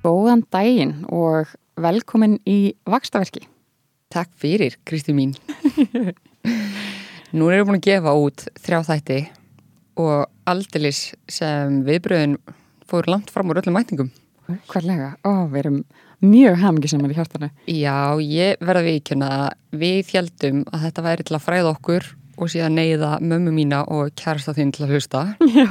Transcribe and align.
Góðan 0.00 0.46
daginn 0.48 1.02
og 1.12 1.50
velkomin 1.76 2.38
í 2.48 2.72
Vakstaverki. 2.88 3.42
Takk 4.08 4.30
fyrir, 4.40 4.78
Kristi 4.88 5.12
mín. 5.12 5.34
Nú 7.36 7.50
erum 7.52 7.60
við 7.60 7.66
búin 7.68 7.76
að 7.76 7.84
gefa 7.84 8.14
út 8.16 8.46
þrjá 8.64 8.78
þætti 8.88 9.18
og 10.00 10.22
aldilis 10.48 11.02
sem 11.28 11.82
viðbröðin 11.84 12.38
fór 12.88 13.10
langt 13.12 13.28
fram 13.30 13.52
úr 13.52 13.60
öllum 13.60 13.76
mætingum. 13.76 14.08
Hverlega? 14.70 15.10
Ó, 15.20 15.44
við 15.52 15.60
erum 15.60 15.76
mjög 16.24 16.56
hamingisamar 16.62 17.12
í 17.12 17.18
hjartanu. 17.18 17.50
Já, 17.68 18.16
ég 18.24 18.56
verða 18.64 18.86
viðkjöna 18.88 19.28
að 19.36 19.82
við 19.82 20.14
hjaldum 20.14 20.62
að 20.72 20.86
þetta 20.86 21.04
væri 21.10 21.26
til 21.28 21.36
að 21.36 21.44
fræða 21.44 21.74
okkur 21.74 22.08
og 22.40 22.54
síðan 22.54 22.80
neyða 22.80 23.18
mömmu 23.20 23.52
mína 23.52 23.82
og 23.84 24.14
kærasta 24.16 24.56
þín 24.56 24.72
til 24.72 24.86
að 24.88 24.96
hlusta. 24.96 25.26
Já. 25.60 25.68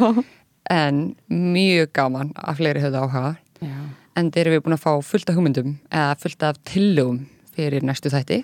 En 0.70 1.02
mjög 1.34 1.90
gaman 1.98 2.30
að 2.38 2.62
fleiri 2.62 2.86
höfðu 2.86 3.02
áhuga. 3.02 3.34
Já. 3.66 3.80
En 4.20 4.32
þeir 4.34 4.48
eru 4.50 4.56
við 4.58 4.64
búin 4.66 4.76
að 4.76 4.84
fá 4.84 4.92
fullt 5.06 5.30
af 5.32 5.38
hugmyndum 5.38 5.76
eða 5.90 6.16
fullt 6.20 6.44
af 6.48 6.58
tillögum 6.68 7.20
fyrir 7.56 7.86
næstu 7.88 8.12
þætti 8.12 8.42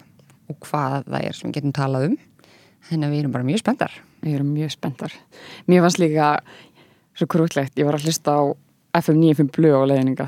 og 0.51 0.59
hvað 0.67 1.07
það 1.09 1.25
er 1.27 1.35
sem 1.37 1.49
við 1.49 1.57
getum 1.59 1.73
talað 1.75 2.07
um. 2.11 2.17
Þannig 2.89 3.07
að 3.07 3.13
við 3.15 3.21
erum 3.23 3.33
bara 3.33 3.47
mjög 3.47 3.61
spenntar. 3.63 3.93
Við 4.21 4.35
erum 4.37 4.51
mjög 4.53 4.73
spenntar. 4.75 5.15
Mér 5.67 5.81
fannst 5.85 5.99
líka 6.01 6.27
svo 7.17 7.27
krútlegt. 7.31 7.73
Ég 7.79 7.87
var 7.87 7.97
að 7.97 8.05
hlusta 8.07 8.35
á 8.37 8.41
FM 9.01 9.19
95 9.23 9.51
Blue 9.57 9.73
á 9.75 9.83
leiðninga 9.89 10.27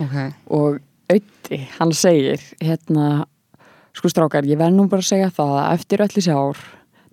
Ok. 0.00 0.16
og 0.52 0.78
Ötti, 1.06 1.60
hann 1.78 1.92
segir 1.94 2.40
hérna, 2.58 3.26
sko 3.94 4.08
strákar, 4.10 4.42
ég 4.48 4.58
verð 4.58 4.74
nú 4.74 4.88
bara 4.90 5.04
að 5.04 5.10
segja 5.12 5.28
það 5.30 5.52
að 5.60 5.68
eftir 5.76 6.02
öll 6.02 6.08
þessi 6.16 6.32
ár 6.34 6.62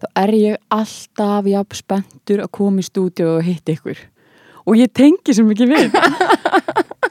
þá 0.01 0.07
er 0.23 0.31
ég 0.33 0.55
alltaf 0.73 1.49
jafn 1.51 1.77
spenntur 1.77 2.41
að 2.41 2.49
koma 2.57 2.81
í 2.81 2.87
stúdíu 2.87 3.27
og 3.35 3.45
hitta 3.45 3.75
ykkur 3.75 4.01
og 4.65 4.79
ég 4.79 4.89
tengi 4.97 5.35
sem 5.37 5.51
ekki 5.53 5.67
við 5.69 5.93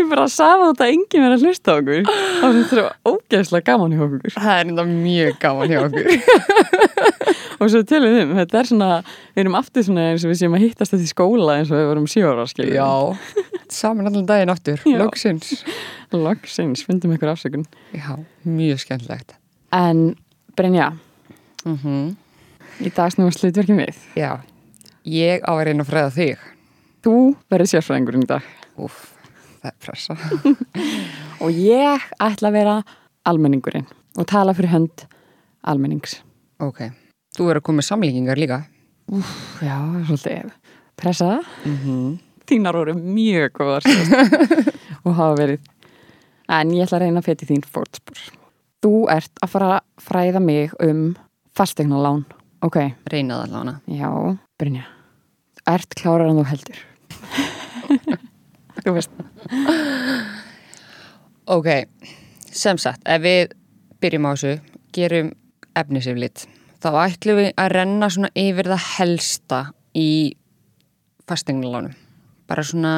ég 0.00 0.08
bara 0.10 0.26
sagði 0.32 0.68
þetta 0.70 0.86
að 0.86 0.92
enginn 0.94 1.24
verið 1.24 1.36
að 1.36 1.44
hlusta 1.46 1.76
okkur. 1.80 2.10
Þá 2.10 2.44
sem 2.46 2.58
þetta 2.70 3.12
ógeðslega 3.12 3.66
gaman 3.70 3.94
hjá 3.94 4.02
okkur. 4.06 4.34
Það 4.36 4.50
er 4.54 4.72
enda 4.72 4.86
mjög 4.90 5.38
gaman 5.42 5.72
hjá 5.72 5.78
okkur. 5.84 6.10
og 7.60 7.72
svo 7.72 7.82
til 7.92 8.02
við 8.04 8.18
þeim, 8.18 8.34
þetta 8.40 8.60
er 8.60 8.70
svona 8.72 8.90
við 9.06 9.42
erum 9.44 9.58
aftur 9.60 9.86
svona 9.86 10.08
eins 10.10 10.26
og 10.26 10.32
við 10.32 10.42
séum 10.42 10.58
að 10.58 10.66
hittast 10.66 10.94
þetta 10.96 11.08
í 11.08 11.12
skóla 11.14 11.56
eins 11.60 11.72
og 11.72 11.80
við 11.80 11.88
vorum 11.92 12.10
skilur 12.10 12.76
Já, 12.76 12.90
saman 13.72 14.10
allan 14.10 14.28
daginn 14.28 14.52
aftur, 14.52 14.84
loksins. 15.00 15.64
loksins, 16.12 16.84
fundum 16.86 17.16
ykkur 17.16 17.32
afsökun. 17.32 17.66
Já, 17.96 18.12
mjög 18.44 18.84
skemmtilegt. 18.84 19.34
en 19.72 20.14
Brynja, 20.56 20.92
Mm 21.66 22.14
í 22.84 22.92
dag 22.92 23.12
snúum 23.12 23.32
slutverkið 23.32 23.80
við. 23.80 24.00
Já, 24.18 24.30
ég 25.08 25.44
á 25.44 25.52
að 25.54 25.64
reyna 25.68 25.84
að 25.86 25.90
fræða 25.92 26.12
þig. 26.16 26.46
Þú 27.06 27.14
verður 27.52 27.70
sérfræðingurinn 27.72 28.26
í 28.26 28.30
dag. 28.30 28.48
Úf, 28.76 28.96
það 29.66 29.72
er 29.72 29.80
pressa. 29.82 30.16
og 31.44 31.50
ég 31.58 32.06
ætla 32.22 32.50
að 32.50 32.56
vera 32.56 32.76
almenningurinn 33.26 33.86
og 34.16 34.28
tala 34.30 34.54
fyrir 34.56 34.72
hönd 34.72 35.06
almennings. 35.66 36.20
ok, 36.62 36.86
þú 37.36 37.50
er 37.50 37.58
að 37.60 37.66
koma 37.66 37.82
með 37.82 37.88
samlíkingar 37.90 38.38
líka. 38.40 38.62
Já, 39.62 39.76
svolítið 40.06 40.50
pressa. 40.96 41.42
Mm 41.64 41.76
-hmm. 41.76 42.18
Þínar 42.46 42.76
voru 42.78 42.94
mjög 42.94 43.52
góðar 43.52 43.82
og 45.04 45.14
hafa 45.14 45.34
verið. 45.36 45.60
En 46.48 46.70
ég 46.70 46.82
ætla 46.86 46.98
að 46.98 47.02
reyna 47.02 47.20
að 47.20 47.24
feti 47.24 47.46
þín 47.46 47.64
fórtspor. 47.66 48.18
Þú 48.82 49.08
ert 49.10 49.32
að 49.42 49.48
fara 49.50 49.70
að 49.76 49.80
fræða 49.98 50.40
mig 50.40 50.70
um 50.80 51.16
fastegnalán. 51.56 52.24
Ok, 52.62 52.76
Reynað 53.10 53.42
allavega. 53.42 53.80
já, 53.86 54.38
Brynja. 54.58 54.84
Ert 55.66 55.94
klárar 55.94 56.28
en 56.28 56.36
þú 56.38 56.44
heldur. 56.44 56.78
þú 58.86 58.94
veist. 58.94 59.10
Ok, 61.46 61.68
sem 62.50 62.78
sagt, 62.78 63.02
ef 63.06 63.22
við 63.22 63.52
byrjum 64.02 64.26
á 64.26 64.30
þessu, 64.34 64.54
gerum 64.94 65.32
efnisiflit, 65.78 66.46
þá 66.82 66.88
ætlum 67.04 67.40
við 67.42 67.52
að 67.58 67.72
renna 67.74 68.08
svona 68.12 68.32
yfir 68.38 68.70
það 68.72 68.88
helsta 68.96 69.60
í 69.98 70.08
fastegnalánum. 71.26 71.94
Bara 72.46 72.64
svona 72.66 72.94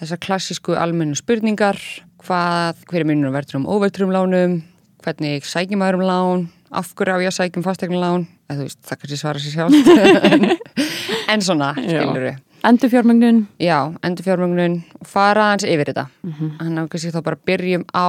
þessar 0.00 0.20
klassísku 0.22 0.74
almennu 0.78 1.18
spurningar, 1.18 1.78
hvað, 2.24 2.82
hver 2.90 3.04
er 3.04 3.08
munur 3.10 3.34
verður 3.34 3.60
um 3.60 3.68
óverturum 3.70 4.14
lánum, 4.14 4.60
hvernig 5.04 5.46
sækjum 5.46 5.82
maður 5.82 6.00
um 6.00 6.06
lán, 6.08 6.46
af 6.70 6.92
hverju 6.94 7.18
á 7.18 7.22
ég 7.22 7.32
að 7.32 7.38
sækjum 7.38 7.66
þú 8.50 8.66
veist, 8.66 8.80
það 8.86 9.00
kannski 9.00 9.18
svara 9.20 9.42
sér 9.42 9.52
sjálf. 9.54 9.74
en, 11.32 11.42
svona, 11.44 11.72
skilur 11.78 12.24
við. 12.26 12.38
Endur 12.64 12.90
fjármögnun. 12.92 13.46
Já, 13.60 13.94
endur 14.04 14.24
fjármögnun 14.24 14.82
og 15.00 15.06
fara 15.08 15.50
hans 15.50 15.64
yfir 15.64 15.88
þetta. 15.92 16.06
Mhm. 16.22 16.50
Þannig 16.58 16.82
að 16.82 16.88
kannski 16.92 17.12
þá 17.14 17.22
bara 17.24 17.36
byrjum 17.46 17.84
á 17.94 18.08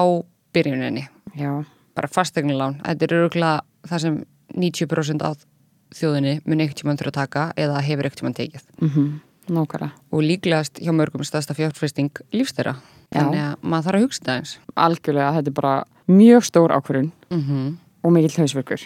byrjuninni. 0.53 1.07
Já, 1.37 1.65
Bara 1.95 2.07
fastegnilán. 2.07 2.77
Þetta 2.83 3.03
er 3.03 3.13
öruglega 3.17 3.61
það 3.87 3.99
sem 3.99 4.25
90% 4.55 5.21
af 5.21 5.45
þjóðinni 5.93 6.41
mun 6.45 6.59
ekkert 6.63 6.77
tímann 6.81 6.97
þurfa 6.97 7.11
að 7.11 7.17
taka 7.19 7.53
eða 7.57 7.81
hefur 7.83 8.05
ekkert 8.07 8.21
tímann 8.21 8.33
tekið. 8.37 8.61
mhm, 8.81 9.19
nákvæmlega. 9.49 9.91
Og 10.11 10.21
líklegast 10.23 10.79
hjá 10.79 10.91
mörgum 10.95 11.23
stærsta 11.23 11.53
fjárfesting 11.53 12.11
lífstæra. 12.31 12.75
Þannig 13.13 13.39
að 13.43 13.55
maður 13.61 13.83
þarf 13.83 13.95
að 13.95 14.01
hugsa 14.05 14.23
það 14.23 14.37
eins. 14.37 14.57
Algjörlega, 14.77 15.33
þetta 15.35 15.47
er 15.47 15.57
bara 15.61 15.83
mjög 16.07 16.43
stór 16.43 16.69
ákvörðun 16.71 17.11
Mm 17.29 17.77
og 18.03 18.11
mikill 18.11 18.37
hausverkur. 18.41 18.81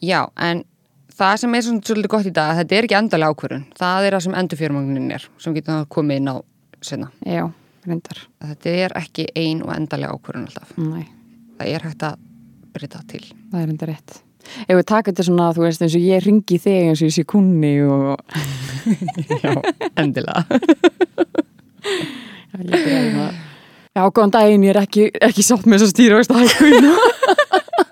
Já, 0.00 0.28
en 0.36 0.64
það 1.20 1.36
sem 1.42 1.54
er 1.58 1.64
svona 1.66 1.84
svolítið 1.86 2.12
gott 2.14 2.28
í 2.30 2.32
dag, 2.36 2.54
þetta 2.60 2.76
er 2.78 2.86
ekki 2.88 2.96
endalega 2.98 3.34
ákvörðun. 3.34 3.64
Það 3.78 4.06
er 4.08 4.16
það 4.16 4.24
sem 4.26 4.36
endur 4.40 4.60
fjármögnunin 4.60 5.12
er, 5.16 5.26
sem 5.44 5.56
getur 5.56 5.84
komið 5.92 6.20
inn 6.22 6.30
á 6.32 6.36
senna. 6.90 7.10
Já, 7.28 7.44
reyndar. 7.86 8.22
Þetta 8.48 8.74
er 8.86 8.94
ekki 9.02 9.26
ein 9.36 9.60
og 9.66 9.74
endalega 9.76 10.16
ákvörðun 10.16 10.48
alltaf. 10.50 10.74
Nei, 10.80 11.06
Það 11.60 11.70
er 11.74 11.86
hægt 11.90 12.04
að 12.08 12.18
breyta 12.72 13.00
til. 13.10 13.22
það 13.52 13.60
er 13.60 13.66
reyndar 13.68 13.90
rétt. 13.92 14.18
Ef 14.64 14.72
við 14.78 14.86
taka 14.88 15.10
þetta 15.12 15.24
svona, 15.26 15.50
þú 15.54 15.66
veist, 15.66 15.82
eins 15.84 15.94
og 15.98 16.04
ég 16.08 16.22
ringi 16.24 16.56
þig 16.64 16.86
eins 16.88 17.02
og 17.04 17.10
ég 17.10 17.14
sé 17.18 17.24
kunni 17.28 17.74
og... 17.84 18.16
Já, 19.44 19.52
endilega. 20.00 20.40
Já, 22.50 22.56
ég 22.56 22.72
byrjaði 22.72 23.12
það. 23.18 23.38
Já, 23.90 24.02
góðan 24.16 24.32
daginn, 24.34 24.64
ég 24.64 24.72
er 24.72 24.80
ekki, 24.80 25.04
ekki 25.28 25.44
sátt 25.44 25.66
með 25.68 25.82
þess 25.82 25.90
að 25.90 25.92
stýra 25.92 26.20
að 26.22 26.40
hækkuðinu. 26.40 26.92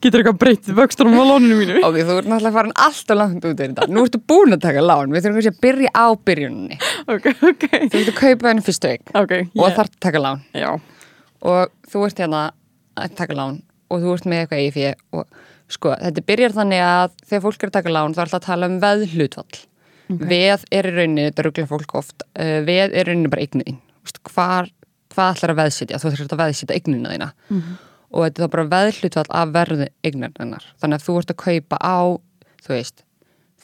Getur 0.00 0.22
eitthvað 0.22 0.38
breytt 0.40 0.70
vöxtunum 0.76 1.18
á 1.20 1.24
lóninu 1.28 1.58
mínu? 1.58 1.78
Ok, 1.86 1.98
þú 2.04 2.16
ert 2.20 2.30
náttúrulega 2.30 2.54
farin 2.56 2.76
alltaf 2.86 3.18
langt 3.20 3.44
út 3.44 3.52
í 3.52 3.66
þetta. 3.66 3.88
Nú 3.92 4.04
ertu 4.06 4.20
búin 4.32 4.56
að 4.56 4.62
taka 4.64 4.84
lán. 4.84 5.12
Við 5.12 5.26
þurfum 5.26 5.40
kannski 5.40 5.52
að 5.52 5.60
byrja 5.66 5.92
á 5.92 6.06
byrjuninni. 6.30 6.80
Ok, 7.10 7.28
ok. 7.34 7.66
Þú 7.92 8.00
ert 8.00 8.12
að 8.12 8.18
kaupa 8.20 8.50
henni 8.50 8.64
fyrstu 8.66 8.90
eign 8.92 9.14
Ok, 9.20 9.34
og 9.44 9.62
yeah. 9.64 9.76
þarf 9.76 9.92
að 9.92 10.00
taka 10.06 10.24
lán. 10.24 10.42
Já, 10.56 10.70
Og 11.40 11.72
þú 11.88 12.04
ert 12.06 12.20
hérna 12.20 12.42
að 13.00 13.14
taka 13.16 13.36
lán 13.36 13.62
og 13.90 14.02
þú 14.02 14.12
ert 14.14 14.26
með 14.28 14.42
eitthvað 14.44 14.64
í 14.64 14.72
fyrir 14.74 14.98
og 15.16 15.40
sko, 15.70 15.94
þetta 15.96 16.24
byrjar 16.28 16.56
þannig 16.56 16.82
að 16.84 17.14
þegar 17.24 17.44
fólk 17.46 17.62
er 17.62 17.70
að 17.70 17.76
taka 17.78 17.94
lán 17.94 18.14
þá 18.14 18.20
er 18.20 18.26
alltaf 18.26 18.40
að 18.40 18.48
tala 18.48 18.68
um 18.70 18.80
veðhlutfall. 18.82 19.60
Veð 20.10 20.64
er 20.74 20.88
í 20.90 20.92
rauninni, 20.96 21.28
þetta 21.28 21.44
rugglar 21.46 21.68
fólk 21.70 21.94
oft, 22.00 22.24
uh, 22.34 22.58
veð 22.66 22.90
er 22.90 23.06
í 23.06 23.08
rauninni 23.08 23.30
bara 23.30 23.44
eignin. 23.46 23.78
Hvað, 24.26 24.72
ætlar 25.14 25.52
að 25.54 25.60
veðsitja? 25.60 26.00
Þú 26.02 26.12
þurft 26.16 26.34
að 26.34 26.42
veðsitja 26.42 26.76
eignina 26.76 27.12
þína. 27.14 27.28
Og 28.10 28.24
þetta 28.24 28.42
er 28.42 28.46
þá 28.46 28.54
bara 28.54 28.70
veðhlutfall 28.74 29.30
af 29.40 29.52
verði 29.54 29.88
eignarnar. 30.06 30.66
Þannig 30.82 30.98
að 30.98 31.06
þú 31.06 31.16
ert 31.20 31.32
að 31.34 31.40
kaupa 31.44 31.78
á, 31.78 31.98
þú 32.64 32.74
veist, 32.74 33.04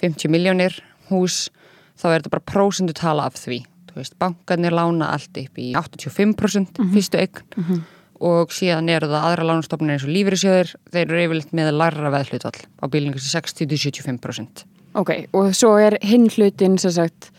50 0.03 0.33
miljónir 0.33 0.77
hús, 1.11 1.49
þá 1.97 2.07
er 2.11 2.17
þetta 2.21 2.35
bara 2.37 2.49
prósendu 2.53 2.95
tala 2.97 3.27
af 3.27 3.39
því. 3.41 3.63
Þú 3.91 4.01
veist, 4.03 4.17
bankarnir 4.21 4.75
lána 4.77 5.11
allt 5.15 5.39
upp 5.41 5.61
í 5.61 5.71
85% 5.75 6.83
fyrstu 6.93 7.21
eign 7.23 7.85
og 8.17 8.53
síðan 8.55 8.89
eru 8.89 9.11
það 9.11 9.25
aðra 9.29 9.45
lánastofnir 9.51 9.93
eins 9.97 10.05
og 10.07 10.13
lífyrirsjöður, 10.15 10.71
þeir 10.93 11.03
eru 11.05 11.23
yfirleitt 11.27 11.51
með 11.53 11.73
larra 11.77 12.13
veðhlutfall 12.15 12.63
á 12.81 12.85
bílingu 12.89 13.21
60-75%. 13.21 14.65
ok. 14.97 15.11
Og 15.37 15.51
svo 15.57 15.75
er 15.77 15.99
hinn 16.01 16.29
hlutin, 16.33 16.79
sem 16.81 16.95
sagt, 16.97 17.31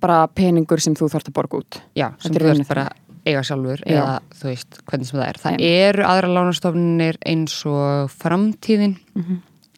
bara 0.00 0.28
peningur 0.28 0.80
sem 0.82 0.94
þú 0.94 1.10
þarft 1.10 1.32
að 1.32 1.36
borga 1.40 1.62
út. 1.62 1.80
Já, 1.98 2.12
sem 2.22 2.34
þú 2.34 2.52
ert 2.52 2.68
bara 2.68 2.86
að 2.90 2.99
eiga 3.26 3.42
sjálfur 3.46 3.82
Já. 3.84 3.94
eða 3.96 4.14
þú 4.40 4.48
veist 4.50 4.78
hvernig 4.88 5.08
sem 5.10 5.18
það 5.20 5.28
er. 5.28 5.40
Það 5.44 5.64
eru 5.70 6.06
aðra 6.08 6.32
lánastofnir 6.36 7.18
eins 7.26 7.56
og 7.68 8.12
framtíðin 8.20 8.96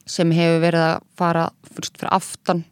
sem 0.07 0.31
hefur 0.35 0.63
verið 0.67 0.87
að 0.91 1.03
fara 1.19 1.49
fyrst 1.73 1.99
fyrir 2.01 2.13
aftan 2.13 2.65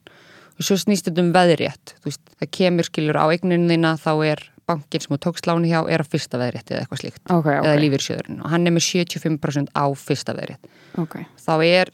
og 0.61 0.67
svo 0.67 0.77
snýst 0.77 1.07
þetta 1.09 1.23
um 1.25 1.33
veðrétt. 1.33 1.95
Þú 2.03 2.11
veist, 2.11 2.23
það 2.41 2.51
kemur 2.59 2.89
skilur 2.91 3.17
á 3.17 3.25
eigninu 3.33 3.71
þína 3.71 3.95
þá 4.03 4.11
er 4.29 4.43
bankin 4.71 5.03
sem 5.03 5.15
þú 5.17 5.21
tókst 5.25 5.47
láni 5.49 5.71
hjá 5.71 5.81
er 5.91 6.05
á 6.05 6.07
fyrsta 6.07 6.39
veðrétti 6.39 6.75
eða 6.75 6.85
eitthvað 6.85 7.01
slíkt. 7.03 7.23
Ok, 7.27 7.47
ok. 7.47 7.65
Eða 7.65 7.81
lífyrsjöðurinn 7.81 8.43
og 8.45 8.53
hann 8.53 8.67
er 8.69 8.75
með 8.77 8.85
75% 8.87 9.73
á 9.75 9.85
fyrsta 9.99 10.37
veðrétt. 10.37 10.71
Ok, 11.01 11.17
Þá 11.41 11.55
er 11.67 11.91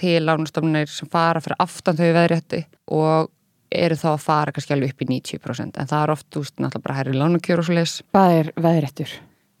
til 0.00 0.20
lánastofnir 0.24 0.88
sem 0.92 1.08
fara 1.10 1.42
fyrir 1.42 1.58
aftan 1.60 1.98
þau 1.98 2.10
veðrétti 2.16 2.62
og 2.94 3.30
eru 3.72 3.94
þá 3.94 4.06
að 4.14 4.20
fara 4.24 4.52
kannski 4.52 4.72
alveg 4.74 4.92
upp 4.94 5.02
í 5.02 5.08
90% 5.20 5.78
en 5.80 5.86
það 5.90 6.02
er 6.06 6.10
oft, 6.14 6.26
veist, 6.36 6.56
náttúrulega 6.58 6.82
bara 6.86 6.94
herri 7.00 7.12
lánakjör 7.18 7.58
og 7.62 7.64
svo 7.68 7.74
leis. 7.74 8.02
hvað 8.12 8.36
er 8.40 8.52
veðréttur? 8.56 9.10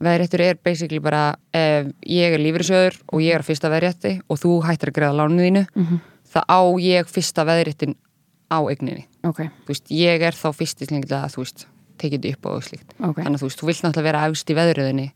Veðréttur 0.00 0.40
er 0.40 0.58
basically 0.64 0.98
bara 1.04 1.36
ef 1.52 1.90
ég 2.08 2.32
er 2.34 2.40
lífyrsjöður 2.40 2.96
og 3.12 3.20
ég 3.20 3.34
er 3.36 3.42
fyrsta 3.44 3.68
veðrétti 3.70 4.14
og 4.28 4.38
þú 4.40 4.54
hættir 4.64 4.88
að 4.90 4.96
greiða 4.96 5.18
lánuð 5.20 5.44
þínu 5.46 5.66
Mhm. 5.76 6.00
þá 6.32 6.38
á 6.48 6.60
ég 6.80 7.06
fyrsta 7.10 7.44
veðréttin 7.44 7.94
á 8.50 8.58
eigninni. 8.66 9.04
Ok, 9.24 9.42
Þú 9.66 9.68
veist, 9.68 9.88
ég 9.92 10.22
er 10.22 10.32
þá 10.32 10.48
fyrst 10.56 10.80
í 10.82 10.86
slengilega, 10.88 11.28
þú 11.30 11.36
veist, 11.44 11.66
tekið 11.98 12.20
þetta 12.22 12.32
upp 12.36 12.46
og 12.46 12.62
slíkt 12.64 12.90
ok, 12.98 13.16
þannig 13.22 13.36
að 13.36 13.42
þú 13.42 13.48
veist, 13.50 13.60
þú 13.60 13.66
vilt 13.66 13.82
náttúrulega 13.84 14.02
vera 14.08 14.26
efst 14.30 14.50
í 14.50 14.54
veðröðinni 14.56 15.12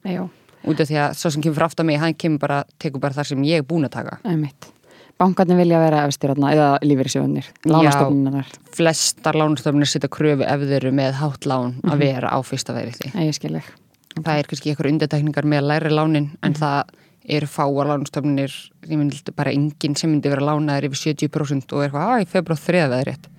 út 0.65 0.81
af 0.81 0.89
því 0.89 0.97
að 1.01 1.15
svo 1.17 1.31
sem 1.33 1.43
kemur 1.43 1.55
fyrir 1.57 1.65
aftan 1.67 1.87
mig, 1.87 1.99
hann 2.01 2.15
kemur 2.15 2.39
bara, 2.39 2.65
tekur 2.79 3.01
bara 3.01 3.15
þar 3.15 3.25
sem 3.27 3.43
ég 3.43 3.57
er 3.59 3.63
búin 3.65 3.85
að 3.89 3.91
taka 3.97 4.19
einmitt 4.25 4.69
bankarnir 5.21 5.61
vilja 5.61 5.81
vera 5.83 6.03
efstir 6.09 6.35
eða 6.35 6.69
lífyrirsjóðnir, 6.83 7.47
lánastofnunar 7.69 8.51
flestar 8.75 9.39
lánstofnir 9.39 9.89
setja 9.89 10.11
kröfu 10.13 10.47
ef 10.47 10.65
þeir 10.67 10.77
eru 10.81 10.93
með 10.97 11.19
hátt 11.21 11.49
lán 11.49 11.79
að 11.87 12.05
vera 12.07 12.33
á 12.35 12.39
fyrsta 12.47 12.75
veðri 12.77 13.13
Nei, 13.15 13.29
ég 13.29 13.37
skil 13.37 13.55
ekki 13.61 14.23
það 14.23 14.39
er 14.39 14.49
kannski 14.51 14.71
eitthvað 14.71 14.91
undirtekningar 14.93 15.49
með 15.51 15.63
að 15.63 15.71
læra 15.73 15.93
lánin 15.95 16.31
en 16.45 16.57
það 16.59 16.95
eru 17.25 17.49
fáar 17.49 17.89
lánstofnir 17.91 18.57
ég 18.85 18.99
myndi 18.99 19.35
bara 19.37 19.55
enginn 19.55 19.97
sem 19.97 20.11
myndi 20.13 20.33
vera 20.33 20.45
lánaður 20.45 20.91
yfir 20.91 21.15
70% 21.15 21.73
og 21.73 21.81
er 21.81 21.89
eitthvað, 21.89 22.11
að 22.11 22.25
ég 22.25 22.33
fegur 22.33 22.49
bara 22.51 22.65
þriða 22.65 22.91
veðrétt 22.93 23.31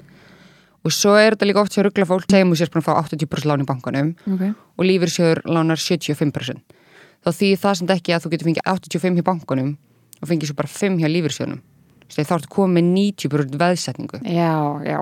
og 0.85 0.93
svo 0.93 1.15
er 1.17 1.33
þetta 1.33 1.49
líka 1.49 1.61
oft 1.61 1.75
sem 1.75 1.85
ruggla 1.85 2.07
fólk 2.09 2.27
segjum 2.29 2.53
við 2.53 2.61
sér 2.61 2.71
bara 2.73 2.83
að 2.83 2.87
fá 2.87 3.13
80% 3.15 3.49
lán 3.49 3.63
í 3.63 3.67
bankanum 3.69 4.11
okay. 4.33 4.53
og 4.53 4.87
lífyrsjóður 4.89 5.43
lánar 5.49 5.81
75% 5.81 6.75
þá 7.25 7.29
því 7.31 7.51
það 7.61 7.77
sem 7.79 7.93
ekki 7.95 8.15
að 8.15 8.25
þú 8.25 8.33
getur 8.33 8.49
fengið 8.49 8.67
85 8.73 9.19
hjá 9.19 9.27
bankanum 9.29 9.71
og 10.21 10.27
fengið 10.29 10.47
svo 10.51 10.55
bara 10.55 10.67
5 10.71 10.99
hjá 11.01 11.09
lífyrsjóðunum 11.11 11.61
þá 12.15 12.35
ertu 12.37 12.49
komið 12.53 12.75
með 12.77 12.89
90% 13.25 13.57
veðsetningu 13.59 14.19
Já, 14.29 14.53
já, 14.85 14.99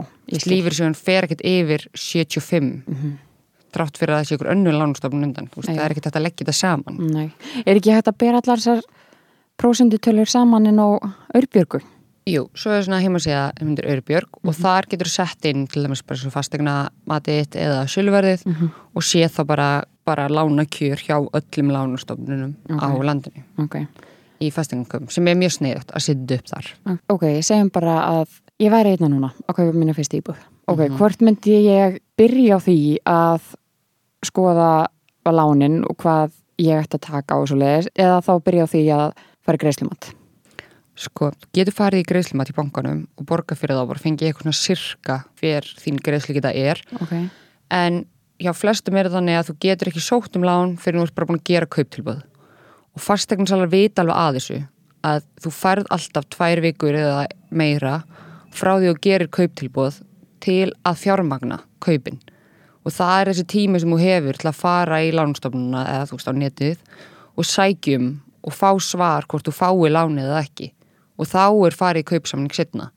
lífyrsjóðun 0.48 0.96
fer 0.96 1.24
ekkert 1.28 1.44
yfir 1.46 1.88
75 1.94 2.84
þrátt 3.74 3.98
fyrir 3.98 4.14
að 4.14 4.20
það 4.22 4.28
sé 4.30 4.36
ykkur 4.38 4.52
önnur 4.54 4.76
lánstofnun 4.78 5.24
undan 5.28 5.50
veist, 5.54 5.68
það 5.70 5.84
er 5.84 5.92
ekkert 5.96 6.06
hægt 6.10 6.20
að 6.20 6.26
leggja 6.28 6.46
þetta 6.46 6.54
saman 6.60 7.00
Nei. 7.10 7.32
Er 7.66 7.76
ekki 7.80 7.92
hægt 7.96 8.08
að 8.12 8.18
bera 8.22 8.42
allar 8.44 8.62
þessar 8.62 8.84
prósendutölur 9.60 10.30
saman 10.30 10.68
en 10.70 10.80
á 10.82 10.88
Örbjörgu? 11.36 11.82
Jú, 12.30 12.46
svo 12.56 12.72
er 12.72 12.86
svona 12.86 13.02
heimasíða 13.04 13.50
myndir 13.66 13.90
Örbjörg 13.92 14.30
Mhm. 14.40 14.48
og 14.48 14.56
þar 14.56 14.88
getur 14.88 15.10
sett 15.12 15.44
inn 15.46 15.68
til 15.68 15.84
dæmis 15.84 16.02
bara 16.08 16.18
svo 16.18 16.32
fastegna 16.32 16.90
matið 17.06 17.50
eða 17.60 17.84
sölverðið 17.90 18.46
Mhm. 18.46 18.70
og 18.96 19.02
sé 19.04 19.26
þá 19.28 19.44
bara, 19.46 19.84
bara 20.06 20.28
lánakjör 20.30 20.98
hjá 21.04 21.18
öllum 21.34 21.72
lánastofnunum 21.74 22.54
á 22.70 22.88
Ok. 22.96 23.04
landinu 23.04 23.44
Ok, 23.60 23.88
í 24.44 24.52
fastegnaköpum 24.54 25.10
sem 25.14 25.28
er 25.32 25.36
mjög 25.40 25.56
sneiðut 25.58 25.92
að 25.96 26.06
setja 26.08 26.38
upp 26.40 26.48
þar. 26.54 26.72
ok, 27.16 27.26
segjum 27.42 27.70
bara 27.74 27.96
að 28.10 28.40
ég 28.60 28.72
væri 28.74 28.94
einna 28.98 29.10
núna 29.10 29.32
að 29.48 29.56
kaupa 29.60 29.74
mínu 29.78 29.96
fyrst 29.98 30.14
íbúð. 30.20 30.38
Ok, 30.68 30.80
Mhm. 30.90 30.98
hvort 30.98 31.22
myndi 31.22 31.58
ég 31.68 32.00
byrja 32.18 32.56
á 32.56 32.60
því 32.64 32.98
að 33.06 33.42
skoða 34.26 34.88
lánin 35.26 35.84
og 35.90 35.98
hvað 35.98 36.32
ég 36.62 36.84
ætti 36.84 37.00
að 37.00 37.06
taka 37.10 37.36
og 37.40 37.48
svo 37.50 37.58
leiðis 37.58 37.88
eða 37.96 38.22
þá 38.24 38.34
byrja 38.44 38.64
á 38.64 38.72
því 38.72 38.84
að 38.94 39.14
fara 39.44 39.58
í 39.58 39.62
greiðslumat? 39.64 40.10
Sko, 40.96 41.32
getur 41.56 41.74
farið 41.74 42.04
í 42.04 42.06
greiðslumat 42.06 42.52
í 42.52 42.54
bankanum 42.56 43.08
og 43.18 43.26
borga 43.26 43.56
fyrir 43.58 43.76
þá 43.80 43.88
bara 43.90 44.00
fengið 44.04 44.28
eitthvað 44.30 44.46
svona 44.46 44.60
sirka 44.62 45.16
hver 45.42 45.62
þín 45.82 45.98
greiðslu 46.06 46.36
geta 46.38 46.52
er 46.54 46.82
Ok, 47.02 47.16
en 47.72 48.06
hjá 48.40 48.54
flestum 48.54 48.96
er 49.00 49.10
þannig 49.10 49.40
að 49.40 49.50
þú 49.50 49.56
getur 49.66 49.90
ekki 49.90 50.04
sótt 50.06 50.36
um 50.38 50.44
lán 50.46 50.78
fyrir 50.78 51.00
þú 51.02 51.08
ert 51.08 51.16
bara 51.16 51.26
búin 51.32 51.40
að 51.42 51.50
gera 51.50 51.66
kauptilbúð 51.66 52.22
og 52.94 53.02
fastegninsalar 53.02 53.72
vita 53.72 54.04
alveg 54.04 54.20
að 54.20 54.38
þessu 54.40 54.60
að 55.04 55.24
þú 55.44 55.54
færð 55.58 55.90
alltaf 55.92 56.28
tvær 56.32 56.62
vikur 56.64 56.98
eða 56.98 57.24
meira 57.52 57.96
frá 58.54 58.76
því 58.78 58.90
að 58.90 58.94
þú 58.94 59.02
gerir 59.08 59.32
kauptilbúð 59.34 59.98
til 60.44 60.70
að 60.86 61.00
fjármagna 61.02 61.60
kaupin. 61.84 62.20
Og 62.84 62.92
það 62.92 63.16
er 63.18 63.32
þessi 63.32 63.46
tími 63.54 63.80
sem 63.80 63.92
þú 63.92 64.00
hefur 64.02 64.40
til 64.40 64.50
að 64.52 64.60
fara 64.60 65.00
í 65.04 65.12
lánstofnuna 65.16 65.84
eða 65.92 66.08
þú 66.10 66.20
veist 66.20 66.32
á 66.32 66.34
netið 66.36 66.86
og 67.34 67.48
sækjum 67.48 68.08
og 68.44 68.56
fá 68.56 68.70
svar 68.84 69.28
hvort 69.32 69.48
þú 69.48 69.56
fái 69.56 69.92
lánið 69.92 70.28
eða 70.28 70.44
ekki. 70.44 70.70
Og 71.20 71.30
þá 71.30 71.46
er 71.68 71.78
farið 71.80 72.04
í 72.04 72.10
kaupsamning 72.14 72.56
setna 72.56 72.90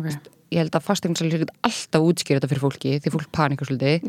ok, 0.00 0.08
ég 0.52 0.62
held 0.62 0.76
að 0.76 0.86
fastegninsalar 0.86 1.44
er 1.46 1.54
alltaf 1.68 2.06
útskýra 2.08 2.40
þetta 2.40 2.50
fyrir 2.50 2.64
fólki 2.64 2.96
því 3.02 3.12
fólk 3.14 3.30
panikar 3.34 3.68
svolítið. 3.68 4.06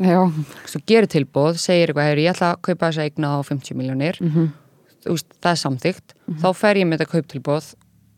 Svo 0.70 0.82
gerir 0.88 1.10
tilbúð, 1.10 1.58
segir 1.62 1.92
eitthvað 1.92 2.10
"Heyrðu, 2.10 2.24
ég 2.24 2.34
ætla 2.34 2.50
að 2.52 2.60
kaupa 2.68 2.90
þessa 2.90 3.06
eigna 3.06 3.32
á 3.34 3.38
50 3.42 3.78
miljónir 3.78 4.20
mhm, 4.20 4.50
þú 4.50 4.63
veist, 5.08 5.34
það 5.42 5.50
er 5.50 5.60
samþygt 5.62 6.14
þá 6.42 6.46
fer 6.56 6.80
ég 6.80 6.88
með 6.88 7.02
þetta 7.02 7.12
kauptilbúð 7.14 7.72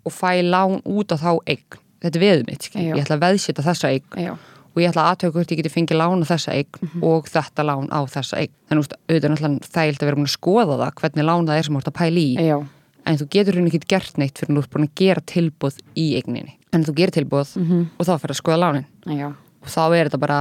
og 0.07 0.15
fæ 0.15 0.31
lán 0.47 0.79
út 0.87 1.15
á 1.15 1.17
þá 1.19 1.31
eign. 1.51 1.81
Þetta 2.05 2.19
er 2.19 2.23
veðum 2.23 2.51
mitt, 2.51 2.69
ég 2.77 3.01
ætla 3.01 3.17
að 3.17 3.25
veðsita 3.25 3.65
þessa 3.67 3.91
eign 3.91 4.21
já, 4.23 4.33
og 4.37 4.83
ég 4.83 4.91
ætla 4.93 5.07
að 5.07 5.13
aðtöku 5.15 5.39
hvort 5.39 5.55
ég 5.55 5.61
geti 5.63 5.73
fengið 5.73 5.99
lán 5.99 6.23
á 6.23 6.27
þessa 6.29 6.55
eign 6.55 7.03
og 7.03 7.31
þetta 7.33 7.65
lán 7.67 7.89
á 7.91 8.01
þessa 8.13 8.43
eign. 8.43 8.53
Þannig 8.69 8.87
að 8.87 8.99
auðvitað 9.09 9.27
er 9.27 9.35
náttúrulega 9.35 9.71
þægilt 9.77 10.03
að 10.03 10.11
vera 10.11 10.21
búin 10.21 10.29
að 10.29 10.35
skoða 10.37 10.77
það 10.83 10.93
hvernig 11.01 11.27
lán 11.27 11.49
það 11.49 11.59
er 11.59 11.67
sem 11.67 11.77
þú 11.77 11.81
ert 11.81 11.91
að 11.91 11.97
pæla 11.97 12.23
í. 12.23 12.29
Já, 12.47 12.59
en 13.07 13.19
þú 13.19 13.29
getur 13.33 13.59
hún 13.59 13.71
ekki 13.71 13.83
gert 13.89 14.21
neitt 14.21 14.39
fyrir 14.43 14.53
þú 14.53 14.63
ert 14.63 14.75
búin 14.77 14.87
að 14.87 14.95
gera 15.01 15.25
tilbúð 15.33 15.81
í 15.97 16.07
eigninni. 16.21 16.55
En 16.77 16.85
þú 16.85 16.95
gerir 17.01 17.17
tilbúð 17.17 17.57
mhm, 17.63 17.83
og 17.97 18.07
þá 18.07 18.15
fer 18.21 18.35
að 18.35 18.41
skoða 18.43 18.61
lánin. 18.63 18.87
Já. 19.09 19.33
og 19.33 19.73
þá 19.73 19.83
er 19.87 20.11
þetta 20.11 20.23
bara 20.23 20.39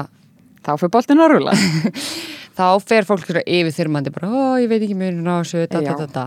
Þá 0.66 0.72
fyrir 0.82 0.94
boltin 0.96 1.22
að 1.22 1.36
rúla. 1.36 1.54
þá 2.56 2.66
fer 2.82 3.08
fólk 3.08 3.28
svona 3.28 3.46
yfir 3.46 3.76
þyrmandi 3.76 4.16
bara, 4.16 4.32
ó, 4.32 4.58
ég 4.62 4.72
veit 4.72 4.82
ekki 4.82 4.98
mjög 4.98 5.22
ná 5.22 5.36
þessu, 5.44 5.68
Já. 5.68 5.94
da, 6.00 6.10
da. 6.16 6.26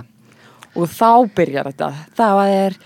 og 0.75 0.89
þá 0.93 1.11
byrjar 1.37 1.73
þetta 1.73 1.91
þá 2.19 2.31
er 2.47 2.79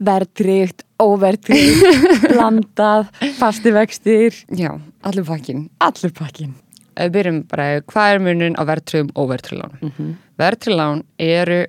verðtrygt, 0.00 0.86
óverðtrygt 1.00 2.08
blandað, 2.32 3.10
fasti 3.36 3.74
vextir 3.76 4.36
Já, 4.56 4.72
allir 5.04 5.28
pakkin. 5.28 5.68
allur 5.80 6.14
pakkin 6.16 6.56
við 7.00 7.12
byrjum 7.16 7.42
bara, 7.48 7.68
hvað 7.88 8.14
er 8.14 8.24
munin 8.24 8.56
á 8.58 8.62
verðtröðum 8.68 9.12
og 9.14 9.30
verðtröðlán? 9.30 9.76
Mm 9.80 9.92
-hmm. 9.96 10.10
Verðtröðlán 10.40 11.04
eru 11.18 11.60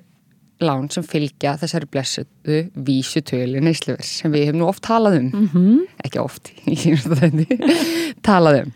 lán 0.62 0.90
sem 0.90 1.02
fylgja 1.02 1.56
þessari 1.60 1.88
blessuðu 1.90 2.58
vísutölu 2.86 3.62
neysluvers 3.62 4.12
sem 4.20 4.32
við 4.32 4.46
hefum 4.46 4.60
nú 4.60 4.68
oft 4.68 4.82
talað 4.82 5.18
um, 5.18 5.30
mm 5.32 5.48
-hmm. 5.54 5.80
ekki 6.04 6.20
oft, 6.20 6.52
ég 6.66 6.86
er 6.92 6.98
þetta 6.98 7.56
talað 8.22 8.62
um. 8.62 8.72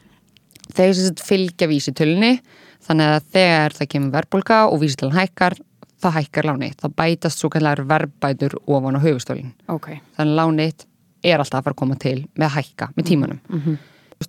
Þeir 0.76 1.20
fylgja 1.25 1.69
vísutölunni, 1.70 2.40
þannig 2.87 3.14
að 3.14 3.31
þegar 3.32 3.76
það 3.78 3.88
kemur 3.94 4.12
verðbólka 4.19 4.58
og 4.69 4.82
vísutölan 4.82 5.17
hækkar, 5.17 5.56
þá 6.02 6.11
hækkar 6.19 6.50
láni. 6.50 6.73
Það 6.76 6.96
bætast 7.00 7.40
svo 7.40 7.49
kallar 7.50 7.81
verðbætur 7.88 8.58
ofan 8.67 8.99
á 8.99 9.00
höfustólinn. 9.00 9.55
ok, 9.73 9.88
þannig 10.19 10.37
að 10.37 10.40
lánið 10.43 10.87
er 11.26 11.43
alltaf 11.43 11.61
að 11.61 11.67
fara 11.67 11.75
að 11.76 11.81
koma 11.81 11.99
til 12.00 12.19
með 12.37 12.49
að 12.49 12.56
hækka 12.58 12.88
með 12.96 13.08
tímanum 13.11 13.40
mm 13.49 13.61
-hmm. 13.61 13.78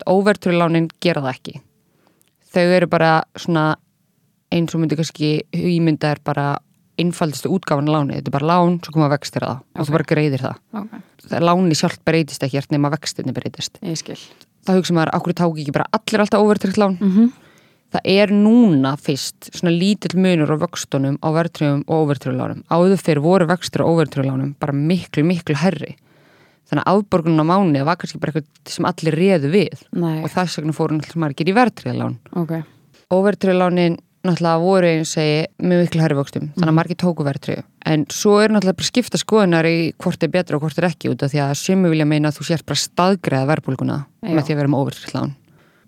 óverturlánin 0.07 0.87
gera 1.01 1.21
það 1.21 1.35
ekki 1.35 1.59
þau 2.53 2.65
eru 2.77 2.87
bara 2.87 3.11
svona 3.35 3.75
eins 4.51 4.73
og 4.75 4.81
myndi 4.81 4.95
kannski 4.95 5.41
hugmynda 5.53 6.11
er 6.11 6.19
bara 6.23 6.57
einfaldistu 6.97 7.49
útgáfan 7.49 7.89
af 7.89 7.93
lánið, 7.95 8.15
þetta 8.15 8.29
er 8.29 8.39
bara 8.39 8.47
lán 8.47 8.79
svo 8.83 8.91
koma 8.93 9.09
vextir 9.09 9.43
að 9.43 9.47
það 9.47 9.59
og 9.75 9.81
Ok. 9.81 9.87
þú 9.87 9.91
bara 9.91 10.03
greiðir 10.03 10.41
það 10.41 10.55
ok, 10.73 10.91
það 11.29 11.37
er 11.37 11.43
láni 11.49 11.75
sjálft 11.75 12.05
breytist 12.05 12.43
ekki 12.43 12.57
eftir 12.57 12.77
nema 12.77 12.89
vextinni 12.89 13.33
breytist 13.33 13.77
þá 14.67 14.71
hugsa 14.77 14.95
maður, 14.97 15.13
okkur 15.17 15.37
ták 15.37 15.59
ekki 15.61 15.75
bara 15.75 15.91
allir 15.95 16.23
alltaf 16.23 16.43
óvertrykt 16.43 16.79
lán 16.81 16.97
mm 16.99 17.11
-hmm. 17.11 17.29
það 17.95 18.09
er 18.13 18.33
núna 18.35 18.95
fyrst 18.99 19.49
svona 19.53 19.73
lítill 19.73 20.19
munur 20.19 20.51
á 20.51 20.57
vöxtunum 20.59 21.19
á 21.23 21.27
verðtröfum 21.31 21.83
og 21.87 21.95
óverðtröflánum. 22.03 22.63
Áður 22.69 22.99
fyrir 22.99 23.23
voru 23.23 23.47
vöxtur 23.47 23.83
á 23.83 23.89
óverðtröflánum 23.89 24.55
bara 24.59 24.73
miklu, 24.73 25.23
miklu 25.23 25.55
herri. 25.55 25.95
Þannig 26.67 26.83
að 26.83 26.97
afborgunum 26.97 27.47
á 27.47 27.51
mánu 27.51 27.83
var 27.87 27.95
kannski 27.95 28.19
bara 28.19 28.31
eitthvað 28.35 28.73
sem 28.73 28.85
allir 28.85 29.15
réðu 29.15 29.49
við 29.51 29.77
Nei, 29.95 30.23
og 30.23 30.29
þess 30.29 30.57
vegna 30.59 30.73
fóru 30.75 30.97
náttúrulega 30.97 31.23
margir 31.23 31.47
í 31.47 31.55
verðtröflán. 31.55 32.17
ok, 32.35 32.63
Óverðtröflánin 33.07 33.97
náttúrulega 34.25 34.59
voru 34.63 34.87
eins 34.87 35.11
og 35.11 35.13
segi 35.13 35.45
með 35.61 35.81
miklu 35.83 36.01
herri 36.01 36.15
vöxtum, 36.17 36.47
þannig 36.57 36.71
að 36.71 36.77
margir 36.79 36.97
tóku 36.97 37.23
verðtröfu. 37.27 37.63
En 37.85 38.05
svo 38.11 38.39
er 38.43 38.49
náttúrulega 38.51 38.77
bara 38.81 38.89
skipta 38.89 39.17
skoðunar 39.21 39.65
í 39.69 39.93
hvort 40.01 40.23
er 40.23 40.31
betra 40.33 40.57
og 40.57 40.61
hvort 40.65 40.77
er 40.81 40.89
ekki 40.89 41.09
út 41.13 41.23
af 41.23 41.31
því 41.31 41.39
að 41.45 41.53
sumi 41.61 41.89
vilja 41.93 42.05
meina 42.09 42.29
að 42.31 42.39
þú 42.39 42.47
sért 42.49 42.65
bara 42.65 42.81
staðgreða 42.81 43.47
verðbólguna 43.53 43.99
með 44.23 44.43
því 44.47 44.53
að 44.55 44.61
vera 44.63 44.67
með 44.73 44.81
óverðtröflán 44.83 45.35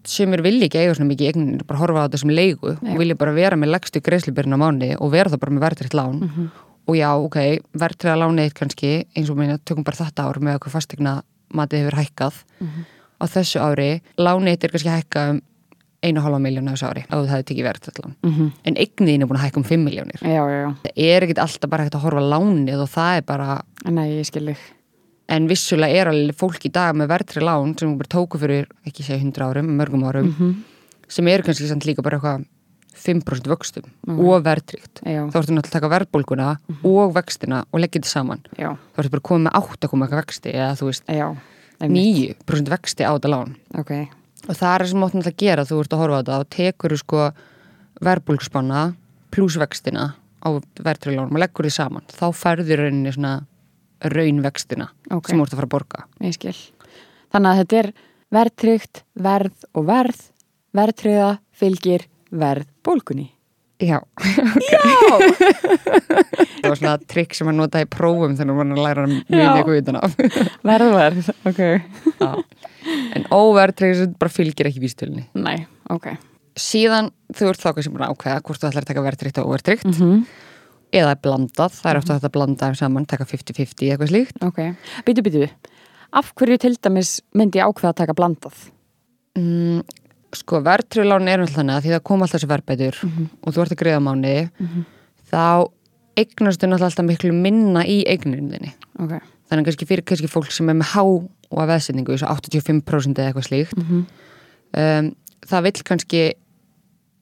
sumir 0.10 0.42
vilja 0.42 0.66
ekki 0.70 0.80
eiga 0.80 0.94
svona 0.96 1.10
mikið 1.12 1.26
í 1.26 1.30
eigninni 1.34 1.66
bara 1.68 1.80
horfa 1.82 2.02
á 2.02 2.06
þetta 2.08 2.20
sem 2.22 2.30
leigu 2.32 2.72
Já. 2.72 2.94
og 2.94 2.98
vilja 3.02 3.16
bara 3.20 3.34
vera 3.36 3.58
með 3.60 3.74
leggstu 3.76 4.00
greiðslubyrjun 4.02 4.56
á 4.56 4.60
mánu 4.64 4.88
og 4.96 5.12
vera 5.12 5.30
það 5.30 5.42
bara 5.44 5.52
með 5.58 5.64
verðtritt 5.66 5.94
lán 6.00 6.22
Mhm. 6.24 6.46
og 6.88 6.96
já, 6.96 7.10
ok, 7.20 7.38
verðtriða 7.78 8.16
lánið 8.18 8.48
þitt 8.48 8.56
kannski 8.58 9.06
eins 9.14 9.30
og 9.30 9.38
meina, 9.38 9.58
tökum 9.60 9.84
bara 9.84 9.98
þetta 10.00 10.24
ár 10.26 10.40
með 10.40 10.56
okkur 10.58 10.72
fastegna 10.72 11.22
matið 11.54 11.84
hefur 11.84 12.00
hækkað 12.00 12.34
Mhm. 12.62 12.86
á 13.22 13.26
þessu 13.28 13.60
ári, 13.60 14.02
lánið 14.18 14.56
þitt 14.56 14.64
er 14.64 14.70
kannski 14.72 14.96
hækkað 14.96 15.30
um 15.30 15.42
einu 16.04 16.20
og 16.22 16.26
hálfa 16.26 16.40
miljón 16.40 16.70
á 16.70 16.74
þessu 16.74 16.88
ári 16.90 17.04
og 17.10 17.26
það 17.26 17.32
hefur 17.34 17.48
tekið 17.52 17.68
verðtritt 17.70 18.02
lán 18.04 18.16
mm 18.24 18.52
en 18.70 18.76
eignin 18.80 19.22
er 19.22 19.28
búin 19.30 19.40
að 19.40 19.46
hækka 19.50 19.60
um 19.60 19.68
5 19.68 19.84
miljónir 19.86 20.20
já, 20.24 20.42
já, 20.48 20.60
já. 20.64 20.70
Það 20.84 21.00
er 21.10 21.24
ekkit 21.28 21.42
alltaf 21.44 21.70
bara 21.70 21.84
hægt 21.88 21.96
að 22.00 22.06
horfa 22.08 22.26
lánið 22.34 22.84
og 22.86 22.90
það 22.90 23.18
er 23.18 23.26
bara 23.28 23.62
Nei, 23.90 24.56
en 25.30 25.48
vissulega 25.50 25.94
er 26.02 26.10
alveg 26.10 26.36
fólk 26.40 26.66
í 26.66 26.72
dag 26.74 26.96
með 26.98 27.12
verðtrið 27.12 27.46
lán 27.46 27.76
sem 27.78 27.98
bara 28.00 28.10
tóku 28.10 28.40
fyrir, 28.42 28.66
ekki 28.88 29.04
segja 29.06 29.22
100 29.22 29.46
árum, 29.46 29.74
mörgum 29.78 30.08
árum 30.10 30.32
mm 30.38 30.56
sem 31.10 31.26
eru 31.26 31.42
kannski 31.42 31.66
samt 31.66 31.88
líka 31.90 32.04
bara 32.06 32.20
eitthvað 32.20 32.44
5% 33.00 33.48
vöxtum 33.50 33.86
Mhm. 34.08 34.20
og 34.30 34.44
verðtrygt 34.46 35.00
Já, 35.06 35.24
þá 35.32 35.38
ertu 35.40 35.54
náttúrulega 35.56 35.70
að 35.70 35.76
taka 35.78 35.90
verðbólguna 35.90 36.50
og 36.86 37.14
vextina 37.16 37.64
og 37.74 37.80
leggja 37.82 37.98
þetta 38.02 38.12
saman. 38.12 38.42
Já, 38.58 38.76
þá 38.94 38.98
ertu 39.02 39.10
bara 39.16 39.26
komið 39.30 39.46
með 39.48 39.58
8 39.58 39.88
koma 39.90 40.06
eitthvað 40.06 40.22
vexti 40.22 40.54
eða 40.54 40.76
þú 40.78 40.86
veist 40.90 41.04
já 41.10 41.28
einmitt. 41.82 42.38
9% 42.46 42.70
vexti 42.70 43.02
á 43.08 43.12
þetta 43.18 43.30
lán. 43.34 43.56
Ok, 43.80 43.92
og 44.50 44.58
það 44.58 44.74
er 44.74 44.86
sem 44.90 45.06
átt 45.06 45.16
náttúrulega 45.18 45.36
að 45.36 45.44
gera 45.46 45.68
þú 45.70 45.84
ert 45.84 45.94
að 45.94 46.02
horfa 46.04 46.18
á 46.18 46.20
þetta 46.20 46.40
og 46.40 46.50
tekur 46.56 46.98
sko 47.00 47.28
verðbólgspanna 48.10 48.82
pluss 49.34 49.60
vextina 49.62 50.10
á 50.42 50.48
verðtrygt 50.82 51.16
lánum 51.20 51.38
og 51.38 51.44
leggur 51.44 51.68
því 51.68 51.76
saman 51.76 52.10
þá 52.10 52.26
færður 52.34 52.86
rauninni 52.86 53.14
svona 53.14 53.36
raunvextina 54.00 54.90
ok, 55.12 55.30
sem 55.30 55.40
þú 55.40 55.46
ert 55.46 55.56
að 55.56 55.62
fara 55.62 55.70
að 55.70 55.76
borga 55.76 56.06
Þannig 57.30 57.50
að 57.52 57.60
þetta 57.60 57.80
er 57.80 57.90
verðtrygt, 58.34 59.02
verð 59.14 59.66
og 59.78 59.90
verð 59.90 60.22
verðtriða 60.76 61.34
fylgir 61.56 62.08
verð 62.30 62.70
bólkunni. 62.86 63.30
Já, 63.80 64.02
Já! 64.74 64.82
það 66.60 66.66
var 66.66 66.80
svona 66.82 66.98
trikk 67.08 67.36
sem 67.38 67.48
að 67.48 67.60
nota 67.62 67.84
í 67.84 67.88
prófum 67.90 68.36
þegar 68.36 68.58
maður 68.58 68.82
læra 68.84 69.06
mjög 69.08 69.54
eitthvað 69.54 69.80
utan 69.80 70.00
af. 70.02 70.18
Verðverð, 70.68 71.30
ok. 71.48 71.62
Já. 72.20 72.32
En 73.18 73.26
óverðtrygg 73.34 74.18
bara 74.20 74.32
fylgir 74.34 74.70
ekki 74.70 74.84
vístölunni. 74.84 75.26
Nei, 75.38 75.66
ok. 75.92 76.12
Síðan 76.60 77.10
þú 77.36 77.50
ert 77.52 77.64
þá 77.64 77.72
kannski 77.72 77.92
búin 77.94 78.06
að 78.08 78.14
ákveða 78.16 78.44
hvort 78.46 78.62
þú 78.62 78.70
ætlar 78.70 78.86
að 78.86 78.92
taka 78.92 79.04
verðtryggt 79.06 79.42
og 79.42 79.52
óverðtryggt 79.52 79.92
Mm 79.96 80.22
eða 80.96 81.16
blandað, 81.22 81.78
það 81.78 81.92
er 81.92 82.00
ofta 82.00 82.18
hægt 82.18 82.28
að 82.28 82.36
blanda 82.36 82.72
saman, 82.78 83.08
taka 83.10 83.28
50-50 83.30 83.94
eitthvað 83.94 84.12
slíkt. 84.12 84.44
Ok. 84.46 84.62
Býtu, 85.08 85.24
býtu. 85.26 85.48
Af 86.18 86.32
hverju 86.38 86.58
til 86.62 86.76
dæmis 86.82 87.20
myndi 87.38 87.62
ákveða 87.62 87.94
að 87.94 88.00
taka 88.02 88.16
blandað? 88.18 88.62
Mm, 89.38 89.84
sko, 90.36 90.62
verðtrygglán 90.66 91.30
er 91.30 91.44
alltaf 91.44 91.60
þannig 91.60 91.78
að 91.78 91.86
því 91.86 91.94
það 91.96 92.06
kom 92.10 92.24
alltaf 92.26 92.40
þessi 92.40 92.52
verðbætur 92.54 93.02
og 93.06 93.54
þú 93.54 93.64
ert 93.64 93.76
að 93.76 93.82
greiða 93.84 94.06
mánu, 94.08 94.38
þá 95.30 95.44
eignastu 96.20 96.68
náttúrulega 96.68 96.90
alltaf 96.90 97.08
miklu 97.08 97.36
minna 97.36 97.86
í 97.86 98.02
eigninu 98.10 98.50
þinni. 98.56 98.74
Ok. 99.00 99.20
Þannig 99.50 99.70
kannski 99.70 99.90
fyrir 99.90 100.06
kannski 100.06 100.30
fólk 100.30 100.50
sem 100.54 100.70
er 100.70 100.78
með 100.78 100.96
há 100.96 101.04
og 101.50 101.64
að 101.64 101.72
veðsendingu, 101.74 102.16
þessu 102.16 102.30
85% 102.30 103.20
eða 103.22 103.32
eitthvað 103.32 103.48
slíkt, 103.50 103.78
Mhm. 103.78 104.06
um, 104.78 105.16
það 105.50 105.64
vill 105.64 105.84
kannski 105.90 106.24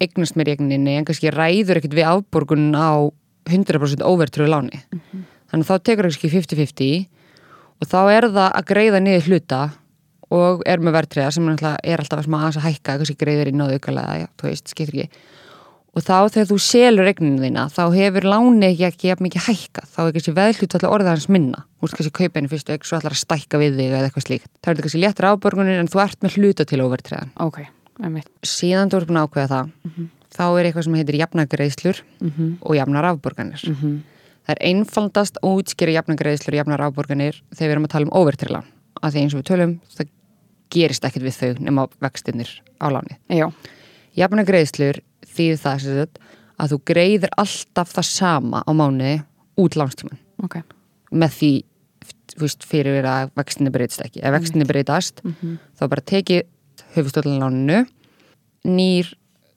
eignast 0.02 0.36
mér 0.38 0.48
í 0.52 0.56
eigninni 0.58 0.98
en 0.98 1.06
kannski 1.06 1.32
ræður 1.34 1.80
ekkert 1.80 1.96
við 1.98 2.06
afborgun 2.12 2.72
á 2.76 3.10
100% 3.48 4.04
óvertröðu 4.04 4.52
láni. 4.52 4.82
Þannig 5.50 5.64
að 5.64 5.70
þá 5.72 5.84
tekur 5.88 6.08
kannski 6.10 6.30
50-50 6.30 7.08
og 7.82 7.88
þá 7.88 8.00
er 8.12 8.28
það 8.28 8.52
að 8.52 8.68
greiða 8.68 9.00
niður 9.02 9.28
hluta 9.32 9.62
og 10.30 10.62
er 10.68 10.78
með 10.84 10.98
verðtriða 10.98 11.32
sem 11.32 11.48
er 11.48 11.98
alltaf 12.04 12.28
að 12.28 12.60
hækka, 12.68 12.98
kannski 13.00 13.16
greiðir 13.16 13.48
inn 13.48 13.64
á 13.64 13.72
aukalega, 13.72 14.20
já, 14.20 14.28
þú 14.38 14.50
veist, 14.50 14.68
skiptir 14.68 14.94
ekki. 15.06 15.10
Og 15.98 16.04
þá 16.06 16.30
þegar 16.30 16.50
þú 16.52 16.56
selur 16.62 17.08
eigninu 17.10 17.42
þína, 17.42 17.64
þá 17.74 17.84
hefur 17.96 18.26
láni 18.30 18.68
ekki 18.68 18.86
ekki 18.86 19.08
jafn 19.10 19.26
mikið 19.26 19.46
hækka. 19.48 19.82
Þá 19.90 19.98
er 20.04 20.12
kannski 20.14 20.34
veðhlut 20.38 20.76
alltaf 20.78 20.92
orðið 20.94 21.10
hans 21.10 21.26
minna. 21.34 21.64
Þú 21.66 21.88
veist 21.88 21.98
kannski 21.98 22.14
kaupa 22.20 22.38
henni 22.38 22.52
fyrstu 22.52 22.76
eign, 22.76 22.84
svo 22.86 23.00
ætlar 23.00 23.16
að 23.16 23.22
stækka 23.24 23.62
við 23.64 23.80
þig 23.80 23.96
eða 23.96 24.10
eitthvað 24.12 24.26
slíkt. 24.28 24.52
Það 24.62 24.70
er 24.70 24.78
þetta 24.78 24.86
kannski 24.86 25.02
léttir 25.02 25.28
afborgunin 25.32 25.82
en 25.82 25.90
þú 25.90 26.04
ert 26.04 26.22
með 26.22 26.38
hluta 26.38 26.68
til 26.70 26.80
óvertriðan. 26.86 27.32
Ok, 27.48 27.58
einmitt. 27.98 28.30
Síðan 28.46 28.94
þú 28.94 29.00
ert 29.00 29.10
búin 29.10 29.20
að 29.24 29.26
ákveða 29.26 29.50
það, 29.56 29.72
þá 30.38 30.46
er 30.46 30.70
eitthvað 30.70 30.86
sem 30.86 31.00
heitir 31.02 31.20
jafnagreiðslur 31.24 32.04
Mm 32.22 32.32
og 32.62 32.76
jafnar 32.78 33.06
afborganir. 33.10 33.62
-hmm. 33.66 33.98
Það 34.46 34.56
er 34.56 34.66
einfaldast 34.70 35.38
að 35.42 35.50
útskýra 35.50 35.98
jafnagreiðslur 35.98 36.54
og 36.54 36.60
jafnar 36.62 36.82
afborganir 36.82 37.42
þegar 37.56 37.68
við 37.68 37.74
erum 37.74 37.86
að 37.86 37.90
tala 37.90 38.06
um 38.06 38.16
óvertriðlán. 38.22 38.68
Af 39.02 39.14
því 39.14 39.20
eins 39.20 39.34
og 39.34 39.42
við 39.42 39.50
tölum, 39.50 39.80
það 39.98 40.08
gerist 40.70 41.06
ekkert 41.06 41.24
við 41.24 41.36
þau 41.36 41.54
nema 41.60 41.88
vextinnir 42.00 42.50
á 42.80 42.88
láni. 42.88 43.18
Já, 43.28 43.52
Þýð 45.38 45.58
það 45.62 45.84
sagt, 45.86 46.20
að 46.58 46.72
þú 46.74 46.78
greiðir 46.90 47.34
alltaf 47.38 47.92
það 47.94 48.08
sama 48.10 48.64
á 48.66 48.72
mánuði 48.74 49.18
út 49.62 49.76
lánstíman 49.78 50.18
ok. 50.44 50.56
með 51.14 51.36
því 51.38 51.52
veist, 52.42 52.66
fyrir 52.68 53.06
að 53.08 53.32
vextinni 53.38 53.72
breytist 53.74 54.02
ekki. 54.04 54.22
Ef 54.22 54.34
vextinni 54.36 54.66
breytast 54.70 55.22
Mhm. 55.24 55.58
þá 55.80 55.84
bara 55.90 56.02
tekið 56.02 56.44
höfustöldin 56.96 57.40
láninu 57.42 57.86
nýr 58.66 59.14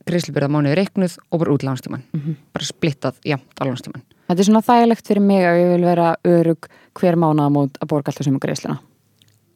greiðslubyrða 0.09 0.49
mánuði 0.51 0.77
reiknuð 0.81 1.17
og 1.31 1.39
bara 1.43 1.53
út 1.55 1.65
lánstíman. 1.67 2.03
Mhm. 2.13 2.37
Bara 2.53 2.65
splittað 2.65 3.15
jafnt 3.25 3.55
á 3.61 3.65
lánstíman. 3.69 4.03
Þetta 4.29 4.39
er 4.39 4.45
svona 4.49 4.63
þægilegt 4.63 5.07
fyrir 5.07 5.21
mig 5.23 5.43
að 5.45 5.59
ég 5.61 5.69
vil 5.77 5.85
vera 5.85 6.17
örug 6.25 6.69
hver 6.95 7.15
mánaðamót 7.17 7.73
að 7.83 7.89
borga 7.89 8.09
alltaf 8.13 8.25
sem 8.25 8.39
greiðsluna. 8.39 8.79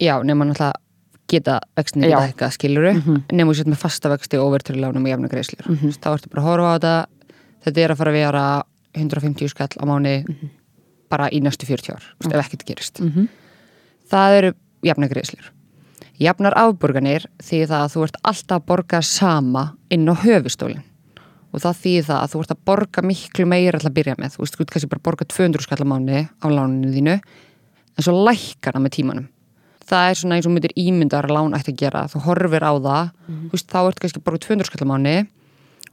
Já, 0.01 0.19
nema 0.23 0.45
náttúrulega 0.45 0.73
geta 1.35 1.59
vextinni 1.77 2.09
Já. 2.09 2.17
geta 2.21 2.27
eitthvað 2.33 2.55
skiluru 2.57 2.93
Mhm. 2.95 3.23
nema 3.33 3.51
þú 3.53 3.57
sett 3.61 3.71
með 3.73 3.81
fasta 3.83 4.09
vexti 4.13 4.39
og 4.41 4.47
overtrölu 4.53 4.81
lánum 4.85 5.05
og 5.05 5.11
jafna 5.13 5.29
greiðslur. 5.29 5.67
Mhm. 5.69 5.97
Þá 6.01 6.09
ertu 6.15 6.29
bara 6.31 6.43
að 6.43 6.49
horfa 6.49 6.69
á 6.71 6.75
þetta 6.79 7.07
þetta 7.65 7.85
er 7.85 7.91
að 7.91 7.97
fara 7.97 8.11
að 8.11 8.19
vera 8.21 8.45
150 8.95 9.49
skall 9.49 9.69
á 9.81 9.85
mánu 9.85 10.25
Mhm. 10.29 10.51
bara 11.11 11.29
í 11.31 11.41
næstu 11.43 11.67
40 11.67 11.93
ár, 11.95 12.03
mm 12.25 12.33
ef 12.33 12.47
ekkert 12.47 12.65
gerist. 12.67 13.01
Mm 13.01 13.11
-hmm. 13.13 13.29
Það 14.11 14.39
eru 14.39 14.53
jafna 14.83 15.09
greiðslur. 15.09 15.51
Jafnar 16.21 16.55
afborganir 16.57 17.25
því 17.43 17.67
það 17.67 17.81
að 17.85 17.93
þú 17.95 18.03
ert 18.05 18.17
alltaf 18.25 18.61
að 18.63 18.67
borga 18.67 19.03
sama 19.03 19.77
inn 19.91 20.07
á 20.09 20.15
höfustólinn 20.15 20.83
og 21.53 21.61
það 21.61 21.75
þýðir 21.83 22.05
það 22.05 22.23
að 22.23 22.31
þú 22.33 22.41
ert 22.41 22.51
að 22.51 22.65
borga 22.67 23.03
miklu 23.03 23.47
meira 23.47 23.79
til 23.79 23.89
að 23.91 23.95
byrja 23.95 24.15
með. 24.19 24.31
Þú 24.35 24.39
veist, 24.39 24.57
þú 24.57 24.61
ert 24.61 24.71
kannski 24.71 24.89
bara 24.89 25.01
að 25.01 25.07
borga 25.09 25.25
200 25.27 25.63
skall 25.63 25.79
á 25.83 25.87
mánu 25.87 26.29
á 26.43 26.47
láninu 26.49 26.93
þínu 26.95 27.15
en 27.97 28.03
svo 28.03 28.13
lækkar 28.27 28.73
það 28.75 28.83
með 28.83 28.91
tímanum. 28.97 29.29
Það 29.85 30.09
er 30.11 30.19
svona 30.21 30.37
eins 30.39 30.47
og 30.49 30.55
myndir 30.55 30.73
ímyndar 30.81 31.27
að 31.29 31.35
lán 31.37 31.55
ætti 31.59 31.75
að 31.75 31.81
gera. 31.83 32.05
Þú 32.09 32.23
horfir 32.25 32.65
á 32.65 32.73
það, 32.73 33.11
þú 33.29 33.53
veist, 33.53 33.69
þá 33.69 33.79
ert 33.89 34.01
kannski 34.01 34.23
borga 34.25 34.41
200 34.47 34.69
skall 34.71 34.85
á 34.85 34.93
mánu 34.93 35.15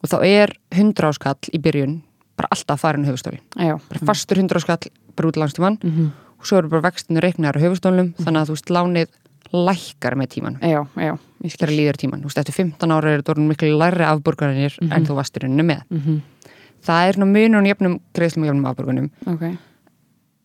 og 0.01 0.09
þá 0.09 0.17
er 0.25 0.53
100 0.71 1.13
skall 1.19 1.51
í 1.51 1.59
byrjun 1.61 1.97
bara 2.39 2.47
alltaf 2.55 2.77
að 2.77 2.81
fara 2.85 2.97
inn 2.97 3.05
á 3.05 3.09
höfustólinn. 3.11 3.43
Já. 3.59 3.75
Bara 3.91 4.05
fastur 4.07 4.39
100 4.39 4.63
skall 4.63 4.91
bara 5.15 5.27
út 5.31 5.37
lánstíman 5.41 5.77
Mm 5.83 6.11
og 6.41 6.47
svo 6.49 6.57
eru 6.57 6.69
bara 6.71 6.87
vextinu 6.89 7.21
reiknar 7.21 7.53
á 7.53 7.61
höfustólnum 7.61 8.15
þannig 8.17 8.39
að 8.41 8.47
þú 8.49 8.53
veist 8.55 8.71
lánið 8.73 9.09
lækkar 9.53 10.15
með 10.17 10.29
tíman 10.33 10.55
skil. 10.57 11.53
þegar 11.53 11.73
líður 11.75 11.97
tíman, 12.01 12.21
þú 12.23 12.29
veist 12.31 12.39
eftir 12.41 12.55
15 12.57 12.93
ára 12.95 13.11
er 13.13 13.21
orðin 13.29 13.45
miklu 13.51 13.69
læri 13.77 14.07
afborganir 14.07 14.73
en 14.81 15.05
þú 15.05 15.17
vastur 15.19 15.45
henni 15.45 15.61
með 15.61 15.83
Mm 15.93 16.21
það 16.81 17.07
er 17.07 17.13
svona 17.13 17.29
munur 17.29 17.61
á 17.61 17.69
jöfnum 17.69 17.99
greiðslum 18.17 18.41
og 18.41 18.49
jöfnum 18.49 18.69
afborgunum 18.71 19.09
Ok. 19.29 19.43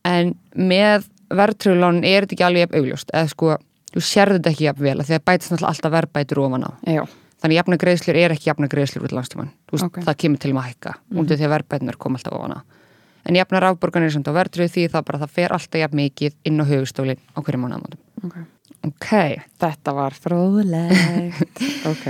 en 0.05 0.35
með 0.53 1.07
verðtröðlán 1.29 2.03
er 2.03 2.25
þetta 2.25 2.37
ekki 2.37 2.47
alveg 2.47 2.65
jafn 2.65 2.79
augljóst 2.81 3.13
eða 3.13 3.31
sko, 3.33 3.57
þú 3.93 4.03
sérðu 4.03 4.39
þetta 4.39 4.53
ekki 4.53 4.67
jafn 4.67 4.83
vel 4.87 4.99
af 4.99 5.07
því 5.09 5.17
að 5.17 5.25
bætist 5.29 5.51
náttúrulega 5.51 5.73
alltaf 5.73 5.95
verðbætur 5.97 6.43
ofan 6.43 6.67
á 6.67 6.71
Já, 6.87 7.03
þannig 7.43 7.59
jafna 7.61 7.77
greiðslur 7.77 8.19
er 8.23 8.35
ekki 8.35 8.49
jafna 8.49 8.71
greiðslur 8.71 9.07
út 9.07 9.15
lánstíman, 9.17 9.51
þú 9.67 9.77
veist, 9.77 9.85
Ok. 9.85 10.01
það 10.07 10.19
kemur 10.23 10.39
til 10.39 10.51
um 10.51 10.57
að 10.57 10.67
hækka 10.69 10.93
mm 10.93 11.17
-hmm. 11.17 11.37
því 11.37 11.45
að 11.45 11.53
verðbætunar 11.55 11.97
kom 11.97 12.15
alltaf 12.15 12.33
ofan 12.33 12.57
á 12.57 12.59
en 13.27 13.35
jafnar 13.35 13.63
afborganir 13.63 14.11
sem 14.11 14.23
það 14.23 14.39
verður 14.39 14.69
því 14.71 14.89
það 14.93 15.07
bara 15.07 15.19
það 15.19 15.33
fer 15.35 15.55
alltaf 15.55 15.79
jafn 15.81 15.99
mikið 15.99 16.33
inn 16.45 16.61
á 16.63 16.65
höfustólinn 16.69 17.19
á 17.35 17.39
hverju 17.41 17.59
mánuðamótum 17.59 17.99
ok. 18.23 18.37
ok, 18.87 19.09
Þetta 19.59 19.93
var 19.97 20.15
fróðlegt. 20.15 21.61
ok. 21.91 22.07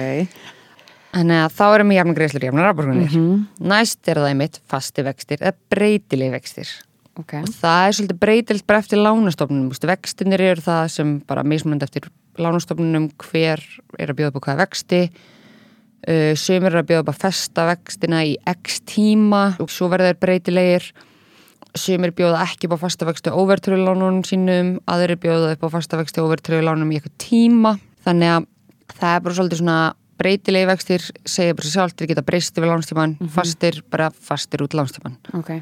Þannig 1.17 1.39
að 1.41 1.53
þá 1.57 1.65
erum 1.67 1.91
við 1.91 1.97
jafn 1.97 2.15
greiðslur 2.17 2.45
jafnar 2.45 2.69
afborganir. 2.69 3.13
Mhm. 3.15 3.45
Næst 3.71 4.11
er 4.11 4.19
það 4.21 4.29
einmitt 4.33 4.59
fasti 4.69 5.05
vextir 5.07 5.41
eða 5.41 5.55
breytilegi 5.71 6.35
vextir. 6.35 6.73
Ok. 7.17 7.33
Og 7.41 7.49
það 7.49 7.87
er 7.87 7.97
svolítið 7.97 8.19
breytilt 8.21 8.67
bara 8.69 8.83
eftir 8.83 9.01
lánastofnunum. 9.01 9.71
Vextinir 9.89 10.43
eru 10.51 10.63
það 10.63 10.83
sem 10.93 11.15
bara 11.27 11.45
mismunandi 11.47 11.87
eftir 11.87 12.07
lánastofnunum 12.37 13.09
hver 13.23 13.63
er 13.97 14.13
að 14.13 14.19
bjóða 14.19 14.31
upp 14.31 14.39
á 14.39 14.45
hvaða 14.45 14.63
vexti. 14.65 15.01
Uh, 16.07 16.33
Sumir 16.37 16.71
eru 16.71 16.83
að 16.83 16.89
bjóða 16.91 17.05
upp 17.05 17.13
á 17.17 17.21
festa 17.25 17.67
vextina 17.71 18.23
í 18.23 18.35
x 18.47 18.81
tíma 18.87 19.43
og 19.61 19.71
svo 19.73 19.89
verða 19.91 20.13
þeir 20.13 20.19
breytilegir. 20.23 20.89
Sumir 21.77 22.13
bjóða 22.17 22.43
ekki 22.45 22.69
upp 22.69 22.77
á 22.77 22.83
fasta 22.85 23.07
vexti 23.09 23.33
overtröðlánunum 23.33 24.23
sínum, 24.25 24.75
aðrir 24.89 25.19
bjóða 25.21 25.55
upp 25.55 25.65
á 25.67 25.69
fasta 25.77 25.99
vexti 25.99 26.23
overtröðlánunum 26.23 26.93
í 26.93 26.99
eitthvað 26.99 27.17
tíma. 27.21 27.73
Þannig 28.05 28.33
að 28.33 28.47
það 28.97 29.15
er 29.15 29.25
bara 29.25 29.37
svolítið 29.39 29.61
svona 29.61 29.79
breytilegi 30.17 30.69
vextir, 30.71 31.07
segja 31.29 31.57
bara 31.57 31.69
sjálf, 31.69 31.93
þeir 31.97 32.11
geta 32.13 32.25
breyst 32.25 32.57
yfir 32.57 32.71
lánstíman, 32.71 33.17
fastir, 33.33 33.81
bara 33.93 34.09
fastir 34.09 34.63
út 34.65 34.77
lánstíman. 34.77 35.17
Ok. 35.37 35.57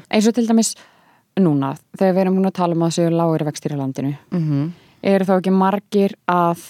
Núna, 1.36 1.74
þegar 1.98 2.14
við 2.14 2.20
erum 2.22 2.36
búin 2.38 2.48
að 2.48 2.56
tala 2.56 2.74
um 2.74 2.82
að 2.82 2.88
það 2.90 2.96
séu 2.96 3.10
lágir 3.12 3.44
vextir 3.44 3.72
í 3.72 3.76
landinu, 3.76 4.16
Mm 4.30 4.72
eru 5.06 5.24
þá 5.24 5.34
ekki 5.36 5.52
margir 5.54 6.14
að, 6.26 6.62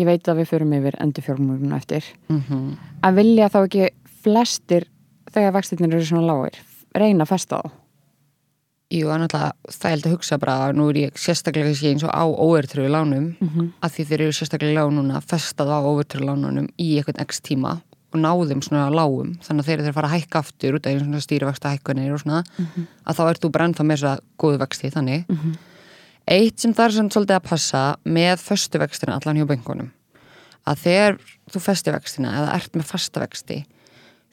ég 0.00 0.06
veit 0.08 0.28
að 0.28 0.40
við 0.40 0.48
förum 0.48 0.72
yfir 0.72 0.96
endur 0.98 1.22
fjármúluna 1.22 1.76
eftir, 1.76 2.04
-hmm. 2.28 2.78
að 3.02 3.14
vilja 3.14 3.48
þá 3.48 3.60
ekki 3.64 3.90
flestir 4.22 4.88
þegar 5.30 5.52
vextirnir 5.52 5.94
eru 5.94 6.04
svona 6.04 6.26
lágir, 6.26 6.58
reyna 6.94 7.24
að 7.24 7.28
festa 7.28 7.60
þá. 7.60 7.70
Jú, 8.90 9.06
það 9.06 9.52
er 9.84 9.90
held 9.90 10.06
að 10.06 10.12
hugsa 10.16 10.38
bara 10.38 10.54
að 10.66 10.72
nú 10.74 10.88
er 10.90 10.96
ég 10.96 11.14
sérstaklega 11.14 11.68
kannski 11.68 11.92
eins 11.92 12.02
og 12.02 12.10
á 12.10 12.26
óvertröðu 12.26 12.90
lánum 12.90 13.36
Mm 13.38 13.48
-hmm. 13.48 13.68
að 13.82 13.90
því 13.90 14.04
þeir 14.08 14.20
eru 14.20 14.32
sérstaklega 14.32 14.74
lág 14.80 14.90
núna 14.90 15.20
festað 15.20 15.68
á 15.70 15.78
óvertröðu 15.78 16.26
lánunum 16.26 16.68
í 16.76 16.96
einhvern 16.98 17.22
x 17.22 17.40
tíma 17.40 17.80
og 18.10 18.18
náðum 18.20 18.60
svona 18.66 18.88
lágum 18.90 19.34
þannig 19.44 19.62
að 19.62 19.66
þeir 19.68 19.74
eru 19.78 19.84
þeir 19.88 19.96
fara 19.98 20.08
að 20.10 20.14
hækka 20.18 20.40
aftur 20.42 20.76
út 20.78 20.86
af 20.86 20.92
einu 20.94 21.04
svona 21.06 21.20
stýrivexta 21.24 21.72
hækkanir 21.76 22.14
og 22.16 22.22
svona 22.24 22.40
að 23.06 23.16
þá 23.18 23.22
ert 23.30 23.42
þú 23.44 23.50
bara 23.54 23.68
ennþá 23.70 23.86
með 23.86 24.00
þess 24.00 24.10
að 24.10 24.22
góðu 24.44 24.58
vexti 24.64 24.90
þannig 24.96 25.22
Eitt 26.30 26.60
sem 26.62 26.74
það 26.76 26.84
er 26.84 26.92
svona 26.94 27.10
svolítið 27.14 27.36
að 27.38 27.46
passa 27.48 27.80
með 28.04 28.42
föstu 28.44 28.78
vextina 28.82 29.16
allan 29.18 29.38
hjá 29.40 29.46
bengunum 29.50 29.88
að 30.68 30.82
þegar 30.84 31.16
þú 31.50 31.62
festi 31.64 31.94
vextina 31.94 32.34
eða 32.42 32.52
ert 32.58 32.76
með 32.76 32.86
fasta 32.90 33.22
vexti 33.24 33.56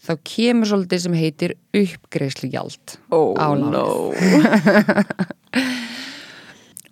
þá 0.07 0.11
kemur 0.27 0.69
svolítið 0.69 0.99
sem 1.05 1.15
heitir 1.17 1.53
uppgreislu 1.73 2.49
gjald 2.53 2.97
Oh 3.09 3.33
á 3.39 3.47
lánið. 3.49 3.71
no. 3.73 3.85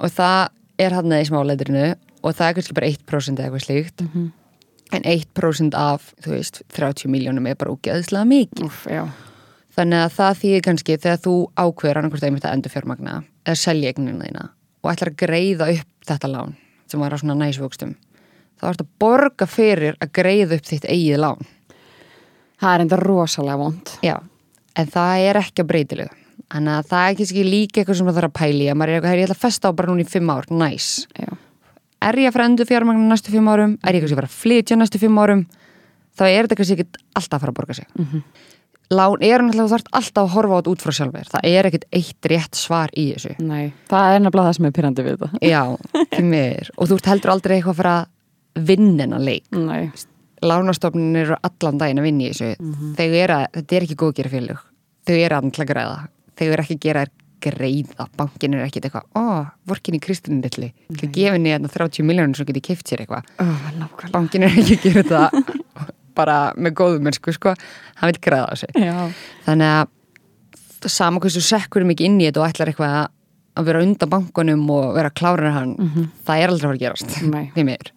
og 0.02 0.10
það 0.16 0.50
er 0.82 0.96
hann 0.98 1.14
í 1.16 1.22
smáleitrinu 1.28 1.86
og 2.26 2.34
það 2.36 2.48
er 2.50 2.58
kannski 2.58 2.76
bara 2.80 2.90
1% 2.90 3.40
eða 3.40 3.46
eitthvað 3.50 3.66
slíkt 3.68 4.06
Mhm. 4.08 4.26
En 4.94 5.06
1% 5.06 5.78
af, 5.80 6.12
þú 6.22 6.36
veist, 6.36 6.62
30 6.76 7.10
miljónum 7.12 7.48
er 7.50 7.58
bara 7.58 7.74
úgeðslega 7.74 8.28
mikið 8.30 8.68
Úf, 8.68 8.86
þannig 9.76 10.04
að 10.04 10.14
það 10.20 10.42
þýðir 10.44 10.66
kannski 10.70 10.98
þegar 10.98 11.24
þú 11.26 11.36
ákveður 11.56 12.02
annarkvort 12.02 12.28
einmitt 12.28 12.46
að 12.46 12.58
endur 12.60 12.76
fjármagna 12.76 13.16
eða 13.46 13.62
selja 13.64 13.92
eignina 13.92 14.30
þína 14.30 14.48
og 14.86 14.92
ætlar 14.94 15.12
að 15.12 15.20
greiða 15.26 15.72
upp 15.74 16.10
þetta 16.12 16.32
lán 16.32 16.56
sem 16.86 17.02
var 17.02 17.16
á 17.16 17.18
svona 17.18 17.40
næsvöxtum 17.42 17.96
þá 18.62 18.70
ertu 18.70 18.86
að 18.86 18.94
borga 19.02 19.50
fyrir 19.50 19.98
að 20.00 20.14
greiða 20.16 20.60
upp 20.60 20.70
þitt 20.70 20.86
eigið 20.86 21.22
lán 21.26 21.46
Það 22.62 22.76
er 22.76 22.84
enda 22.86 23.00
rosalega 23.02 23.60
vond. 23.60 23.96
Já, 24.06 24.16
en 24.80 24.92
það 24.92 25.24
er 25.30 25.40
ekki 25.42 25.66
á 25.66 25.70
breytilegu. 25.72 26.22
Þannig 26.46 26.78
að 26.78 26.90
það 26.92 27.08
er 27.08 27.24
ekki 27.26 27.44
líka 27.44 27.82
eitthvað 27.82 27.98
sem 28.00 28.10
það 28.10 28.18
þarf 28.20 28.30
að 28.30 28.38
pæli 28.40 28.68
að 28.70 28.78
maður 28.78 28.92
er 28.92 28.96
eitthvað, 28.96 29.12
"Herri, 29.12 29.22
ég 29.22 29.28
ætla 29.28 29.36
að 29.36 29.46
festa 29.46 29.70
á 29.70 29.76
bara 29.76 29.90
núna 29.90 30.04
í 30.06 30.10
fimm 30.10 30.30
ár, 30.30 30.46
næs. 30.50 31.08
Já. 31.20 31.30
Er 32.06 32.20
ég 32.22 32.30
að 32.30 32.36
fara 32.36 32.46
að 32.46 32.52
endur 32.52 32.70
fjármagna 32.70 33.08
næstu 33.10 33.34
fimm 33.34 33.50
árum? 33.50 33.78
Er 33.82 33.98
ég 33.98 34.04
kannski 34.04 34.16
að 34.16 34.22
fara 34.22 34.32
að 34.32 34.40
flytja 34.42 34.80
næstu 34.80 35.02
fimm 35.02 35.22
árum? 35.22 35.46
Þá 36.16 36.26
er 36.30 36.46
þetta 36.46 36.58
kannski 36.60 36.78
ekki 36.78 37.04
alltaf 37.18 37.38
að 37.38 37.46
fara 37.46 37.54
að 37.54 37.60
borga 37.60 37.78
sig. 37.80 37.88
Mhm. 37.98 38.26
Lán 38.94 39.24
er 39.26 39.42
náttúrulega 39.42 39.66
þú 39.66 39.74
þarft 39.74 39.88
alltaf 39.98 40.24
að 40.24 40.34
horfa 40.36 40.54
á 40.54 40.58
þetta 40.60 40.72
út 40.72 40.84
frá 40.86 40.94
sjálfur. 40.94 41.30
Það 41.34 41.48
er 41.50 41.66
ekkit 41.66 41.86
eitt 41.92 42.28
rétt 42.30 42.56
svar 42.56 42.90
í 42.94 43.06
þessu. 43.16 43.40
Nei, 43.42 43.74
það 43.90 44.10
er 44.14 44.20
nefnilega 44.22 44.46
það 44.46 44.56
sem 44.56 44.66
er 44.66 44.76
pyrrandi 44.78 45.06
við 45.08 45.16
þetta. 45.18 45.30
Já, 45.42 45.64
miður. 46.22 46.70
Og 46.78 46.92
þú 46.92 47.00
heldur 47.10 47.34
aldrei 47.34 47.56
eitthvað 47.58 47.74
að 47.74 47.80
fara 47.82 47.96
að 48.06 48.68
vinna 48.70 49.04
hennar 49.04 49.26
leik. 49.26 49.50
Nei, 49.52 49.90
lánastofnun 50.46 51.16
eru 51.20 51.38
allan 51.44 51.80
daginn 51.80 52.02
að 52.02 52.08
vinna 52.10 52.26
í 52.26 52.32
þessu 52.32 52.74
þau 52.98 53.06
eru 53.08 53.38
að, 53.38 53.46
þetta 53.58 53.78
er 53.78 53.86
ekki 53.86 54.00
góð 54.00 54.12
að 54.12 54.18
gera 54.20 54.34
félög 54.34 54.64
þau 55.06 55.16
eru 55.16 55.38
að 55.38 55.48
að 55.50 55.70
græða 55.72 55.98
þau 56.36 56.46
eru 56.48 56.66
ekki 56.66 56.78
að 56.78 56.84
gera 56.86 57.06
greiða. 57.44 58.08
Bankin 58.18 58.54
er 58.58 58.66
ekki 58.68 58.82
eitthvað, 58.84 59.06
ó, 59.18 59.50
vorkin 59.70 59.98
í 59.98 60.02
Kristínu 60.04 60.42
dilli 60.46 60.72
þau 60.94 61.10
gefið 61.16 61.42
niður 61.44 61.74
30 61.76 62.08
miljónur 62.08 62.40
svo 62.40 62.46
getið 62.50 62.66
kift 62.70 62.88
sér 62.92 63.04
eitthvað. 63.06 63.28
Oh, 63.44 64.08
bankin 64.14 64.44
er 64.48 64.56
ekki 64.56 64.78
að 64.80 64.86
gera 64.88 65.04
þetta 65.04 65.56
bara 66.20 66.38
með 66.56 66.78
góðum 66.80 67.04
mennsku 67.10 67.34
sko. 67.36 67.54
Hann 68.00 68.12
vil 68.14 68.22
græða 68.24 68.48
á 68.48 68.56
sig 68.56 68.80
Já, 68.80 68.96
þannig 69.48 69.74
að 69.82 69.92
sama 70.92 71.20
hversu 71.24 71.42
sekkur 71.42 71.84
mikið 71.88 72.06
inn 72.12 72.20
í 72.22 72.28
þetta 72.30 72.42
og 72.44 72.50
ætlar 72.52 72.70
eitthvað 72.72 72.96
að- 73.02 73.12
vera 73.66 73.80
undan 73.86 74.10
bankunum 74.12 74.66
og 74.70 74.90
vera 74.98 75.10
klárar 75.16 75.54
hann 75.56 75.70
það 76.28 76.42
er 76.44 76.52
aldrei 76.52 76.68
að 76.70 76.74
að 76.76 76.82
gerast. 76.82 77.14
Því 77.16 77.30
einmitt. 77.56 77.92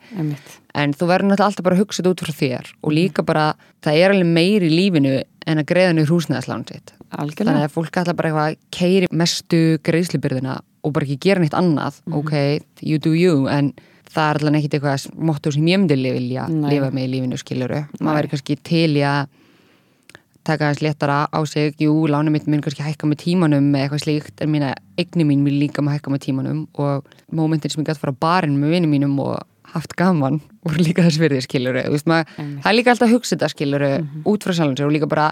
en 0.78 0.92
þú 0.94 1.08
verður 1.10 1.26
náttúrulega 1.32 1.48
alltaf 1.50 1.64
bara 1.66 1.74
að 1.74 1.80
hugsa 1.82 2.02
þetta 2.02 2.12
út 2.14 2.22
frá 2.22 2.34
þér 2.38 2.68
og 2.86 2.92
líka 2.94 3.24
bara, 3.26 3.46
það 3.82 3.98
er 3.98 4.14
alveg 4.14 4.30
meiri 4.38 4.68
í 4.70 4.76
lífinu 4.78 5.16
en 5.48 5.58
að 5.62 5.68
greiða 5.72 5.94
niður 5.96 6.12
húsnæðaslán 6.14 6.64
sitt 6.68 6.92
þannig 7.08 7.22
Algjörlega. 7.24 7.64
að 7.66 7.74
fólk 7.74 8.00
ætla 8.02 8.14
bara 8.18 8.28
eitthvað 8.30 8.48
að 8.52 8.58
keiri 8.78 9.08
mestu 9.12 9.60
greiðslubyrðina 9.88 10.58
og 10.84 10.92
bara 10.94 11.06
ekki 11.08 11.18
gera 11.26 11.40
neitt 11.42 11.56
annað 11.58 12.00
Mhm. 12.06 12.18
ok, 12.20 12.60
you 12.82 12.98
do 12.98 13.12
you 13.16 13.46
en 13.48 13.72
það 14.08 14.30
er 14.34 14.38
alveg 14.44 14.60
ekkit 14.64 14.74
eitthvað 14.78 15.08
motto 15.18 15.52
sem 15.52 15.64
ég 15.68 15.78
myndi 15.80 15.96
vilja 16.12 16.48
Nei. 16.48 16.70
lifa 16.74 16.90
með 16.92 17.04
í 17.08 17.10
lífinu 17.16 17.38
skiluru 17.40 17.80
Nei. 17.80 18.00
maður 18.00 18.16
verður 18.22 18.30
kannski 18.36 18.56
til 18.62 18.96
í 18.96 19.02
að 19.04 19.26
taka 20.48 20.64
hans 20.70 20.78
léttara 20.80 21.26
á 21.28 21.40
sig 21.44 21.74
jú, 21.76 21.92
lánum 22.08 22.32
mitt 22.32 22.46
mun 22.48 22.62
kannski 22.64 22.80
hækka 22.82 23.04
með 23.10 23.18
tímanum 23.20 23.66
með 23.68 23.82
eitthvað 23.84 24.00
slíkt, 24.04 24.40
en 24.40 24.48
mína 24.52 24.70
eigni 24.96 25.24
mín 25.28 25.44
vil 25.44 25.58
líka 25.60 25.82
með 25.84 25.98
hækka 25.98 26.10
með 26.14 26.22
tímanum 26.24 26.62
og 26.78 27.04
momentin 27.30 27.70
sem 27.70 27.82
ég 27.84 27.88
gæti 27.90 28.00
fara 28.00 28.14
á 28.16 28.20
barinn 28.22 28.56
með 28.56 28.70
vinum 28.72 28.90
mínum 28.96 29.18
og 29.20 29.42
haft 29.74 29.94
gaman 29.98 30.40
voru 30.66 30.82
líka 30.82 31.04
þess 31.06 31.20
verðið 31.20 31.46
skiluru 31.46 31.84
veist, 31.92 32.08
maður, 32.10 32.32
Einmitt. 32.38 32.62
það 32.64 32.70
er 32.70 32.76
líka 32.78 32.92
alltaf 32.94 33.08
að 33.08 33.14
hugsa 33.16 33.34
þetta 33.34 33.50
skiluru 33.54 33.90
út 34.32 34.46
frá 34.46 34.54
sjálfum 34.56 34.76
sér 34.78 34.88
og 34.88 34.94
líka 34.94 35.10
bara 35.10 35.26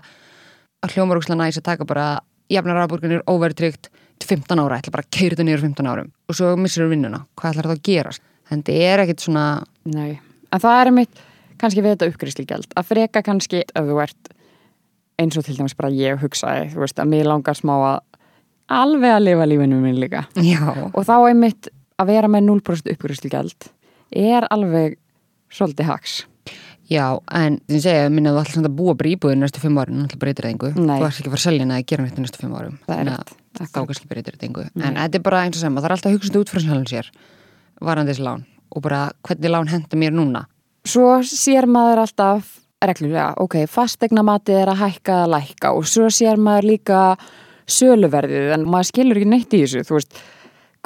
að 0.84 0.96
hljómar 0.96 1.20
úrslega 1.20 1.40
næs 1.40 1.60
að 1.60 1.68
taka 1.70 1.88
bara 1.88 2.06
jafnar 2.52 2.78
rafbúrgunir 2.80 3.24
óverðtrygt 3.26 3.90
til 3.90 4.28
15 4.30 4.62
ára, 4.62 4.78
ætla 4.78 4.94
bara 4.94 5.04
að 5.04 5.12
keira 5.12 5.36
þetta 5.36 5.48
niður 5.48 5.64
15 5.66 5.90
árum 5.90 6.12
og 6.28 6.38
svo 6.38 6.52
missir 6.60 6.84
þú 6.84 6.92
vinnuna, 6.94 7.24
hvað 7.36 7.56
ætlar 7.56 7.70
það 7.70 7.76
að 7.78 7.86
gera? 7.90 8.14
En 8.46 8.62
þetta 8.62 8.92
er 8.92 9.02
ekkit 9.04 9.26
svona 9.26 9.46
Nei, 9.90 10.18
en 10.52 10.62
það 10.62 10.80
er 10.80 10.92
mitt 11.00 11.22
kannski 11.60 11.82
við 11.82 11.96
þetta 11.96 12.10
uppgriðsligjald 12.12 12.76
að 12.76 12.88
freka 12.90 13.22
kannski 13.26 13.62
ef 13.66 13.88
þú 13.88 14.00
ert 14.04 14.32
eins 15.16 15.38
og 15.40 15.46
til 15.46 15.56
dæmis 15.56 15.76
bara 15.76 15.92
ég 15.92 16.20
hugsaði 16.20 16.70
þú 16.74 16.82
veist 16.84 17.00
að 17.00 17.10
mér 17.12 17.28
langar 17.30 17.56
smá 17.56 17.74
að 17.76 17.98
alveg 18.66 19.14
að 19.14 19.24
lifa 19.24 19.46
lífinu 19.46 19.80
minn 19.80 20.00
líka. 20.00 20.26
Já, 20.42 20.90
og 20.90 21.02
þá 21.06 21.16
er 21.30 21.36
mitt 21.38 21.68
að 21.96 22.10
vera 22.10 22.30
með 22.30 22.48
0% 22.50 22.92
uppgriðsligjald 22.92 23.68
er 24.12 24.46
alveg 24.50 24.98
svolítið 25.52 25.90
haks 25.90 26.24
já, 26.90 27.04
en 27.34 27.58
að 27.70 27.80
segja, 27.82 28.10
minna 28.12 28.32
þú 28.34 28.42
ætlar 28.42 28.56
samt 28.58 28.68
að 28.68 28.76
búa 28.78 28.94
bara 28.98 29.12
íbúðin 29.12 29.42
næstu 29.42 29.62
5 29.62 29.80
árum, 29.82 30.02
náttúrulega 30.02 30.22
breytir 30.22 30.46
það 30.46 30.76
Nei. 30.76 30.98
þú 31.00 31.06
ætlar 31.06 31.16
ekki 31.16 31.26
að 31.26 31.32
fara 31.32 31.40
að 31.40 31.46
selja 31.46 31.64
hana 31.64 31.78
að 31.78 31.86
gera 31.90 32.04
neitt 32.04 32.20
næstu 32.20 32.42
5 32.42 32.58
árum. 32.60 32.76
Það 32.86 33.00
er 33.02 33.10
að 33.12 33.32
þá 33.56 33.80
kannski 33.80 34.10
breytir 34.10 34.36
þetta 34.36 34.46
engu 34.46 34.66
en 34.66 35.00
þetta 35.00 35.18
er 35.18 35.24
bara 35.24 35.40
eins 35.46 35.56
og 35.56 35.64
sem, 35.64 35.78
það 35.78 35.88
er 35.88 35.94
alltaf 35.96 36.10
að 36.10 36.16
hugsa 36.16 36.28
þetta 36.28 36.42
út 36.42 36.52
frá 36.52 36.62
sjálfum 36.62 36.86
sér 36.90 37.10
varandi 37.86 38.12
þessi 38.12 38.26
lán 38.26 38.44
og 38.70 38.84
bara 38.84 39.00
hvernig 39.26 39.52
lán 39.52 39.72
henda 39.72 39.98
mér 39.98 40.14
núna. 40.14 40.44
Svo 40.86 41.08
sér 41.26 41.66
maður 41.70 42.04
alltaf 42.04 42.52
reglulega, 42.86 43.32
ok, 43.42 43.62
fastegnamatið 43.70 44.60
er 44.60 44.70
að 44.70 44.82
hækka 44.84 45.20
að 45.24 45.32
lækka 45.32 45.72
og 45.74 45.86
svo 45.88 46.10
sér 46.12 46.38
maður 46.38 46.70
líka 46.74 47.00
söluverðið 47.66 48.52
en 48.54 48.66
maður 48.68 48.90
skilur 48.92 49.18
ekki 49.18 49.30
neitt 49.32 49.56
í 49.56 49.62
þessu, 49.64 49.86
þú 49.88 49.96
veist. 49.96 50.20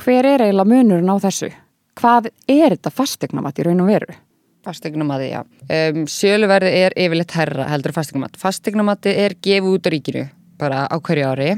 Hver 0.00 0.28
er 0.30 0.46
eiginlega 0.46 0.70
munurinn 0.70 1.12
á 1.12 1.16
þessu? 1.20 1.50
Hvað 1.98 2.30
er 2.48 2.76
þetta 2.76 2.92
fastegnamat 2.94 3.58
í 3.58 3.66
raun 3.66 3.82
og 3.84 3.90
veru? 3.90 4.18
Fastegnamati, 4.64 5.30
já. 5.32 5.40
Um, 5.72 6.02
söluverði 6.10 6.70
er 6.84 6.94
yfirleitt 7.00 7.32
herra 7.32 7.66
heldur 7.70 7.94
fastegnamat. 7.96 8.36
Fastegnamati 8.40 9.14
er 9.22 9.34
gefið 9.40 9.70
út 9.72 9.88
á 9.88 9.90
ríkinu 9.94 10.24
bara 10.60 10.84
á 10.84 10.96
hverju 11.00 11.30
ári 11.30 11.54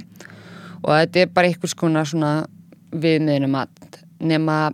og 0.82 0.90
þetta 0.92 1.24
er 1.24 1.32
bara 1.34 1.50
einhvers 1.50 1.74
konar 1.78 2.06
svona 2.06 2.32
viðmiðnumat 2.92 3.98
nema 4.22 4.70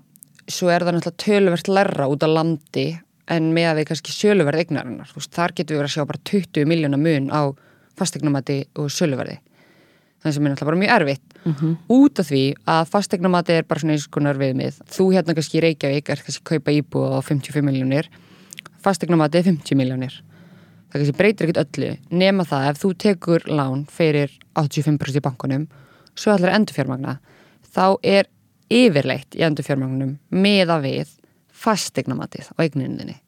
svo 0.48 0.68
er 0.72 0.84
það 0.84 0.98
náttúrulega 0.98 1.24
töluvert 1.24 1.70
lerra 1.72 2.08
út 2.12 2.24
á 2.24 2.28
landi 2.28 2.88
en 3.32 3.50
með 3.56 3.70
að 3.70 3.80
við 3.80 3.88
kannski 3.90 4.14
söluverði 4.16 4.64
eignarinnar. 4.64 5.12
Þar 5.16 5.54
getur 5.56 5.78
við 5.78 5.86
að 5.86 5.94
sjá 5.94 6.04
bara 6.08 6.24
20 6.32 6.68
miljóna 6.68 7.00
mun 7.00 7.28
á 7.32 7.42
fastegnamati 7.98 8.62
og 8.76 8.92
söluverði. 8.92 9.38
Það 10.18 10.34
sem 10.34 10.46
er 10.46 10.50
náttúrulega 10.50 10.70
bara 10.70 10.80
mjög 10.82 10.94
erfitt. 10.98 11.34
Út 11.94 12.18
af 12.18 12.26
því 12.26 12.44
að 12.66 12.88
fastegnamati 12.90 13.52
er 13.54 13.66
bara 13.68 13.80
svona 13.80 13.94
eins 13.94 14.08
konar 14.10 14.38
viðmið. 14.40 14.80
Þú 14.90 15.12
hérna 15.14 15.34
kannski 15.34 15.60
í 15.60 15.62
Reykjavík 15.62 16.08
er 16.10 16.22
kannski 16.24 16.42
kaupa 16.42 16.74
íbúð 16.74 17.14
á 17.14 17.20
55 17.22 17.62
miljónir 17.62 18.10
fastegnamati 18.82 19.40
er 19.40 19.46
50 19.48 19.78
miljónir. 19.78 20.16
Það 20.88 21.02
kannski 21.02 21.18
breytir 21.18 21.48
ekkert 21.48 21.62
öllu 21.64 21.90
nema 22.14 22.46
það 22.48 22.70
ef 22.70 22.80
þú 22.82 22.90
tekur 23.04 23.46
lán 23.50 23.84
fyrir 23.92 24.32
85% 24.56 25.20
í 25.20 25.24
bankunum 25.24 25.66
svo 26.18 26.32
allir 26.32 26.54
endurfjármagna. 26.54 27.18
Þá 27.68 27.86
er 28.02 28.28
yfirleitt 28.72 29.36
í 29.36 29.44
endurfjármagnum 29.46 30.16
meða 30.30 30.78
við 30.84 31.12
fastegnamatið 31.58 32.52
á 32.54 32.58
eigninni 32.62 33.18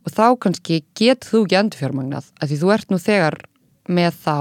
og 0.00 0.12
þá 0.16 0.26
kannski 0.40 0.80
getur 0.96 1.28
þú 1.28 1.40
ekki 1.44 1.58
endurfjármagnað 1.60 2.30
af 2.40 2.48
því 2.50 2.60
þú 2.60 2.72
ert 2.74 2.92
nú 2.92 2.98
þegar 3.00 3.36
með 3.90 4.16
þá 4.24 4.36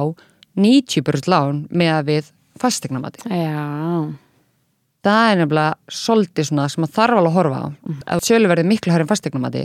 90% 0.60 1.32
lán 1.32 1.63
meða 1.72 2.02
við 2.08 2.34
fastegnamatið. 2.60 3.30
Já, 3.32 4.10
Það 5.00 5.30
er 5.32 5.38
nefnilega 5.39 5.95
svolítið 5.95 6.48
svona 6.50 6.67
sem 6.72 6.84
að 6.84 6.95
þarf 6.98 7.19
alveg 7.22 7.30
að 7.30 7.38
horfa 7.38 7.60
á. 7.63 7.67
Ef 8.15 8.24
sölu 8.28 8.50
verði 8.52 8.65
miklu 8.67 8.91
hærri 8.91 9.06
en 9.06 9.12
fastegnamati 9.12 9.62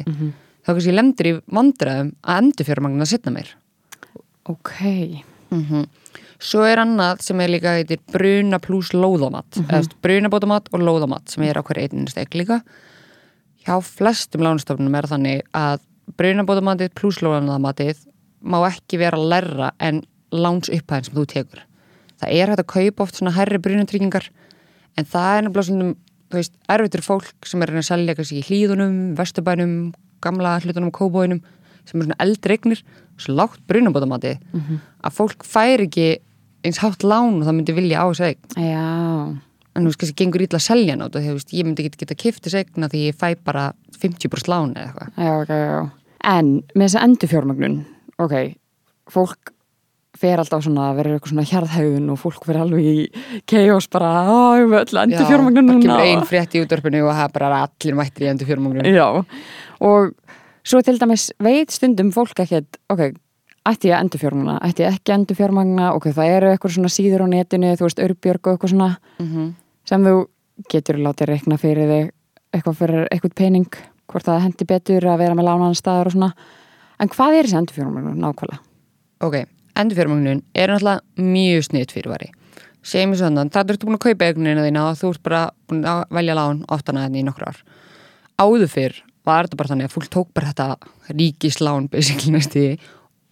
þá 0.65 0.71
kannski 0.71 0.95
lemdur 0.95 1.29
í 1.29 1.35
vandræðum 1.59 2.13
að 2.23 2.41
endurfjármagna 2.43 3.09
setna 3.09 3.35
meir. 3.35 3.51
ok. 4.45 4.73
Mm 5.51 5.87
Svo 6.45 6.65
er 6.67 6.79
annað 6.79 7.23
sem 7.23 7.41
er 7.41 7.49
líka 7.49 7.73
heitir 7.73 8.01
bruna 8.13 8.59
pluss 8.59 8.91
lóðamat 8.93 9.57
mm 9.57 9.65
-hmm. 9.65 9.95
brunabótamat 10.03 10.69
og 10.73 10.81
lóðamat 10.81 11.31
sem 11.31 11.43
er 11.43 11.57
á 11.57 11.63
hverju 11.63 11.83
einnig 11.83 12.11
stek 12.11 12.35
líka 12.35 12.61
hjá 13.65 13.81
flestum 13.81 14.43
lánstofnum 14.43 14.95
er 14.95 15.07
þannig 15.07 15.43
að 15.55 15.81
brunabótamatið 16.17 16.91
pluss 16.95 17.23
lóðamatið 17.23 17.97
má 18.43 18.69
ekki 18.69 18.99
vera 18.99 19.17
lærra 19.17 19.73
en 19.79 20.03
láns 20.35 20.71
upphæðin 20.73 21.09
sem 21.09 21.19
þú 21.19 21.27
tekur. 21.31 21.63
Það 22.23 22.35
er 22.39 22.53
hægt 22.53 22.63
að 22.63 22.73
kaupa 22.73 23.07
oft 23.07 23.19
svona 23.19 23.35
herri 23.37 23.61
brunatryggingar 23.63 24.31
en 24.99 25.09
það 25.11 25.31
er 25.37 25.47
nefnilega 25.47 25.69
svona 25.69 25.95
þú 26.35 26.41
veist, 26.41 26.55
erfitur 26.73 27.05
fólk 27.05 27.49
sem 27.49 27.63
er 27.63 27.73
að 27.73 27.81
að 27.81 27.89
selja 27.89 28.17
kannski 28.19 28.41
í 28.41 28.45
hlýðunum, 28.49 28.99
vesturbænum 29.19 29.75
gamla 30.25 30.59
hlutunum 30.65 30.93
kóbóinum 30.95 31.43
sem 31.85 32.01
er 32.01 32.09
svona 32.09 32.21
eldri 32.25 32.57
eignir, 32.57 32.81
svo 33.21 33.37
lágt 33.37 33.63
brunabótamati 33.69 34.37
að 35.05 35.17
fólk 35.17 35.45
fær 35.47 35.85
ekki 35.85 36.15
eins 36.65 36.81
hátt 36.81 37.05
lán 37.05 37.41
og 37.41 37.47
það 37.47 37.59
myndi 37.59 37.77
vilja 37.77 38.03
á 38.03 38.09
eign. 38.25 38.41
Já, 38.57 38.87
en 39.75 39.85
þú 39.85 39.91
veist, 39.91 40.01
kannski 40.01 40.19
gengur 40.23 40.45
ítla 40.47 40.61
að 40.61 40.69
selja 40.69 40.97
nátt 40.97 41.19
og 41.19 41.27
þú 41.27 41.37
veist, 41.37 41.53
ég 41.53 41.69
myndi 41.69 41.85
ekki 41.85 42.03
geta 42.03 42.17
kift 42.17 42.47
þessu 42.47 42.63
eigna 42.63 42.89
því 42.89 43.03
ég 43.11 43.19
fæ 43.21 43.35
bara 43.45 43.67
50% 44.01 44.51
lán 44.51 44.73
eða 44.73 44.87
eitthvað. 44.89 45.11
Já, 45.21 45.33
ok, 45.43 45.53
já. 45.61 45.81
En 46.25 46.53
með 46.73 46.87
þessa 46.87 47.05
endurfjármagnun, 47.05 47.79
ok, 48.25 48.37
fólk 49.13 49.54
fer 50.19 50.39
alltaf 50.39 50.63
svona 50.65 50.91
að 50.93 50.97
vera 51.01 51.15
eitthvað 51.17 51.33
svona 51.33 51.47
hjarðhæðun 51.51 52.11
og 52.15 52.19
fólk 52.23 52.45
fer 52.47 52.59
alveg 52.63 52.85
í 52.87 52.99
chaos 53.51 53.89
bara, 53.91 54.11
ég 54.61 54.69
vil 54.71 54.79
öll 54.79 55.01
endurfjármagnun 55.05 55.69
það 55.71 55.75
núna. 55.81 55.97
kemur 55.99 56.07
ein 56.07 56.25
frétt 56.29 56.55
í 56.55 56.63
útdörpinu 56.63 57.03
og 57.09 57.13
það 57.17 57.25
er 57.29 57.33
bara 57.35 57.59
allir 57.67 57.99
mættir 57.99 58.27
í 58.27 58.31
endur 58.31 58.47
fjármagnun 58.51 58.89
Já, 58.95 59.09
og 59.81 60.15
svo 60.65 60.81
til 60.87 60.99
dæmis 61.03 61.29
veit 61.43 61.75
stundum 61.75 62.13
fólk 62.15 62.39
ekkert, 62.45 62.79
ok, 62.95 63.03
ætti 63.67 63.91
ég 63.91 63.97
að 63.97 64.05
endurfjármagna, 64.07 64.59
ætti 64.69 64.85
ég 64.85 64.93
ekki 64.95 65.11
að 65.13 65.19
endurfjármagna, 65.19 65.91
ok, 65.99 66.07
það 66.15 66.33
eru 66.37 66.53
eitthvað 66.55 66.75
svona 66.77 66.93
síður 66.95 67.25
á 67.25 67.27
netinu, 67.35 67.73
þú 67.81 67.89
veist, 67.89 68.03
örbjörg 68.07 68.47
og 68.47 68.53
eitthvað 68.55 68.75
svona 68.77 68.91
Mhm. 69.19 69.51
sem 69.85 70.05
þú 70.05 70.15
getur 70.71 70.97
látið 71.03 71.27
reikna 71.33 71.59
fyrir 71.59 71.89
þig 71.91 72.11
eitthvað 72.55 72.77
fyrir 72.79 73.09
eitthvað 73.11 73.35
pening, 73.35 73.67
hvort 74.07 74.25
það 74.25 74.41
hendi 74.47 74.65
betur 74.65 75.03
að 75.11 75.19
vera 75.19 75.35
með 75.35 75.49
lánaðan 75.49 75.75
staðar 75.75 76.07
og 76.07 76.13
svona. 76.15 76.33
En 77.01 77.09
hvað 77.09 77.35
er 77.41 77.45
þessi 77.49 77.59
endurfjármagnu 77.59 78.15
nákvæmlega? 78.15 78.61
ok, 79.21 79.35
endur 79.81 79.99
fjármagnun 79.99 80.43
er 80.55 80.73
náttúrulega 80.73 81.31
mjög 81.35 81.69
sniðt 81.69 81.95
fyrirvari. 81.97 82.31
Segjum 82.85 83.15
við 83.15 83.23
svona, 83.23 83.47
það 83.49 83.75
ertu 83.75 83.89
búin 83.89 83.99
að 83.99 84.05
kaupa 84.09 84.29
eignina 84.29 84.67
þína 84.67 84.89
og 84.91 84.99
þú 85.01 85.13
ert 85.15 85.25
bara 85.25 85.43
búin 85.71 85.87
að 85.89 86.03
velja 86.19 86.37
lán 86.37 86.65
oftana 86.69 87.07
þetta 87.07 87.21
í 87.21 87.25
nokkur 87.25 87.49
ár. 87.49 87.63
Áður 88.39 88.69
fyrr 88.69 88.99
var 89.25 89.47
þetta 89.47 89.61
bara 89.61 89.73
þannig 89.73 89.89
að 89.89 89.95
fólk 89.95 90.11
tók 90.13 90.35
bara 90.37 90.51
þetta 90.53 91.15
ríkislán 91.17 91.89
basically 91.93 92.77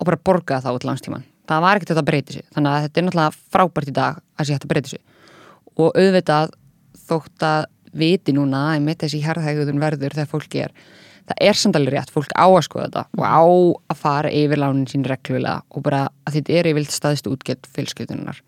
og 0.03 0.09
bara 0.09 0.19
borga 0.25 0.63
það 0.65 0.79
út 0.79 0.89
langstíman 0.89 1.27
það 1.49 1.65
var 1.65 1.79
ekkert 1.79 1.93
þetta 1.93 2.03
að 2.03 2.09
breyti 2.09 2.37
sig 2.37 2.47
þannig 2.55 2.73
að 2.73 2.85
þetta 2.87 3.01
er 3.01 3.07
náttúrulega 3.07 3.37
frábært 3.55 3.91
í 3.91 3.95
dag 3.97 4.21
að 4.37 4.49
sé 4.49 4.57
að 4.57 4.69
breyti 4.73 4.93
sig 4.95 5.03
og 5.73 5.99
auðvitað 5.99 6.55
þótt 7.09 7.47
að 7.49 7.63
viti 8.03 8.35
núna 8.37 8.63
að 8.73 8.85
mitt 8.87 9.03
þessi 9.03 9.21
hérðhægðun 9.25 9.83
verður 9.83 10.17
þegar 10.17 10.31
fólki 10.31 10.63
er 10.65 10.75
það 11.33 11.49
er 11.49 11.59
samt 11.59 11.79
alveg 11.79 11.97
rétt, 11.97 12.13
fólk 12.15 12.33
á 12.37 12.47
að 12.47 12.63
skoða 12.69 12.87
þetta 12.89 13.05
og 13.19 13.27
á 13.27 13.43
að 13.93 14.01
fara 14.05 14.33
yfir 14.33 14.63
lánin 14.63 14.89
sín 14.91 15.07
reglulega 15.09 15.63
og 15.73 15.85
bara 15.87 16.07
að 16.29 16.39
þetta 16.39 16.59
er 16.61 16.71
yfirlt 16.73 16.95
staðist 16.95 17.29
útgett 17.31 17.69
fylskjötunar 17.73 18.43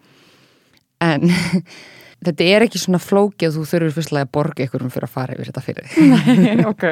en 1.05 1.29
þetta 2.25 2.49
er 2.49 2.67
ekki 2.67 2.81
svona 2.81 3.01
flóki 3.03 3.49
að 3.49 3.59
þú 3.59 3.67
þurfur 3.73 3.97
fyrstlega 3.99 4.29
að 4.29 4.33
borga 4.37 4.67
ykkur 4.67 4.85
um 4.85 4.93
fyrir 4.93 5.09
að 5.09 5.15
fara 5.17 5.37
yfir 5.37 5.51
þetta 5.51 5.65
fyrir 5.65 5.91
þig. 5.91 6.65
Ok. 6.71 6.87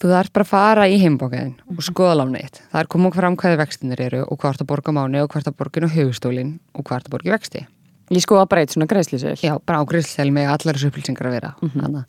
þú 0.00 0.12
þarf 0.12 0.32
bara 0.36 0.46
að 0.46 0.50
fara 0.50 0.86
í 0.88 0.96
heimbókaðin 1.02 1.56
og 1.74 1.82
skoða 1.84 2.20
lánið 2.22 2.46
þitt. 2.46 2.62
Það 2.72 2.80
er 2.82 2.90
komið 2.94 3.18
fram 3.18 3.36
hvaði 3.42 3.60
vextinir 3.60 4.04
eru 4.06 4.22
og 4.24 4.40
hvort 4.40 4.62
að 4.62 4.70
borga 4.70 4.94
mánu 4.96 5.24
og 5.24 5.34
hvort 5.34 5.50
að 5.50 5.58
borga 5.58 5.80
inn 5.80 5.90
á 5.90 5.96
höfustólin 5.96 6.56
og 6.72 6.86
hvort 6.86 7.06
að 7.06 7.14
borga 7.16 7.30
í 7.30 7.34
vexti. 7.34 7.66
Ég 8.10 8.24
skoða 8.24 8.48
bara 8.50 8.64
eitt 8.64 8.74
svona 8.74 8.88
greiðslisel. 8.90 9.36
já, 9.38 9.54
bara 9.62 9.82
á 9.82 9.84
greiðslega 9.86 10.34
með 10.34 10.50
allar 10.54 10.78
þessu 10.78 10.90
upplýsingar 10.90 11.30
að 11.30 11.36
vera. 11.38 11.54
Mm 11.62 12.02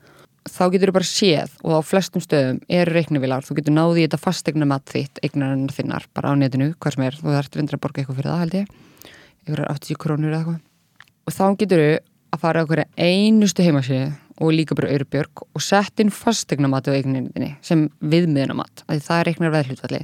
þá 0.49 0.63
getur 0.73 0.89
þú 0.89 0.93
bara 0.95 1.07
séð 1.07 1.51
og 1.61 1.73
á 1.77 1.81
flestum 1.85 2.23
stöðum 2.23 2.61
eru 2.71 2.95
reiknivilar, 2.95 3.43
þú 3.45 3.53
getur 3.59 3.75
náði 3.75 4.01
í 4.01 4.05
þetta 4.07 4.19
fastegna 4.21 4.65
mat 4.69 4.85
þitt, 4.89 5.19
eignarinnar 5.25 5.75
þinnar 5.75 6.07
bara 6.15 6.31
á 6.31 6.33
netinu, 6.39 6.71
hvað 6.81 6.95
sem 6.95 7.05
er, 7.05 7.17
þú 7.19 7.35
þarf 7.35 7.57
vindur 7.59 7.77
að 7.77 7.83
borga 7.83 8.01
eitthvað 8.01 8.19
fyrir 8.21 8.31
það 8.31 8.41
held 8.41 8.55
ég, 8.57 8.65
ykkur 9.45 9.61
80 9.67 9.99
krónur 10.01 10.31
eða 10.31 10.39
eitthvað. 10.41 10.59
Og 11.21 11.31
þá 11.35 11.45
getur 11.61 11.83
þú 11.83 11.91
að 12.31 12.41
fara 12.41 12.63
á 12.63 12.69
hverja 12.71 12.87
einustu 12.97 13.67
heimasíðu 13.67 14.09
og 14.41 14.49
líka 14.55 14.77
bara 14.77 14.89
auðurbjörg 14.89 15.35
og 15.45 15.61
sett 15.61 16.01
inn 16.01 16.15
fastegna 16.15 16.71
mat 16.71 16.89
á 16.89 16.95
eignarinninni 16.95 17.51
sem 17.65 17.79
viðmiðunamat, 18.01 18.75
því 18.87 18.99
það 19.05 19.19
er 19.19 19.25
reiknar 19.29 19.53
veðhlutvalli 19.53 20.01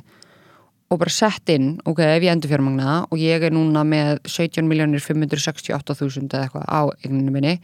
og 0.87 1.01
bara 1.01 1.11
sett 1.11 1.49
inn, 1.51 1.73
ok, 1.87 1.99
ef 2.05 2.23
ég 2.23 2.31
endur 2.31 2.51
fjármagna 2.51 3.01
og 3.09 3.17
ég 3.19 3.43
er 3.43 3.51
núna 3.55 3.81
með 3.87 4.21
17.568.000 4.29 6.29
eða 6.29 6.43
eitthvað 6.45 6.69
á 6.69 6.81
eigninu 7.01 7.33
minni 7.33 7.57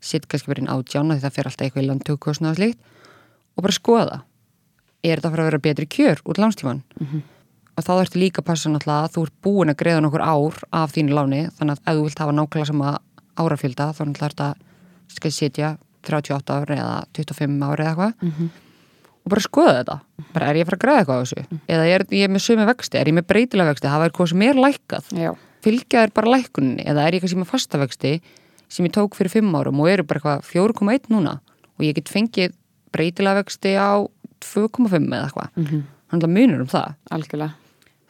sitt 0.00 0.28
kannski 0.30 0.52
verið 0.52 0.70
átján 0.72 1.10
því 1.12 1.20
það 1.24 1.34
fer 1.36 1.50
alltaf 1.50 1.66
eitthvað 1.66 1.82
í 1.82 1.88
landtöku 1.88 2.30
og 2.30 2.38
slíkt. 2.38 2.78
Og 3.58 3.64
bara 3.64 3.74
skoða 3.74 4.20
er 5.02 5.18
þetta 5.18 5.28
að 5.28 5.32
fara 5.34 5.42
að 5.42 5.50
vera 5.50 5.64
betri 5.64 5.86
kjör 5.86 6.22
út 6.24 6.38
lánstíman 6.38 6.82
og 7.78 7.84
þá 7.86 7.92
ertu 8.02 8.18
líka 8.18 8.42
að 8.42 8.48
passa 8.50 8.70
náttúrulega 8.70 9.04
að 9.06 9.12
þú 9.14 9.22
ert 9.26 9.36
búin 9.42 9.70
að 9.70 9.76
greiða 9.78 10.00
nokkur 10.02 10.22
ár 10.26 10.56
af 10.74 10.94
þínu 10.94 11.14
láni 11.14 11.42
þannig 11.58 11.74
að 11.76 11.82
ef 11.86 11.98
þú 11.98 12.06
vilt 12.06 12.18
hafa 12.18 12.32
nákvæmlega 12.34 12.70
sama 12.70 12.94
árafjölda 13.38 13.86
þá 13.94 14.00
náttúrulega 14.02 14.26
er 14.26 14.34
þetta 14.34 14.48
skal 15.14 15.32
setja 15.34 15.68
38 16.08 16.56
ári 16.58 16.78
eða 16.78 16.96
25 17.14 17.62
ári 17.68 17.84
eða 17.84 17.92
eitthvað. 17.92 18.50
Og 19.24 19.32
bara 19.32 19.44
skoða 19.44 19.74
þetta. 19.78 19.96
Bara 20.34 20.48
er 20.48 20.58
ég 20.58 20.64
að 20.64 20.70
fara 20.70 20.78
að 20.78 20.82
greiða 20.84 20.98
eitthvað 21.02 21.18
á 21.18 21.22
þessu? 21.22 21.60
Eða 21.68 21.86
er 21.94 22.04
ég 22.16 22.30
með 22.32 22.44
sömu 22.46 22.66
vexti, 22.68 22.98
er 22.98 23.10
ég 23.10 23.16
með 23.18 23.26
breytilega 23.28 23.72
vexti? 23.74 23.90
Hafa 23.92 24.08
er 24.08 24.14
hvað 24.16 24.30
sem 24.32 24.42
er 24.46 24.60
lækkað? 24.64 25.10
Já. 25.18 25.30
fylgja 25.62 26.02
er 26.06 26.12
bara 26.14 26.30
lækkuninni? 26.32 26.86
Eða 26.86 27.06
er 27.06 27.14
ég 27.18 27.24
kannski 27.24 27.38
með 27.38 27.50
fasta 27.50 27.78
vexti 27.78 28.12
sem 28.68 28.86
ég 28.86 28.94
tók 28.94 29.16
fyrir 29.16 29.32
5 29.32 29.54
árum 29.58 29.80
og 29.82 29.90
eru 29.90 30.04
bara 30.08 30.20
eitthvað 30.20 30.48
4,1 30.48 31.12
núna 31.12 31.38
og 31.78 31.84
ég 31.84 31.96
get 31.96 32.12
fengið 32.12 32.56
breytilega 32.92 33.42
vexti 33.42 33.74
á 33.76 34.04
2,5 34.44 34.88
eða 35.08 35.24
eitthvað 35.26 35.48
mm 35.54 35.64
-hmm. 35.64 35.82
þannig 36.10 36.28
að 36.28 36.34
munur 36.36 36.60
um 36.60 36.70
það 36.70 36.94
Algjörlega. 37.10 37.52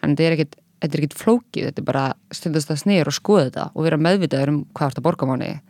en 0.03 0.16
þetta 0.16 0.23
er 0.23 0.33
ekkit, 0.33 0.55
er 0.83 1.14
flókið 1.14 1.64
þetta 1.66 1.81
er 1.81 1.85
bara 1.85 2.14
stundast 2.31 2.71
að 2.71 2.83
sniður 2.83 3.09
og 3.09 3.14
skoða 3.14 3.44
þetta 3.44 3.71
og 3.75 3.85
vera 3.85 3.97
meðvitaður 3.97 4.49
um 4.49 4.66
hvað 4.75 4.88
þetta 4.90 5.03
borga 5.03 5.27
mánu 5.27 5.61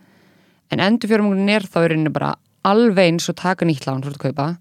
en 0.71 0.79
endur 0.79 1.09
fjármögnin 1.09 1.49
er 1.49 1.61
þá 1.61 1.79
er 1.83 1.91
henni 1.91 2.09
bara 2.09 2.35
alveg 2.63 3.05
eins 3.05 3.29
og 3.29 3.35
taka 3.35 3.65
nýtt 3.65 3.85
lán 3.85 4.01
þú 4.01 4.07
ert 4.07 4.19
að 4.19 4.25
kaupa 4.27 4.57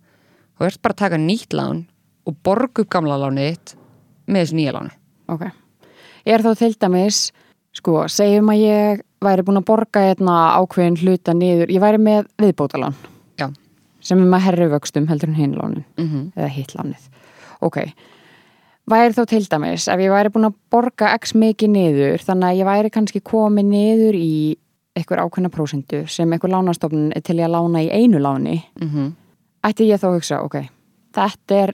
og 0.59 0.67
ert 0.67 0.83
bara 0.83 0.93
að 0.93 0.99
taka 0.99 1.17
nýtt 1.17 1.53
lán 1.53 1.87
og 2.27 2.37
borga 2.43 2.83
upp 2.83 2.91
gamla 2.91 3.17
lánið 3.17 3.51
þitt 3.51 3.77
með 4.27 4.41
þessu 4.45 4.57
nýja 4.57 4.73
láni 4.73 4.99
Ok. 5.29 5.45
Er 6.25 6.43
þá 6.45 6.53
til 6.57 6.75
dæmis, 6.81 7.19
sko, 7.77 8.01
segjum 8.09 8.49
að 8.53 8.63
ég 8.63 9.03
væri 9.25 9.45
búin 9.47 9.61
að 9.61 9.67
borga 9.71 10.03
hérna 10.09 10.35
ákveðin 10.61 10.99
hluta 11.03 11.35
niður, 11.35 11.71
ég 11.75 11.83
væri 11.83 11.99
með 12.03 12.29
viðbótalán 12.43 12.95
Já, 13.41 13.49
sem 14.01 14.21
er 14.23 14.31
með 14.31 14.45
herri 14.47 14.69
vöxtum 14.73 15.09
heldur 15.11 15.33
en 15.33 15.39
hinlánin 15.41 15.85
mm 15.99 16.31
eða 16.37 16.49
hitlánið. 16.55 17.09
Ok. 17.61 17.81
Væri 18.89 19.13
þá 19.13 19.25
til 19.29 19.43
dæmis, 19.53 19.85
ef 19.93 20.01
ég 20.01 20.11
væri 20.15 20.31
búin 20.33 20.49
að 20.49 20.55
borga 20.73 21.11
x 21.19 21.35
mikið 21.37 21.71
niður, 21.75 22.23
þannig 22.25 22.49
að 22.49 22.61
ég 22.63 22.69
væri 22.71 22.91
kannski 22.95 23.21
komið 23.21 23.67
niður 23.69 24.17
í 24.17 24.31
einhver 24.97 25.21
ákveðna 25.21 25.51
prósendu 25.53 26.01
sem 26.11 26.33
einhver 26.33 26.51
lánastofnun 26.55 27.13
er 27.15 27.21
til 27.23 27.37
ég 27.39 27.47
að 27.51 27.53
lána 27.59 27.83
í 27.85 27.91
einu 27.93 28.19
láni, 28.23 28.63
mm 28.81 29.11
ætti 29.69 29.89
ég 29.91 29.99
þá 30.01 30.07
að 30.09 30.15
hugsa, 30.15 30.37
ok, 30.47 30.55
þetta 31.19 31.57
er 31.67 31.73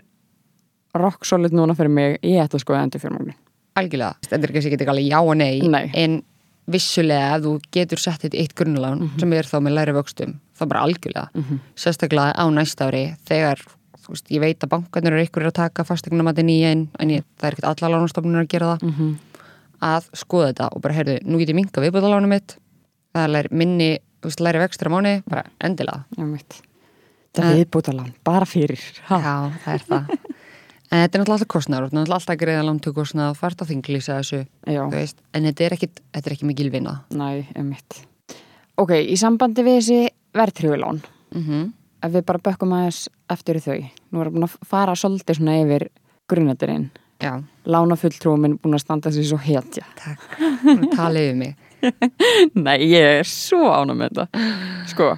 rock 0.99 1.27
solid 1.29 1.53
núna 1.55 1.75
fyrir 1.77 1.93
mig, 1.93 2.15
ég 2.25 2.41
ætti 2.43 2.57
að 2.57 2.63
skoða 2.65 2.83
endur 2.87 3.03
fjármagnin. 3.03 3.37
algjörlega 3.77 4.15
þetta 4.25 4.47
er 4.49 4.53
kannski 4.55 4.73
ekki 4.75 4.89
alveg 4.89 5.09
já 5.11 5.19
og 5.21 5.37
nei, 5.37 5.61
Nei. 5.69 5.91
en 5.95 6.23
vissulega 6.71 7.37
ef 7.37 7.43
þú 7.45 7.55
getur 7.73 8.01
sett 8.01 8.23
þetta 8.25 8.37
í 8.37 8.41
eitt 8.45 8.55
grunnlán 8.57 9.11
sem 9.21 9.33
er 9.33 9.45
þá 9.45 9.57
með 9.61 9.77
læri 9.79 9.95
vöxtum 9.97 10.39
þá 10.57 10.65
bara 10.71 10.85
algjörlega, 10.87 11.45
sérstaklega 11.77 12.33
á 12.39 12.45
næsta 12.51 12.89
ári 12.89 13.05
þegar, 13.29 13.61
þú 14.05 14.15
veist, 14.15 14.31
ég 14.31 14.41
veit 14.41 14.65
að 14.65 14.73
bankarnir 14.77 15.13
eru 15.13 15.27
ykkur 15.27 15.49
að 15.51 15.57
taka 15.59 15.85
fastegnamatin 15.85 16.49
í 16.49 16.63
einn 16.65 16.89
en 16.99 17.11
ég, 17.11 17.25
það 17.37 17.49
er 17.49 17.57
ekkert 17.59 17.71
alla 17.73 17.97
lánastofnir 17.97 18.45
að 18.45 18.53
gera 18.55 18.75
það. 18.75 18.91
Mm 18.91 19.15
að 19.85 20.11
skoða 20.17 20.53
þetta 20.53 20.69
og 20.75 20.85
bara 20.85 20.97
heyrðu, 20.99 21.17
nú 21.29 21.41
get 21.41 21.53
ég 21.53 21.59
minka 21.59 21.83
viðbúðalánum 21.85 22.35
mitt. 22.35 22.57
Það 23.15 23.39
er 23.41 23.49
minni, 23.55 23.91
þú 24.23 24.31
veist, 24.31 24.45
læri 24.45 24.63
vextur 24.63 24.91
á 24.91 24.95
mánu 24.95 25.15
bara 25.31 25.45
endilega. 25.65 26.05
Mitt. 26.19 26.61
Þetta 27.35 27.51
er 27.51 27.61
viðbútalán, 27.61 28.15
bara 28.27 28.49
fyrir. 28.49 28.83
Ha. 29.11 29.19
Já, 29.19 29.35
það 29.65 29.75
er 29.75 29.87
það 29.91 30.15
En 30.95 31.01
þetta 31.03 31.17
er 31.19 31.23
náttúrulega 31.25 31.35
alltaf 31.41 31.51
kostnaður, 31.51 31.89
þetta 31.89 31.97
er 31.97 31.99
náttúrulega 31.99 32.19
alltaf 32.21 32.37
greiða 32.39 32.65
lántökostnað, 32.69 33.39
fært 33.41 33.63
að 33.65 33.71
þinglýsa 33.73 34.19
þessu 34.21 34.41
Já, 34.71 34.83
þú 34.85 34.91
veist, 34.95 35.17
en 35.35 35.49
þetta 35.49 35.65
er 35.67 35.75
ekki, 35.75 35.89
þetta 36.15 36.31
er 36.31 36.35
ekki 36.37 36.47
mikil 36.51 36.69
vinna. 36.71 36.93
Næ, 37.11 37.31
um 37.59 37.73
mitt. 37.73 37.97
Ok, 38.79 38.93
í 39.03 39.17
sambandi 39.19 39.65
við 39.67 39.81
þessi 39.81 39.99
verðtrygulán, 40.39 41.01
mm 41.35 41.73
ef 42.05 42.13
við 42.13 42.25
bara 42.29 42.41
bökkum 42.45 42.73
aðeins 42.77 42.99
eftir 43.33 43.57
þau, 43.65 43.79
nú 44.13 44.21
erum 44.21 44.35
búin 44.37 44.45
að 44.45 44.57
fara 44.69 44.93
svolítið 44.99 45.39
svona 45.39 45.55
yfir 45.63 45.87
grunnætturinn, 46.29 46.91
Já, 47.23 47.39
lánafulltrúmin 47.65 48.59
búin 48.61 48.77
að 48.77 48.83
standa 48.83 49.13
sér 49.15 49.25
svo 49.31 49.39
hetja. 49.41 49.87
takk, 49.97 50.27
talið 50.93 51.29
við 51.31 51.39
mig. 51.41 51.55
Nei, 52.67 52.77
ég 52.91 53.23
er 53.23 53.29
svo 53.29 53.71
ána 53.73 53.97
með 53.97 54.21
þetta. 54.21 54.53
Sko, 54.93 55.09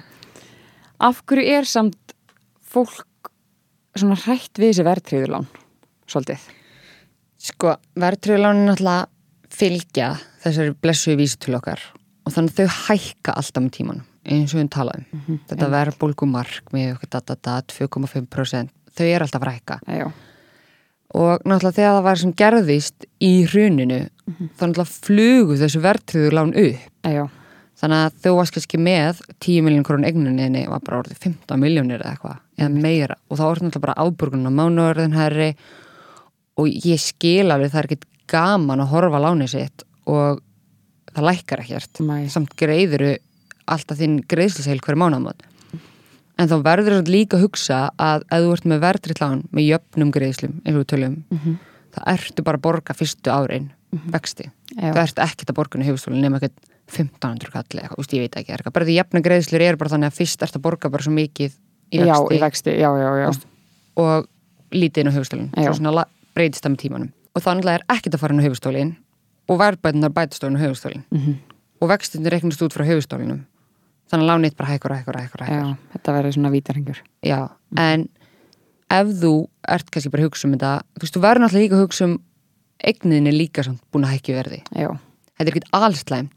af 1.09 1.21
hverju 1.27 1.57
er 1.57 1.67
samt 1.67 2.15
fólk 2.63 3.31
svona 3.97 4.15
hrætt 4.23 4.55
við 4.55 4.71
þessi 4.71 4.87
verðtrygulán, 4.87 5.47
svolítið? 6.09 6.43
Sko, 7.47 7.75
verðtröðlánin 7.99 8.71
náttúrulega 8.71 9.07
fylgja 9.53 10.11
þessari 10.43 10.75
blessu 10.81 11.15
vísitölu 11.19 11.59
okkar 11.59 11.83
og 12.27 12.33
þannig 12.35 12.55
þau 12.57 12.67
hækka 12.87 13.35
alltaf 13.37 13.63
með 13.63 13.75
tímanum 13.77 14.05
eins 14.27 14.51
og 14.51 14.59
við 14.59 14.71
talaðum. 14.75 15.05
Mhm, 15.15 15.41
þetta 15.47 15.69
verðbólgumark 15.71 16.73
með 16.75 16.95
okkur 16.97 17.11
data 17.15 17.61
2,5% 17.71 18.73
þau 18.97 19.05
er 19.07 19.23
alltaf 19.23 19.45
að 19.45 19.53
hækka 19.53 19.79
Já, 19.87 20.07
og 21.15 21.45
náttúrulega 21.47 21.77
þegar 21.77 21.95
það 21.95 22.05
var 22.07 22.21
sem 22.21 22.33
gerðist 22.41 23.07
í 23.23 23.33
hruninu 23.47 23.99
þá 24.27 24.63
náttúrulega 24.67 24.91
flugu 25.07 25.57
þessu 25.61 25.81
verðtröðlán 25.85 26.53
upp. 26.59 26.87
Já, 27.07 27.23
þannig 27.79 28.03
að 28.03 28.19
þau 28.25 28.33
varst 28.41 28.57
kannski 28.57 28.81
með 28.81 29.21
10 29.39 29.65
miljón 29.67 29.87
krónu 29.87 30.09
eignuninni 30.09 30.65
var 30.67 30.83
bara 30.83 31.01
orðið 31.03 31.21
15 31.23 31.61
miljónir 31.61 32.03
eða 32.03 32.15
eitthvað 32.17 32.39
eða 32.57 32.69
meira. 32.75 33.19
Og 33.29 33.39
þá 33.39 33.45
er 33.47 33.61
náttúrulega 33.63 33.85
bara 33.85 33.99
áburgun 34.03 34.49
á 34.49 34.51
mánuverðin 34.51 35.15
herri 35.15 35.51
og 36.57 36.69
ég 36.69 37.01
skil 37.01 37.51
alveg 37.51 37.73
það 37.73 37.81
er 37.81 37.89
ekkit 37.89 38.07
gaman 38.27 38.83
að 38.83 38.91
horfa 38.95 39.21
á 39.21 39.25
lánið 39.27 39.53
sitt 39.53 39.85
og 40.09 40.41
það 41.13 41.27
lækkar 41.29 41.63
ekkert 41.63 42.01
Nei. 42.05 42.27
samt 42.31 42.55
greiðuru 42.59 43.15
alltaf 43.67 43.99
þinn 43.99 44.19
greiðsliseil 44.29 44.79
hverju 44.83 45.01
mánamót 45.01 45.45
en 46.37 46.49
þá 46.51 46.57
verður 46.65 46.99
það 46.99 47.11
líka 47.13 47.37
að 47.37 47.47
hugsa 47.47 47.79
að 47.97 48.25
ef 48.29 48.43
þú 48.43 48.53
ert 48.55 48.69
með 48.69 48.83
verðriðt 48.85 49.23
lán 49.23 49.41
með 49.51 49.69
jöfnum 49.71 50.13
greiðslum 50.13 50.55
eins 50.63 50.75
og 50.75 50.81
við 50.83 50.89
tölum 50.93 51.17
þá 51.95 51.99
ertu 52.13 52.45
bara 52.45 52.59
að 52.59 52.65
borga 52.67 52.95
fyrstu 52.97 53.33
árin 53.33 53.71
vexti, 54.11 54.49
Já. 54.75 54.91
þú 54.91 54.99
ert 55.01 55.21
ekkert 55.23 55.49
að 55.49 55.57
borga 55.57 55.79
nema 55.79 56.41
ekkert 56.41 56.57
1500 56.87 57.51
kalli 57.51 57.81
eitthvað, 57.81 57.99
úst, 57.99 58.13
ég 58.15 58.23
veit 58.23 58.35
ekki, 58.39 58.53
eitthvað. 58.53 58.73
bara 58.73 58.85
því 58.87 58.97
jöfnum 58.97 59.23
greiðslur 59.25 59.63
er 59.63 59.77
bara 59.79 59.91
þannig 59.91 60.11
að 60.11 60.19
fyrst 60.21 60.43
ert 60.43 60.55
að 60.55 60.63
borga 60.63 60.91
bara 60.91 61.03
svo 61.03 61.11
mikið 61.15 61.55
í 61.91 61.99
já, 61.99 62.13
vexti 62.13 62.35
í 62.35 62.41
vexti, 62.43 62.75
já, 62.79 62.89
já, 62.95 63.09
já. 63.23 63.29
og 64.03 64.27
lítið 64.71 65.03
inn 65.03 65.11
á 65.11 65.15
hefustólinn 65.17 66.07
Breytist 66.37 66.63
það 66.65 66.73
með 66.75 66.81
tímanum. 66.85 67.11
Og 67.35 67.43
þannig 67.45 67.69
er 67.73 67.83
ekkert 67.93 68.15
að 68.17 68.21
fara 68.23 68.33
inn 68.37 68.41
á 68.41 68.47
hefustólinn 68.47 68.95
og 69.47 69.59
verðbætunar 69.61 70.13
bætast 70.13 70.43
á 70.43 70.47
inn 70.51 70.57
á 70.59 70.65
hefustólinn 70.65 71.03
Mhm. 71.11 71.35
og 71.81 71.89
vextinir 71.89 72.31
reiknast 72.33 72.61
út 72.65 72.73
frá 72.73 72.85
hefustólinum 72.85 73.43
þannig 74.09 74.23
að 74.23 74.29
lánið 74.31 74.55
bara 74.57 74.69
hækur 74.71 74.91
og 74.91 74.97
hækur 74.97 75.15
og 75.15 75.21
og 75.21 75.21
hækur. 75.27 75.41
Já, 75.47 75.77
þetta 75.93 76.13
verður 76.15 76.33
svona 76.37 76.51
vítarhingur. 76.53 76.97
Já, 77.23 77.49
en 77.77 78.07
ef 78.89 79.07
þú 79.21 79.47
ert 79.67 79.91
kannski 79.91 80.09
bara 80.11 80.23
að 80.23 80.29
hugsa 80.29 80.47
um 80.47 80.53
þetta 80.55 80.71
þú 80.95 81.01
veist, 81.03 81.15
þú 81.17 81.21
verður 81.25 81.41
náttúrulega 81.43 81.63
líka 81.67 81.75
að 81.75 81.83
hugsa 81.85 82.05
um 82.05 82.19
eigninni 82.83 83.31
líka 83.33 83.63
samt 83.65 83.81
búin 83.91 84.05
að 84.05 84.13
hækki 84.17 84.33
verði. 84.37 84.59
Já, 84.75 84.89
þetta 85.37 85.47
er 85.47 85.51
ekkert 85.51 85.71
allslæm 85.73 86.29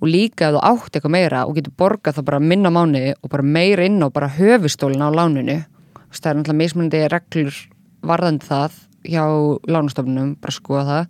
og 0.00 0.08
líka 0.08 0.48
ef 0.50 0.54
þú 0.54 0.60
átt 0.62 0.92
eitthvað 0.96 1.10
meira 1.16 1.46
og 1.46 1.54
getur 1.56 1.72
borgað 1.76 2.14
það 2.18 2.24
bara 2.24 2.40
minna 2.40 2.70
mánuði 2.70 3.14
og 3.22 3.30
bara 3.30 3.42
meira 3.42 3.84
inn 3.84 4.02
á 4.04 4.08
bara 4.12 4.28
höfustólin 4.28 5.00
á 5.02 5.08
láninu 5.10 5.64
það 6.12 6.30
er 6.30 6.36
náttúrulega 6.36 6.60
mismunandi 6.62 7.08
reglur 7.08 7.54
varðandi 8.02 8.44
það 8.46 8.72
hjá 9.08 9.24
lánastofnunum, 9.68 10.36
bara 10.40 10.52
skoða 10.52 10.84
það 10.90 11.06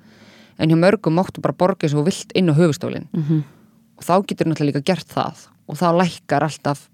en 0.58 0.70
hjá 0.70 0.76
mörgum 0.80 1.14
máttu 1.18 1.40
bara 1.44 1.52
borga 1.56 1.84
eins 1.86 1.94
og 1.94 2.04
þú 2.04 2.08
vilt 2.10 2.32
inn 2.34 2.50
á 2.50 2.54
höfustólinn 2.56 3.08
Mhm. 3.12 3.42
og 3.98 4.04
þá 4.04 4.14
getur 4.26 4.46
náttúrulega 4.46 4.72
líka 4.72 4.84
gert 4.84 5.08
það 5.08 5.46
og 5.68 5.76
þá 5.76 5.86
lækkar 6.00 6.42
alltaf 6.42 6.88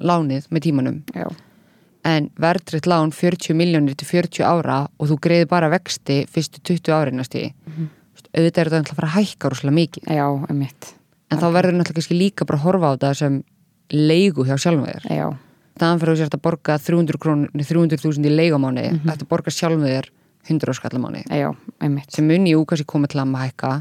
lánið 0.00 0.48
með 0.50 0.60
tímanum 0.66 1.02
Já. 1.14 1.26
en 2.04 2.30
verðtritt 2.38 2.86
lán 2.86 3.10
40 3.12 3.54
miljónir 3.54 3.96
til 3.96 4.06
40 4.06 4.44
ára 4.44 4.88
og 4.98 5.08
þú 5.08 5.18
greiði 5.20 5.48
bara 5.48 5.68
vexti 5.70 6.26
fyrstu 6.28 6.60
20 6.62 6.92
ári 6.92 7.12
næsti 7.12 7.52
Mhm. 7.66 7.88
auðvitað 8.36 8.58
er 8.58 8.68
þetta 8.68 8.82
náttúrulega 8.82 8.92
að 8.92 8.96
fara 8.96 9.08
að 9.08 9.16
hækka 9.16 9.48
rosalega 9.50 9.74
mikið 9.74 10.02
Já, 10.16 10.26
en 11.30 11.38
þá 11.38 11.46
verður 11.52 11.76
náttúrulega 11.80 12.18
líka 12.18 12.44
bara 12.46 12.58
að 12.58 12.62
horfa 12.62 12.86
á 12.86 12.94
þetta 12.96 13.14
sem 13.16 13.44
leigu 13.92 14.44
hjá 14.44 14.56
Já. 15.08 15.36
þannig 15.78 16.00
fyrir 16.00 16.14
þú 16.14 16.16
sért 16.18 16.34
að 16.34 16.42
borga 16.42 16.78
300 16.78 17.18
krónur 17.18 17.50
300.000 17.52 18.24
í 18.26 18.30
leigumáni 18.36 18.90
Mhm. 18.92 19.08
þetta 19.10 19.28
borga 19.28 19.50
sjálfum 19.50 19.82
þér 19.84 20.04
100 20.48 20.76
skallamáni 20.78 21.24
Já, 21.30 21.50
einmitt. 21.80 22.10
sem 22.10 22.26
mun 22.26 22.46
jú 22.46 22.64
kannski 22.64 22.86
koma 22.86 23.08
til 23.10 23.20
að 23.20 23.30
maður 23.32 23.50
hækka 23.50 23.72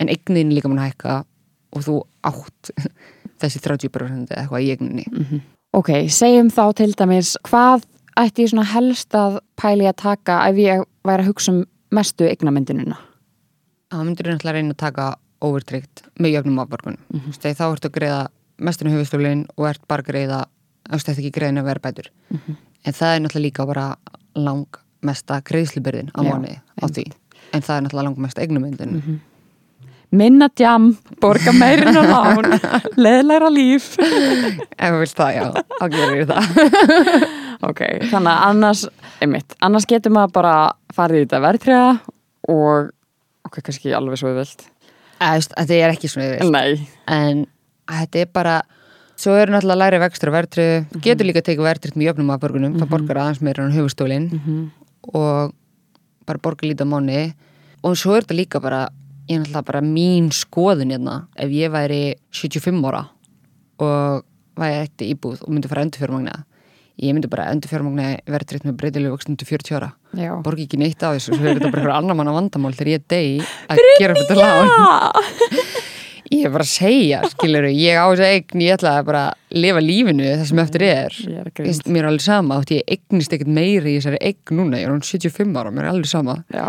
en 0.00 0.08
eignin 0.08 0.54
líka 0.54 0.68
mun 0.68 0.82
hækka 0.82 1.24
og 1.72 1.84
þú 1.84 2.00
átt 2.26 2.72
þessi 3.40 3.62
30% 3.64 4.32
eða 4.32 4.42
eitthvað 4.42 4.66
í 4.66 4.70
eigninni 4.74 5.42
Ok, 5.76 5.90
segjum 6.08 6.48
þá 6.48 6.62
til 6.74 6.92
dæmis, 6.96 7.34
hvað 7.44 7.84
ætti 8.16 8.46
ég 8.46 8.50
svona 8.50 8.64
helst 8.70 9.14
að 9.14 9.38
pæli 9.60 9.84
að 9.86 9.98
taka 10.00 10.38
ef 10.48 10.56
ég 10.56 10.84
væri 11.04 11.22
að 11.22 11.28
hugsa 11.28 11.52
um 11.52 11.64
mestu 11.92 12.24
eignamyndinuna? 12.24 12.96
þá 13.88 14.04
myndir 14.04 14.28
náttúrulega 14.28 14.56
reyna 14.56 14.74
að 14.74 14.82
taka 14.82 15.06
overtryggt 15.44 16.02
með 16.18 16.34
jöfnum 16.34 16.60
afborgunum 16.62 16.98
mm 17.08 17.20
-hmm. 17.20 17.54
þá 17.56 17.64
ertu 17.72 17.88
að 17.88 17.96
greiða 17.98 18.28
mestinu 18.58 18.90
höfustólin 18.90 19.46
og 19.56 19.68
ert 19.68 19.88
bara 19.88 20.02
að 20.02 20.10
greiða 20.10 20.44
veist 20.90 21.08
ekki 21.08 21.30
greiðin 21.30 21.60
að 21.62 21.68
vera 21.68 21.84
bætur 21.84 22.10
en 22.84 22.92
það 22.92 23.14
er 23.14 23.20
náttúrulega 23.20 23.46
líka 23.46 23.66
bara 23.66 23.96
lang 24.34 24.66
mesta 25.06 25.40
greiðslubyrðin 25.46 26.10
á 26.14 26.20
Já, 26.22 26.28
mánuði 26.32 26.56
á 26.82 26.86
því. 26.90 27.04
en 27.54 27.62
það 27.64 27.74
er 27.76 27.82
náttúrulega 27.86 28.06
lang 28.08 28.22
mesta 28.26 28.42
eignumyndin 28.44 29.20
Minna 30.08 30.46
djam, 30.56 30.94
borga 31.20 31.52
meirinn 31.52 31.92
á 31.92 32.00
lán, 32.08 32.46
leðlæra 32.96 33.50
líf. 33.52 33.90
ef 34.00 34.94
þú 34.94 35.00
vilt 35.02 35.18
það, 35.18 35.34
já, 35.36 35.42
þá 35.76 35.84
gerir 35.92 36.22
ég 36.22 36.30
það. 36.30 36.46
Ok, 37.68 37.80
þannig 38.08 38.30
að 38.30 38.42
annars, 38.46 38.84
einmitt, 39.20 39.56
annars 39.66 39.84
getur 39.90 40.12
maður 40.14 40.32
bara 40.38 40.54
farið 40.94 41.18
í 41.18 41.24
þetta 41.26 41.40
verðtriða 41.42 41.88
og, 42.54 42.88
ok, 43.50 43.58
kannski 43.66 43.92
alveg 43.98 44.20
svo 44.20 44.30
við 44.30 44.38
vilt. 44.44 44.64
Að 45.18 45.48
það 45.58 45.72
er 45.76 45.92
ekki 45.96 46.08
yfir 46.12 46.44
Nei. 46.54 46.86
en 47.10 47.44
þetta 47.90 48.22
er 48.22 48.30
bara 48.32 48.56
svo 49.18 49.34
eru 49.34 49.52
náttúrulega 49.56 49.82
læri 49.82 50.00
vextur 50.04 50.30
og 50.30 50.36
verðtrið 50.38 51.00
getur 51.02 51.26
líka 51.26 51.42
tekið 51.42 51.66
verðtrið 51.66 51.98
með 51.98 52.08
jöfnum 52.12 52.30
afborgunum 52.36 52.76
það 52.78 52.92
borgar 52.94 53.20
aðeins 53.24 53.42
meira 53.42 53.66
en 53.66 53.74
höfustólin 53.74 54.28
og 55.14 55.54
bara 56.28 56.42
borgar 56.44 56.68
lítið 56.68 56.84
á 56.84 56.92
mánu 56.92 57.20
og 57.82 57.96
svo 57.96 58.16
er 58.16 58.26
þetta 58.26 58.36
líka 58.38 58.60
bara 58.60 58.88
ég 59.28 59.36
er 59.36 59.44
náttúrulega 59.44 59.66
bara 59.68 59.80
mín 59.84 60.30
skoðun 60.32 60.92
hérna 60.94 61.16
ef 61.36 61.50
ég 61.52 61.72
væri 61.72 62.02
75 62.32 62.84
ára 62.88 63.06
og 63.78 64.24
væri 64.58 64.82
eitt 64.82 65.04
íbúð 65.06 65.44
og 65.44 65.50
myndi 65.52 65.70
fara 65.70 65.84
endurfjármagna. 65.86 66.44
Ég 66.98 67.14
myndi 67.14 67.28
bara 67.30 67.44
endurfjármagna 67.52 68.08
verðtrið 68.26 68.64
með 68.66 68.78
breytilegu 68.80 69.14
vöxtum 69.14 69.36
til 69.38 69.46
40 69.46 69.76
ára. 69.78 69.90
Borgi 70.42 70.64
ekki 70.66 70.80
neitt 70.80 71.04
á 71.04 71.14
þessu 71.14 71.36
svo 71.36 71.44
er 71.46 71.60
þetta 71.60 71.70
bara 71.76 71.98
annar 72.00 72.18
manna 72.18 72.34
vandamál 72.34 72.74
þegar 72.74 72.90
ég 72.90 72.98
er 72.98 73.06
degi 73.14 73.44
að 73.70 73.84
gera 74.00 74.16
þetta 74.18 74.40
lán 74.40 74.66
Ég 76.30 76.44
er 76.44 76.50
bara 76.52 76.64
að 76.66 76.72
segja, 76.74 77.20
skilur 77.32 77.64
ég 77.72 77.96
á 77.96 78.04
þessu 78.10 78.24
eign, 78.26 78.60
ég 78.60 78.74
ætla 78.76 78.90
að 78.98 79.06
bara 79.08 79.22
lifa 79.56 79.80
lífinu 79.80 80.26
það 80.28 80.42
sem 80.50 80.58
eftir 80.60 80.82
er. 80.84 81.14
Ég 81.24 81.38
er 81.40 81.46
að 81.48 81.54
grínast. 81.56 81.86
mér 81.88 82.02
er 82.04 82.08
alveg 82.10 82.24
sama, 82.26 82.58
átti 82.60 82.78
ég 82.82 82.92
eignist 82.98 83.32
ekkert 83.32 83.48
meiri 83.56 83.94
í 83.94 83.98
þessari 84.00 84.20
eign 84.28 84.58
núna, 84.58 84.76
ég 84.82 84.84
er 84.88 84.92
hún 84.92 85.00
75 85.06 85.56
ára, 85.56 85.72
mér 85.72 85.86
er 85.86 85.92
alveg 85.94 86.10
sama, 86.10 86.34
Já. 86.52 86.66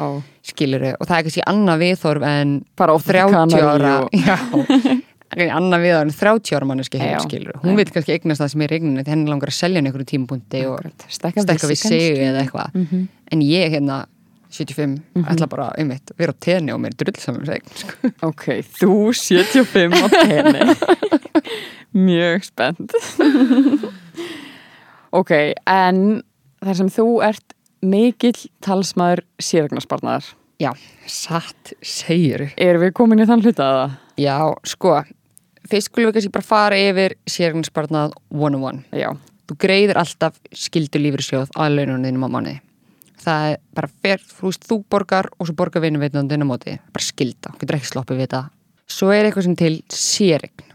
skilur 0.47 0.85
og 0.95 1.03
það 1.09 1.17
er 1.17 1.27
kannski 1.27 1.43
annað 1.51 1.83
viðþorf 1.83 2.27
en 2.29 2.55
Bara 2.79 2.93
oft 2.95 3.07
30 3.11 3.35
kannari 3.35 3.67
ára, 3.67 3.93
annað 5.59 5.83
viðþorf 5.83 6.07
en 6.07 6.15
30 6.19 6.55
ára 6.57 6.65
manneski 6.71 7.01
skilur 7.25 7.59
hún 7.61 7.75
vil 7.77 7.85
kannski 7.93 8.15
eignast 8.15 8.41
það 8.41 8.53
sem 8.55 8.63
er 8.65 8.73
eigninu, 8.79 9.03
því 9.03 9.13
henni 9.13 9.29
langar 9.29 9.51
að 9.51 9.59
selja 9.59 9.77
hann 9.81 9.89
einhverju 9.91 10.07
tímapunkti 10.13 10.63
og. 10.71 10.87
Stekka 11.11 11.43
við 11.69 11.77
sig 11.83 12.17
eða 12.29 12.45
eitthvað, 12.45 12.71
Mhm. 12.79 13.03
en 13.31 13.41
ég 13.45 13.75
hérna 13.75 14.05
75, 14.59 14.95
ætla 15.33 15.49
bara, 15.51 15.69
einmitt, 15.79 16.13
vera 16.19 16.35
á 16.35 16.37
tenni 16.43 16.73
og 16.75 16.81
mér 16.83 16.95
drull 16.99 17.19
saman 17.21 17.47
segn, 17.47 17.75
sko. 17.79 18.11
Ok, 18.29 18.47
þú 18.79 18.97
75 19.15 19.95
á 19.95 20.05
tenni. 20.19 20.65
Mjög 22.09 22.45
spennt. 22.49 22.93
ok, 25.15 25.31
en 25.65 26.03
þar 26.61 26.81
sem 26.81 26.91
þú 26.93 27.07
ert 27.29 27.55
mikill 27.79 28.35
talsmaður 28.65 29.23
sérregnarspartnaðar, 29.41 30.33
Já, 30.59 30.73
satt 31.07 31.69
segir 31.79 32.49
erum 32.59 32.81
við 32.83 32.89
komin 32.97 33.21
í 33.23 33.25
þann 33.29 33.39
hluta 33.45 33.63
að 33.63 33.77
það? 33.77 33.91
Já, 34.19 34.33
sko, 34.67 34.95
fyrst 35.71 35.87
skulum 35.87 36.09
við 36.09 36.17
kannski 36.17 36.31
bara 36.35 36.47
fara 36.49 36.79
yfir 36.83 37.15
sérgnarspartnað 37.31 38.17
one-on-one. 38.27 38.83
Já. 38.91 39.13
Þú 39.47 39.55
greiðir 39.63 40.01
alltaf 40.01 40.35
skildu 40.51 40.99
lífrisjóð 40.99 41.55
að 41.55 41.77
laununum 41.77 42.27
á 42.27 42.29
mánuði. 42.35 42.57
Það 43.19 43.51
er 43.51 43.59
bara 43.75 43.89
fer, 44.03 44.23
veist, 44.39 44.63
þú 44.69 44.79
borgar 44.91 45.27
og 45.35 45.49
svo 45.49 45.55
borgar 45.59 45.83
vinnuveitnandinn 45.83 46.45
á 46.45 46.47
móti. 46.47 46.77
Bara 46.95 47.03
skilda, 47.03 47.51
getur 47.59 47.79
ekki 47.79 47.91
sloppið 47.91 48.21
við 48.21 48.29
það. 48.35 48.49
Svo 48.89 49.11
er 49.13 49.27
eitthvað 49.27 49.47
sem 49.49 49.57
til 49.59 49.73
sérregn 49.93 50.65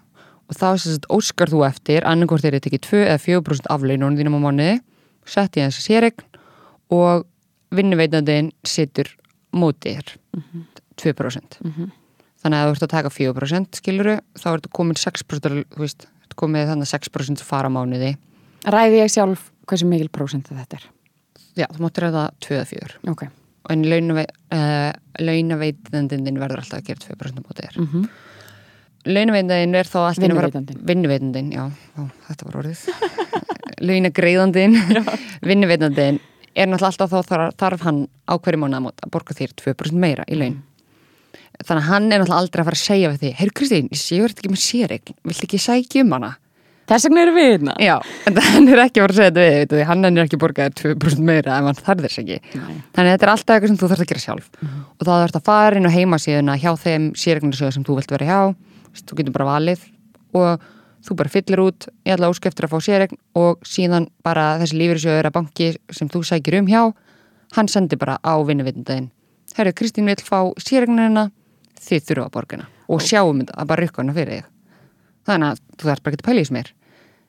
og 0.44 0.58
þá 0.58 0.66
sagt 0.76 1.06
óskar 1.12 1.50
þú 1.50 1.64
eftir 1.66 2.04
annarkort 2.04 2.44
er 2.44 2.58
þetta 2.58 2.68
ekki 2.70 2.82
2 2.84 3.02
eða 3.06 3.20
4% 3.22 3.70
af 3.72 3.84
laununum 3.88 4.18
þínum 4.18 4.36
á 4.36 4.40
mánuði 4.44 4.74
sett 5.24 5.56
í 5.56 5.64
þessi 5.64 5.84
sérregn 5.86 6.26
og 6.92 7.24
vinnuveitnandinn 7.74 8.52
situr 8.68 9.08
mótið 9.56 10.02
þér 10.02 10.12
2%. 11.00 11.58
Þannig 12.44 12.60
að 12.60 12.68
þú 12.68 12.74
ert 12.74 12.84
að 12.84 12.92
taka 12.92 13.10
4% 13.14 13.80
skiluru, 13.80 14.18
þá 14.36 14.48
ertu 14.52 14.70
komin 14.76 15.00
6% 15.00 15.48
þú 15.72 15.80
veist, 15.80 16.06
komið 16.36 16.68
þannig 16.74 16.90
6% 16.90 17.44
fara 17.46 17.70
á 17.70 17.74
mánuði. 17.74 18.16
Ræði 18.68 19.00
ég 19.00 19.12
sjálf 19.12 19.50
hversu 19.66 19.88
mikil 19.88 20.10
prósent 20.12 20.50
þetta 20.50 20.76
er? 20.76 20.93
Já, 21.54 21.66
þú 21.70 21.84
máttur 21.84 22.08
að 22.08 22.18
það 22.18 22.28
2 22.46 22.56
eða 22.58 22.68
4. 22.72 23.00
Ok. 23.12 23.24
En 23.72 23.84
launavei, 23.88 24.26
uh, 24.52 24.90
launaveitandinn 25.24 26.40
verður 26.42 26.60
alltaf 26.60 26.82
að 26.82 26.88
gera 26.90 27.04
2% 27.06 27.40
á 27.40 27.44
mótið 27.44 27.68
þér. 27.68 27.78
Mm 27.78 27.88
-hmm. 27.92 28.08
Launaveitandinn 29.04 29.74
er 29.74 29.88
þá 29.88 29.98
alltaf 30.00 30.24
Vinnuveitandinn. 30.24 30.80
Vinnuveitandinn, 30.88 31.50
já, 31.52 31.64
ó, 31.68 32.02
þetta 32.28 32.46
var 32.48 32.60
orðið. 32.62 32.84
Launagreiðandinn, 33.88 34.76
vinnuveitandinn 35.42 36.20
er 36.54 36.68
náttúrulega 36.70 36.88
alltaf 36.88 37.10
þá 37.10 37.28
þarf, 37.28 37.56
þarf 37.58 37.82
hann 37.84 37.98
á 38.30 38.34
hverju 38.38 38.60
mánu 38.62 38.78
að 38.78 38.84
móta 38.86 39.04
að 39.04 39.12
borga 39.12 39.34
þér 39.34 39.52
2% 39.60 39.98
meira 39.98 40.24
í 40.30 40.38
laun. 40.38 40.62
Þannig 41.64 41.82
að 41.82 41.90
hann 41.90 42.12
er 42.12 42.22
náttúrulega 42.22 42.40
aldrei 42.40 42.62
að 42.62 42.68
fara 42.70 42.78
að 42.78 42.86
segja 42.86 43.10
við 43.12 43.20
því, 43.20 43.32
heyrðu 43.40 43.56
Kristín, 43.60 43.90
ég 43.92 44.24
verið 44.24 44.38
ekki 44.38 44.52
með 44.54 44.62
séregn, 44.64 45.18
vilt 45.24 45.44
ekki 45.44 45.58
sækja 45.58 46.04
um 46.04 46.16
hana? 46.16 46.30
Þess 46.84 47.06
vegna 47.08 47.22
erum 47.24 47.36
við 47.38 47.46
hérna. 47.48 47.74
Já, 47.80 47.94
en 48.28 48.38
hann 48.44 48.68
er 48.68 48.82
ekki 48.84 49.00
fara 49.00 49.14
að 49.14 49.18
segja 49.18 49.30
þetta 49.30 49.44
við, 49.44 49.54
veitu, 49.56 49.76
því 49.78 49.86
hann 49.88 50.04
er 50.04 50.20
ekki 50.24 50.36
að 50.36 50.42
borga 50.42 50.66
þér 50.68 50.96
2% 50.98 51.24
meira 51.24 51.56
ef 51.56 51.68
hann 51.68 51.78
þarf 51.80 52.04
þess 52.04 52.20
ekki. 52.20 52.36
Nei. 52.60 52.74
Þannig 52.92 53.08
að 53.08 53.14
þetta 53.14 53.26
er 53.26 53.32
alltaf 53.32 53.54
eitthvað 53.54 53.72
sem 53.72 53.78
þú 53.80 53.88
þarfst 53.92 54.04
að 54.04 54.10
gera 54.12 54.24
sjálf 54.24 54.50
og 54.60 55.06
þá 55.06 55.12
þarfst 55.14 55.38
að 55.40 55.46
fara 55.48 55.80
inn 55.80 55.88
á 55.88 55.96
heimasíðuna 55.96 56.58
hjá 56.60 56.70
þeim 56.84 57.08
sérregnarsjóð 57.24 57.74
sem 57.78 57.86
þú 57.88 57.98
vilt 58.00 58.14
vera 58.14 58.28
hjá 58.28 58.40
þú 59.02 59.18
getur 59.18 59.34
bara 59.34 59.48
valið 59.48 59.88
og 60.36 60.68
þú 61.04 61.16
bara 61.18 61.32
fyllir 61.32 61.62
út, 61.64 61.88
ég 62.06 62.14
ætla 62.14 62.28
að 62.28 62.36
óskeftir 62.36 62.68
að 62.68 62.74
fá 62.74 62.84
sérregn 62.84 63.18
og 63.36 63.66
síðan 63.68 64.08
bara 64.24 64.54
þessi 64.62 64.78
lífyrirsjóður 64.80 65.28
að 65.28 65.36
banki 65.36 65.70
sem 65.92 66.10
þú 66.12 66.22
sækir 66.24 66.58
um 66.60 66.70
hjá 66.70 66.82
hann 67.56 67.68
sendir 67.70 68.00
bara 68.00 68.16
á 68.24 68.34
vinnuvitundaginn 68.40 69.10
Herru, 69.54 69.74
Kristín 69.76 70.08
vil 70.08 70.16
fá 70.24 70.48
sérregnina 70.58 71.28
þið 71.84 72.08
þurfa 72.08 72.26
að 72.28 72.34
borgina 72.38 72.68
og 72.88 73.04
sjáum 73.04 73.42
þetta 73.42 73.60
að 73.60 73.70
bara 73.70 73.88
þig 73.88 74.53
þannig 75.28 75.50
að 75.54 75.62
þú 75.78 75.88
þarfst 75.90 76.04
bara 76.04 76.14
ekki 76.14 76.24
að 76.24 76.28
pæla 76.30 76.44
í 76.44 76.48
smér 76.50 76.70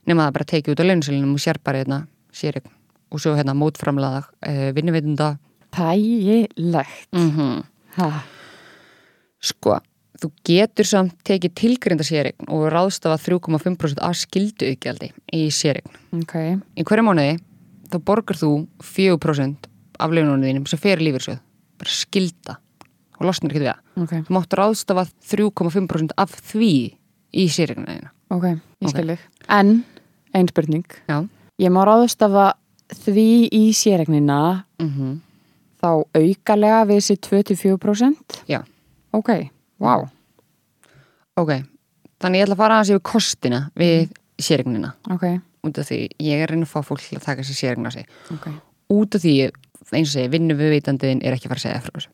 nema 0.05 0.25
það 0.27 0.35
bara 0.37 0.49
tekið 0.51 0.73
út 0.75 0.83
á 0.83 0.89
launsölunum 0.89 1.33
og 1.37 1.43
sér 1.45 1.59
bara 1.65 1.81
hérna 1.81 1.99
sérregn 2.35 2.71
og 3.13 3.21
svo 3.21 3.35
hérna 3.37 3.55
mótframlaða 3.57 4.21
uh, 4.25 4.69
vinnuvitunda 4.75 5.35
Þægilegt. 5.75 7.09
mm 7.15 7.63
Ha. 7.95 8.09
Sko, 9.39 9.77
þú 10.19 10.29
getur 10.43 10.87
samt 10.87 11.13
tekið 11.23 11.53
tilgrinda 11.55 12.03
sérregn 12.03 12.49
og 12.51 12.65
ráðstafa 12.73 13.15
3,5% 13.23 14.01
af 14.03 14.17
skildu 14.19 14.67
aukjaldi 14.67 15.13
í 15.31 15.45
sérregn. 15.53 15.93
Ok. 16.19 16.35
Í 16.75 16.83
hverju 16.83 17.05
mánuði 17.07 17.37
þá 17.87 17.97
borgar 18.03 18.35
þú 18.35 18.49
4% 18.83 19.69
af 19.99 20.11
laununum 20.11 20.43
þínum 20.43 20.67
sem 20.67 20.81
fer 20.81 20.99
í 20.99 21.07
lífyrsjóð. 21.07 21.39
Bara 21.79 21.95
skilda 21.95 22.57
og 23.15 23.29
losnar 23.29 23.53
ekki 23.53 23.63
við 23.63 23.71
það. 23.71 23.81
Ok. 24.03 24.13
Þú 24.27 24.35
mátt 24.35 24.57
ráðstafa 24.59 25.07
3,5% 25.31 26.17
af 26.19 26.35
því 26.51 26.73
í 27.35 27.47
sérregnina 27.51 27.97
þína. 27.97 28.11
Ok, 28.35 28.47
ég 28.81 28.93
skil 28.93 29.07
þig. 29.11 29.25
En, 29.51 29.75
ein 30.35 30.49
spurning. 30.51 30.97
Já. 31.09 31.19
Ég 31.61 31.71
má 31.71 31.83
ráðstafa 31.87 32.53
því 33.05 33.29
í 33.55 33.63
sérregnina 33.75 34.41
Mm 34.81 35.21
þá 35.85 35.91
aukalega 36.17 36.83
við 36.89 37.01
þessi 37.01 37.17
24%? 37.27 38.39
Já. 38.49 38.59
Ok, 39.15 39.31
wow. 39.83 40.07
Ok, 41.39 41.51
þannig 42.23 42.41
ég 42.41 42.47
ætla 42.47 42.55
að 42.55 42.61
fara 42.63 42.79
aðeins 42.79 42.93
yfir 42.95 43.03
kostina 43.11 43.59
við 43.77 44.07
sérregnina. 44.41 44.95
Ok, 45.13 45.27
Út 45.65 45.79
af 45.81 45.87
því 45.89 45.97
ég 46.21 46.37
er 46.37 46.45
að 46.45 46.51
reyna 46.53 46.67
að 46.67 46.73
fá 46.75 46.85
fólk 46.85 47.05
að 47.17 47.23
taka 47.25 47.43
sér 47.45 47.57
sérregna 47.57 47.89
sig. 47.89 48.05
ok. 48.29 48.51
út 48.93 49.15
af 49.17 49.21
því 49.23 49.31
eins 49.49 50.11
og 50.11 50.13
segi, 50.13 50.29
vinnu 50.29 50.53
við 50.53 50.75
veitandiðin 50.75 51.23
er 51.25 51.33
ekki 51.33 51.47
að 51.47 51.55
fara 51.55 51.61
að 51.61 51.65
segja 51.65 51.79
frá 51.81 51.95
þessu. 51.95 52.11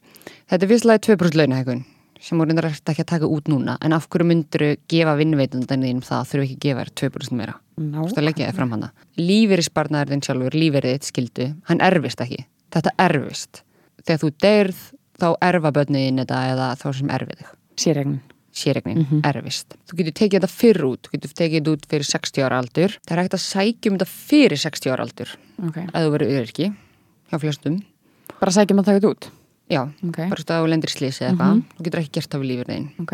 Þetta 0.52 0.66
er 0.66 0.72
fyrstlega 0.72 1.04
2% 1.08 1.40
launahækun 1.40 1.82
sem 2.22 2.38
voru 2.38 2.52
reyndar 2.54 2.68
ekki 2.72 3.02
að 3.04 3.10
taka 3.16 3.28
út 3.34 3.50
núna 3.50 3.78
en 3.82 3.94
af 3.98 4.06
hverju 4.14 4.28
myndur 4.30 4.64
gefa 4.92 5.16
vinnuveitandinum 5.18 6.02
það 6.06 6.28
þurfu 6.32 6.46
ekki 6.46 6.58
að 6.58 6.66
gefa 6.68 6.86
þér 6.86 6.94
2% 7.10 7.38
meira 7.42 7.58
Þú 7.82 8.04
veist 8.06 8.18
að 8.22 8.26
leggja 8.28 8.48
þér 8.52 8.58
fram 8.60 8.74
hana 8.76 8.92
Lífeyrisbarnaður 9.18 10.12
þinn 10.14 10.22
sjálfur, 10.28 10.58
lífeyrið 10.62 10.94
þitt 10.98 11.08
skildu 11.10 11.48
hann 11.70 11.82
erfist 11.82 12.22
ekki, 12.22 12.44
þetta 12.76 12.92
erfist 13.08 13.64
þegar 14.06 14.22
þú 14.22 14.30
deyrð 14.46 14.82
þá 15.22 15.28
erfa 15.50 15.72
börniðin 15.80 16.22
þetta 16.22 16.42
eða 16.52 16.68
þá 16.82 16.86
sem 17.00 17.10
erfið 17.18 17.42
þig 17.42 17.50
Sérregnin. 17.82 18.20
séregnin, 18.52 19.06
erfist. 19.26 19.74
Þú 19.90 19.98
getur 20.02 20.16
tekið 20.20 20.36
þetta 20.42 20.50
fyrr 20.52 20.82
út, 20.86 21.08
þú 21.08 21.14
getur 21.16 21.32
tekið 21.40 21.56
þetta 21.62 21.72
út 21.78 21.86
fyrir 21.90 22.08
60 22.10 22.44
ára 22.46 22.58
aldur. 22.62 22.96
Það 23.08 23.14
er 23.16 23.22
hægt 23.24 23.36
að 23.38 23.44
sækjum 23.46 23.96
þetta 23.96 24.08
fyrir 24.12 24.60
60 24.62 24.92
ára 24.92 25.06
aldur, 25.08 25.32
Ok. 25.64 25.78
ef 25.88 25.96
þú 26.04 26.12
verður 26.18 26.34
öryrki, 26.36 26.68
hjá 27.32 27.38
flestum. 27.42 27.78
Bara 28.42 28.52
sækjum 28.58 28.82
að 28.84 28.90
taka 28.90 29.00
þetta 29.00 29.14
út. 29.16 29.30
Já, 29.72 29.82
Ok. 30.08 30.18
bara 30.30 30.44
stöðu 30.44 30.66
og 30.66 30.70
lendir 30.74 30.92
slísi 30.92 31.24
eða 31.24 31.32
eitthvað. 31.32 31.64
Þú 31.78 31.84
getur 31.88 32.02
ekki 32.02 32.12
gert 32.18 32.30
það 32.34 32.42
við 32.42 32.50
lífur 32.52 32.72
þinn, 32.72 32.88
Ok. 33.02 33.14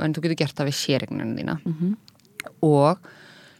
en 0.00 0.14
þú 0.16 0.22
getur 0.24 0.38
gert 0.40 0.56
það 0.56 0.68
við 0.70 0.76
séregninu 0.80 1.36
þína. 1.36 1.56
Mhm. 1.66 1.96
Og 2.62 2.98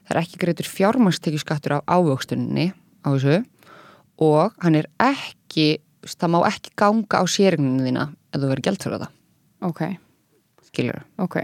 það 0.08 0.16
er 0.16 0.20
ekki 0.22 0.38
greitur 0.40 0.68
fjármagstekju 0.72 1.38
skattur 1.42 1.72
af 1.78 1.84
ávöxtuninni 1.86 2.72
á 3.04 3.08
þessu 3.12 3.44
og 4.18 4.52
hann 4.60 4.74
er 4.74 4.86
ekki, 4.98 5.78
það 6.04 6.30
má 6.32 6.40
ekki 6.48 6.70
ganga 6.76 7.20
á 7.20 7.24
séregninu 7.28 7.84
þína 7.84 8.08
ef 8.32 8.40
þú 8.40 8.48
verður 8.48 8.64
gjaldþjóra 8.66 8.98
það, 9.04 9.10
Ok. 9.62 9.98
skilur. 10.72 11.02
Ok. 11.18 11.36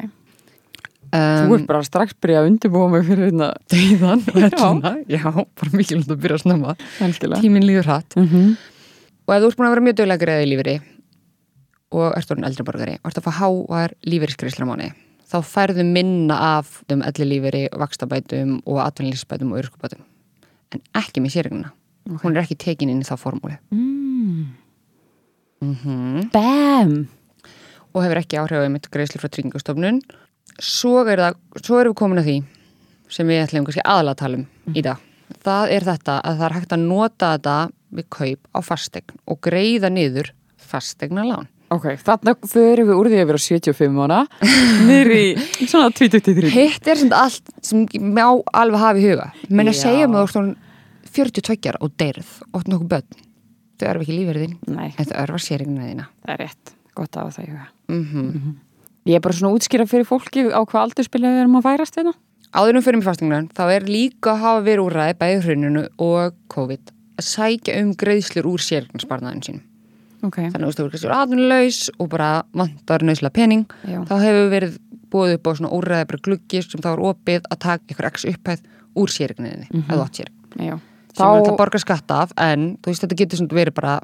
Um, 1.13 1.47
Þú 1.47 1.55
ert 1.61 1.67
bara 1.69 1.83
strax 1.87 2.15
byrjað 2.21 2.43
að 2.43 2.49
undirbúa 2.51 2.89
mig 2.91 3.05
fyrir 3.07 3.31
hérna. 3.31 3.55
Deyðan 3.71 4.23
og 4.27 4.41
helluna, 4.43 4.91
já, 5.07 5.23
bara 5.23 5.71
mikilvægt 5.71 6.11
að 6.11 6.19
byrja 6.25 6.37
að 6.37 6.43
snemma. 6.43 6.75
Tíminn 7.41 7.63
líður 7.63 7.85
hratt. 7.87 8.17
Mm 8.17 8.27
-hmm. 8.27 8.57
Og 9.27 9.35
ef 9.35 9.43
þú 9.43 9.49
ert 9.51 9.59
búin 9.59 9.67
að 9.67 9.75
vera 9.75 9.85
mjög 9.87 9.97
dögulega 9.99 10.23
greiði 10.23 10.45
í 10.47 10.51
lífeyri 10.53 10.77
og 11.97 12.13
ert 12.19 12.31
orðin 12.31 12.47
eldri 12.47 12.67
borgari 12.67 12.95
og 13.01 13.09
ert 13.11 13.19
að 13.21 13.27
fá 13.27 13.33
háar 13.41 13.95
lífeyriskreislar 14.07 14.69
mánu, 14.69 14.91
þá 15.27 15.39
færðu 15.47 15.87
minna 15.87 16.37
af 16.59 16.77
um 16.93 17.03
elli 17.07 17.27
lífeyri, 17.33 17.65
vakstabætum 17.75 18.61
og 18.65 18.79
atvinnlýsbætum 18.85 19.51
og 19.51 19.63
örskubætum. 19.65 20.05
En 20.75 20.83
ekki 20.99 21.23
með 21.23 21.35
sérregnuna. 21.37 21.73
Hún 22.23 22.37
er 22.37 22.45
ekki 22.45 22.59
tekin 22.59 22.91
inn 22.93 23.03
í 23.03 23.09
það 23.09 23.23
formúli. 23.25 23.59
mm. 23.75 24.47
Mm 25.65 26.29
Bam! 26.33 27.09
Og 27.95 28.03
hefur 28.05 28.21
ekki 28.21 28.39
áhrif 28.39 28.61
á 28.61 28.69
mitt 28.69 28.91
greiðslu 28.93 29.23
frá 29.23 29.31
tryggingastofnun. 29.33 30.03
Svo 30.61 31.01
er 31.09 31.23
það, 31.23 31.39
svo 31.63 31.81
erum 31.81 31.95
við 31.95 31.99
komin 31.99 32.21
að 32.21 32.29
því 32.29 32.37
sem 33.17 33.31
við 33.31 33.43
ætlum 33.43 33.67
kannski 33.67 33.85
aðalega 33.85 34.15
að 34.15 34.21
tala 34.21 34.39
um 34.41 34.77
í 34.77 34.85
dag. 34.85 35.03
Það 35.43 35.73
er 35.75 35.87
þetta 35.87 36.19
að 36.21 36.37
það 36.37 36.47
er 36.47 36.57
hægt 36.57 36.75
að 36.77 36.85
nota 36.85 37.31
þetta 37.35 37.57
við 37.95 38.09
kaup 38.13 38.49
á 38.57 38.59
fastegn 38.65 39.21
og 39.27 39.41
greiða 39.45 39.91
niður 39.93 40.33
fastegna 40.57 41.25
lán. 41.27 41.47
Ok, 41.75 41.89
þarna 41.99 42.37
förum 42.47 42.87
við 42.87 42.95
úr 42.95 43.09
því 43.11 43.19
að 43.23 43.29
vera 43.33 43.43
75 43.43 43.97
ára 44.05 44.19
niður 44.87 45.13
í 45.17 45.25
svona 45.71 45.91
23. 45.91 46.51
Hitt 46.55 46.87
er 46.87 47.01
svona 47.01 47.23
allt 47.27 47.51
sem 47.67 47.87
má 48.15 48.23
alveg 48.55 48.83
hafa 48.83 49.03
í 49.03 49.07
huga. 49.09 49.31
Menn 49.51 49.73
að 49.73 49.75
Já. 49.75 49.83
segja 49.89 50.11
þú 50.13 50.21
ert 50.23 50.37
42 51.17 51.81
og 51.83 51.97
deyrð 51.99 52.31
og 52.53 52.69
nokkuð 52.71 52.93
börn. 52.93 53.25
Þau 53.77 53.89
erfa 53.91 54.07
ekki 54.07 54.17
Nei, 54.73 54.93
en 54.95 55.09
þau 55.11 55.17
erfa 55.25 55.43
séringina 55.43 55.89
þína. 55.91 56.07
það 56.23 56.35
er 56.37 56.43
rétt. 56.45 56.73
Gott 56.97 57.17
að 57.17 57.35
það 57.37 57.43
í 57.43 57.51
huga. 57.51 57.67
Mm 57.93 58.55
Ég 59.07 59.15
er 59.15 59.23
bara 59.23 59.37
svona 59.39 59.53
að 59.53 59.59
útskýra 59.61 59.85
fyrir 59.87 60.07
fólki 60.09 60.43
á 60.51 60.61
hvað 60.67 60.83
aldurspilið 60.83 61.31
við 61.31 61.41
erum 61.45 61.59
að 61.61 61.67
færast 61.69 61.95
hérna. 61.95 62.13
Áður 62.57 62.79
um 62.79 62.83
fyrir 62.83 62.99
mig 62.99 63.07
fastegnan, 63.07 63.49
þá 63.55 63.65
er 63.77 63.85
líka 63.87 64.33
að 64.33 64.41
hafa 64.43 64.65
verið 64.67 64.87
úrræði 64.87 65.19
bæði 65.21 65.37
hruninu 65.45 65.83
og 66.03 66.35
COVID 66.51 66.91
að 67.17 67.25
sækja 67.31 67.79
um 67.83 67.95
greiðslur 67.95 68.47
úr 68.47 68.61
sérignarsparnaðin 68.61 69.43
sínum. 69.47 69.63
Ok. 70.23 70.37
Þannig 70.37 70.55
að 70.55 70.61
þú 70.61 70.67
veist, 70.67 70.79
þú 70.79 70.91
veist, 70.93 71.07
aðunlaus 71.17 71.81
og 72.01 72.09
bara 72.11 72.31
vantar 72.57 73.05
nöðslega 73.05 73.33
pening. 73.37 73.67
Já. 73.87 74.01
Þá 74.09 74.15
hefur 74.25 74.51
verið 74.51 74.79
búið 75.13 75.35
upp 75.37 75.47
á 75.47 75.51
svona 75.55 75.73
úrræði 75.77 76.07
bara 76.11 76.25
gluggi 76.27 76.63
sem 76.63 76.81
þá 76.83 76.89
er 76.93 77.05
opið 77.13 77.43
að 77.51 77.59
taka 77.59 77.93
ykkur 77.95 78.09
x 78.11 78.25
upphæð 78.33 78.61
úr 78.97 79.13
sérigninni, 79.13 79.67
mm 79.71 79.83
-hmm. 79.83 79.93
eða 79.93 80.05
átt 80.05 80.17
sér. 80.17 80.31
Já. 80.57 80.79
sem 81.17 81.25
er 81.27 81.33
alltaf 81.33 81.53
að 81.53 81.57
borga 81.57 81.79
skatta 81.79 82.15
af 82.23 82.33
en 82.37 82.77
þú 82.83 82.87
veist 82.93 83.03
þetta 83.05 83.17
getur 83.17 83.39
svona 83.39 83.57
verið 83.57 83.75
bara 83.75 84.01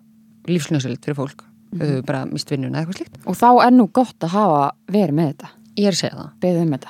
lífsnöðsöld 0.48 1.04
fyrir 1.04 1.16
fólk 1.16 1.42
Mhm. 1.72 1.80
þau 1.80 1.86
hefur 1.88 2.06
bara 2.06 2.24
mist 2.26 2.50
vinnuna 2.50 2.78
eða 2.78 2.86
eitthvað 2.86 2.98
slíkt 3.00 3.14
Og 3.26 3.36
þá 3.36 3.66
er 3.66 3.70
nú 3.72 3.86
gott 3.92 4.18
að 4.20 4.28
hafa 4.28 4.72
verið 4.92 5.14
með 5.14 5.26
þetta. 5.32 5.48
ég 5.76 5.86
er 5.86 5.92
að 5.92 6.00
segja 6.00 6.30
það 6.40 6.62
um 6.62 6.70
þetta. 6.70 6.88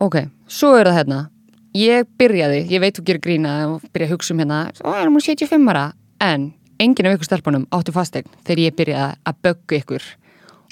ok, 0.00 0.16
svo 0.48 0.74
er 0.76 0.86
það 0.86 0.96
hérna 0.98 1.28
ég 1.76 2.06
byrjaði, 2.18 2.62
ég 2.70 2.80
veit 2.80 2.96
þú 2.96 3.04
gerir 3.08 3.22
grína 3.24 3.54
og 3.68 3.82
byrja 3.92 4.08
að 4.08 4.14
hugsa 4.14 4.34
um 4.34 4.42
hérna, 4.42 4.60
ó, 4.84 4.90
erum 5.00 5.18
við 5.18 5.26
75 5.32 5.72
ára. 5.72 5.92
En 6.20 6.52
enginn 6.80 7.06
af 7.06 7.16
ykkur 7.16 7.28
stelpunum 7.28 7.66
áttu 7.74 7.94
fastegn 7.94 8.30
þegar 8.44 8.62
ég 8.64 8.76
byrjaði 8.78 9.16
að 9.24 9.40
böggu 9.46 9.78
ykkur 9.78 10.06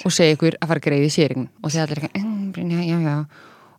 og 0.05 0.13
segja 0.13 0.37
ykkur 0.37 0.57
að 0.61 0.67
fara 0.67 0.79
að 0.81 0.87
greiði 0.87 1.11
sérign 1.13 1.49
og 1.63 1.71
þegar 1.71 1.87
allir 1.87 2.03
eitthvað, 2.03 2.23
"Mm, 2.23 2.51
Brynja, 2.51 2.81
já, 2.83 2.97
já. 3.01 3.25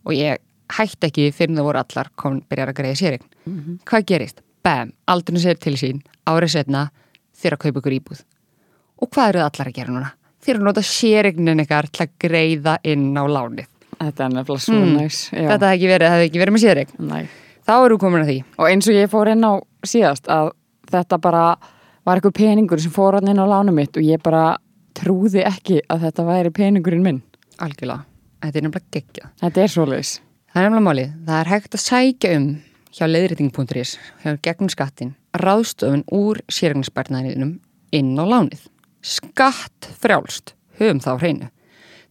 Og 0.05 0.13
ég 0.13 0.37
hætti 0.69 1.07
ekki 1.07 1.33
fyrir 1.33 1.55
það 1.55 1.63
voru 1.63 1.79
allar 1.79 2.09
kom 2.15 2.41
byrjar 2.41 2.69
að 2.69 2.75
greiði 2.75 2.97
sérign 2.97 3.79
hvað 3.85 4.05
gerist? 4.05 4.41
Bam, 4.63 4.93
aldrei 5.07 5.39
sér 5.39 5.59
til 5.59 5.73
sín 5.73 6.01
árið 6.27 6.49
setna 6.49 6.91
þeir 7.35 7.53
að 7.53 7.59
kaupa 7.59 7.79
ykkur 7.79 7.99
íbúð. 7.99 8.23
Og 9.01 9.09
hvað 9.09 9.29
eru 9.29 9.39
það 9.39 9.49
allar 9.49 9.67
að 9.67 9.73
gera 9.73 9.91
núna? 9.91 10.11
þeir 10.39 10.55
eru 10.55 10.63
að 10.63 10.67
nota 10.69 10.81
sérignin 10.81 11.65
Þetta 13.99 14.25
er 14.25 14.29
nefnilega 14.33 14.63
svo 14.63 14.79
Mm. 14.79 14.95
næs. 14.97 15.17
Já. 15.31 15.47
þetta 15.49 15.65
hefði 15.69 15.75
ekki 15.77 15.89
verið, 15.91 16.09
hefði 16.13 16.29
ekki 16.29 16.39
verið 16.39 16.53
með 16.55 16.63
Nei. 16.99 17.27
þá 17.67 17.73
eru 17.85 17.97
við 17.97 17.99
komin 17.99 18.21
að 18.23 18.29
því 18.29 18.37
Og 18.57 18.65
eins 18.69 18.87
og 18.87 18.93
ég 18.95 19.09
fór 19.11 19.27
inn 19.31 19.43
á 19.43 19.53
síðast 19.85 20.27
að 20.27 20.51
þetta 20.91 21.17
bara 21.21 21.57
var 22.05 22.17
eitthvað 22.17 22.33
peningur 22.39 22.79
sem 22.81 22.91
fór 22.91 23.19
inn 23.21 23.37
á 23.39 23.45
lánum 23.45 23.75
mitt 23.75 23.97
og 23.97 24.03
ég 24.03 24.21
bara 24.23 24.57
trúði 24.95 25.43
ekki 25.45 25.81
að 25.89 26.01
þetta 26.07 26.25
væri 26.25 26.49
peningurinn 26.51 27.03
minn. 27.03 27.21
algjörlega, 27.59 28.05
þetta 28.41 28.57
er 28.57 28.61
nefnilega 28.61 28.91
geggjað 28.95 29.29
Þetta 29.41 29.61
er 29.61 29.67
svoleiðis. 29.67 30.19
það 30.53 30.63
er 30.63 30.69
nefnilega 30.69 30.87
málið, 30.89 31.11
það 31.27 31.39
er 31.41 31.49
hægt 31.51 31.75
að 31.75 31.83
sækja 31.85 32.35
um 32.37 32.47
hjá 32.91 33.05
leiðrétting.is 33.05 33.97
hjá 34.23 34.37
gegnum 34.41 34.69
skattin, 34.69 35.15
ráðstofun 35.37 36.03
úr 36.11 36.39
sérignarspartnaðinum 36.49 37.59
inn 37.91 38.15
á 38.17 38.23
lánið 38.25 38.65
skatt 39.03 39.89
frjálst 40.01 40.53
höfum 40.79 40.99
þá 41.03 41.11
hreinu 41.19 41.49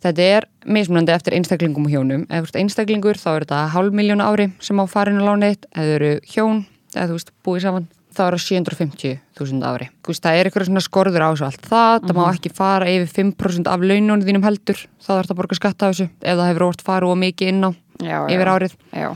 Þetta 0.04 0.22
er 0.38 0.44
mismunandi 0.64 1.10
eftir 1.14 1.34
einstaklingum 1.34 1.86
og 1.88 1.92
hjónum. 1.92 2.24
Ef 2.30 2.44
þú 2.44 2.50
ert 2.52 2.58
einstaklingur 2.62 3.18
þá 3.18 3.28
er 3.34 3.44
þetta 3.46 3.62
hálf 3.74 3.94
miljón 3.98 4.22
ári 4.22 4.48
sem 4.62 4.78
á 4.78 4.84
farinu 4.86 5.24
lánið. 5.26 5.64
Ef 5.74 5.86
þau 5.88 5.94
eru 5.98 6.10
hjón, 6.34 6.60
eða 6.94 7.06
þú 7.10 7.16
veist, 7.18 7.32
búið 7.46 7.64
saman, 7.66 7.88
þá 8.14 8.20
er 8.28 8.36
það 8.36 8.44
750.000 8.46 9.66
ári. 9.66 9.88
Þú 10.06 10.12
veist, 10.14 10.22
það 10.24 10.38
er 10.38 10.48
eitthvað 10.50 10.68
svona 10.70 10.84
skorður 10.86 11.24
á 11.26 11.30
þessu 11.32 11.46
allt 11.48 11.66
það. 11.72 12.06
Það 12.06 12.18
má 12.20 12.24
ekki 12.30 12.52
fara 12.54 12.90
yfir 12.94 13.10
5% 13.18 13.70
af 13.74 13.86
laununum 13.90 14.22
þínum 14.26 14.46
heldur. 14.46 14.84
Þá 15.02 15.08
þarf 15.10 15.28
það 15.30 15.34
að 15.34 15.40
borga 15.42 15.58
skatt 15.58 15.82
af 15.82 15.92
þessu. 15.96 16.08
Ef 16.22 16.38
það 16.38 16.50
hefur 16.52 16.66
orðt 16.68 16.84
farið 16.86 17.14
og 17.14 17.20
mikið 17.24 17.52
inn 17.52 17.66
á 17.66 17.70
Já, 17.98 18.18
yfir 18.30 18.52
árið. 18.54 18.76
Já. 18.94 19.08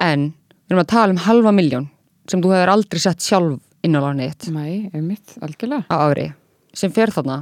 En 0.00 0.28
við 0.30 0.74
erum 0.74 0.84
að 0.84 0.90
tala 0.94 1.14
um 1.16 1.22
halva 1.26 1.52
miljón 1.54 1.88
sem 2.30 2.42
þú 2.42 2.52
hefur 2.54 2.70
aldrei 2.76 3.02
sett 3.02 3.24
sjálf 3.26 3.58
inn 3.82 3.96
á 3.98 4.00
lánið 4.04 4.50
Nei, 4.54 4.86
um 4.94 5.02
mitt, 5.08 5.34
algjörlega. 5.42 5.82
á 5.90 5.96
ári. 5.98 6.28
Sem 6.76 6.92
fer 6.94 7.10
þarna 7.10 7.40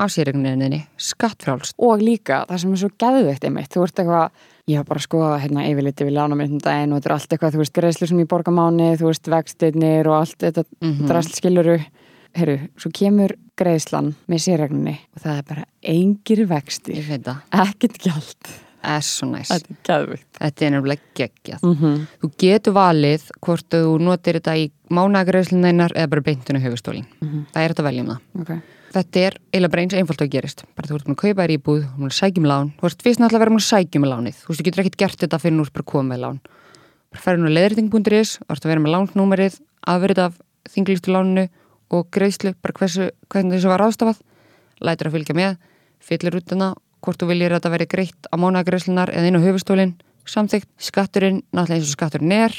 af 0.00 0.10
sérregninni 0.14 0.80
skattfrjálst. 1.00 1.74
Og 1.78 2.00
líka, 2.02 2.42
það 2.48 2.62
sem 2.64 2.72
er 2.74 2.80
svo 2.82 2.90
geðveikt 3.04 3.44
einmitt, 3.48 3.70
þú 3.74 3.84
ert 3.86 4.02
eitthvað, 4.02 4.30
ég 4.70 4.80
var 4.80 4.88
bara 4.90 5.00
að 5.02 5.06
skoða 5.08 5.40
hérna 5.42 5.66
yfirliti 5.68 6.06
við 6.08 6.16
lánum 6.16 6.40
einhvern 6.44 6.64
daginn 6.64 6.92
og 6.94 7.00
þetta 7.00 7.10
er 7.10 7.16
allt 7.16 7.34
eitthvað, 7.36 7.54
þú 7.56 7.62
veist, 7.62 7.74
greiðslu 7.80 8.08
sem 8.10 8.22
ég 8.22 8.28
borga 8.30 8.54
mánu, 8.54 8.88
þú 9.00 9.10
veist, 9.10 9.30
vextinnir 9.34 10.06
og 10.10 10.18
allt 10.22 10.38
þetta 10.46 10.64
Mhm. 10.80 11.06
drast 11.10 11.36
skiluru. 11.36 11.78
Herru, 12.32 12.58
svo 12.78 12.90
kemur 12.94 13.32
greiðslan 13.58 14.14
með 14.30 14.38
sérregninni 14.46 14.98
og 15.16 15.22
það 15.24 15.38
er 15.38 15.42
bara 15.48 15.64
engir 15.82 16.46
vextir, 16.46 16.94
Ég 16.94 17.08
veit 17.08 17.24
það. 17.24 17.40
ekkert 17.50 17.98
gjald. 17.98 18.52
Er 18.80 19.04
svo 19.04 19.28
næst. 19.28 19.66
Þetta 19.84 19.96
er 20.40 20.66
er 20.66 20.70
nefnilega 20.72 21.00
geggjað. 21.14 21.62
Mm 21.62 21.76
-hmm. 21.76 22.06
Þú 22.22 22.30
getur 22.38 22.72
valið 22.72 23.30
hvort 23.40 23.66
þú 23.70 23.98
notir 24.00 24.40
þetta 24.40 24.56
í 24.56 24.70
mánagreðslineinar 24.90 25.92
eða 25.94 26.10
bara 26.10 26.20
beintinu 26.20 26.60
höfustólin. 26.60 27.06
Það 27.52 27.62
er 27.62 27.68
þetta 27.68 27.82
að 27.82 27.88
velja 27.88 28.02
um 28.02 28.08
það. 28.08 28.20
Ok. 28.40 28.52
Þetta 28.90 29.20
er 29.22 29.36
eiginlega 29.52 29.70
bara 29.70 29.82
eins 29.82 29.94
einfalt 29.94 30.22
að 30.22 30.30
gerist. 30.30 30.64
Bara 30.74 30.88
þú 30.88 30.94
ert 30.96 31.04
búin 31.06 31.14
að 31.14 31.22
kaupa 31.22 31.42
þér 31.44 31.52
íbúð, 31.54 31.82
þú 31.82 31.90
ert 31.90 31.98
búin 32.00 32.10
að 32.10 32.18
sækja 32.18 32.40
um 32.40 32.48
lán. 32.50 32.72
Þú 32.80 32.86
ert 32.88 33.02
fyrst 33.04 33.20
náttúrulega 33.20 33.38
að 33.38 33.44
vera 33.44 33.50
búin 33.50 33.62
að 33.62 33.70
sækja 33.70 34.00
um 34.00 34.06
lánið. 34.10 34.36
Þú 34.40 34.48
veist, 34.48 34.60
þú 34.60 34.66
getur 34.66 34.80
ekkert 34.82 34.98
gert 34.98 35.20
þetta 35.20 35.38
fyrir 35.38 35.56
nú 35.56 35.64
bara 35.70 35.90
komið 35.92 36.10
með 36.10 36.20
lán. 36.24 36.40
Bara 37.10 37.36
nú 37.38 37.46
að 37.46 37.54
leðriting.is, 37.54 38.30
þú 38.40 38.50
ert 38.50 38.64
að 38.64 38.70
vera 38.70 38.82
með 38.82 38.94
lánsnúmerið, 38.94 39.60
afverið 39.86 40.18
af 40.24 40.34
þinglistu 40.74 41.14
láninu 41.14 41.46
og 41.90 42.10
greiðslu, 42.10 42.54
bara 42.62 42.74
hversu, 42.80 43.10
hvernig 43.30 43.54
þessu 43.54 43.70
var 43.70 43.80
ráðstafað. 43.84 44.18
Lætur 44.80 45.10
að 45.10 45.14
fylgja 45.14 45.38
með, 45.38 45.56
fyllir 46.02 46.38
út 46.40 46.50
hana, 46.50 46.74
hvort 47.04 47.20
þú 47.22 47.30
viljir 47.32 47.52
að 47.54 47.60
þetta 47.60 47.74
veri 47.76 47.86
greitt 47.90 48.28
á 48.30 48.34
mánagreðslinar 48.40 49.12
eða 49.14 49.30
inn 49.30 49.40
á 49.40 49.46
höfustólinn, 49.46 49.94
samþygt, 50.28 50.68
skatturinn, 50.78 51.42
náttúrulega 51.52 51.80
eins 51.80 51.90
og 51.90 51.96
skatturinn 51.98 52.32
er, 52.36 52.54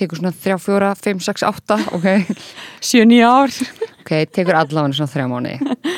tekur 0.00 0.16
svona 0.20 0.32
3, 0.32 0.54
4, 0.64 0.90
5, 0.96 1.18
6, 1.26 1.42
8, 1.44 1.76
ok, 1.96 2.06
Sjö 2.80 3.02
nýja 3.04 3.28
ár. 3.28 3.52
ok, 4.00 4.12
tekur 4.32 4.56
allavega 4.56 4.96
svona 4.96 5.12
þrjá 5.12 5.26
mánu 5.28 5.50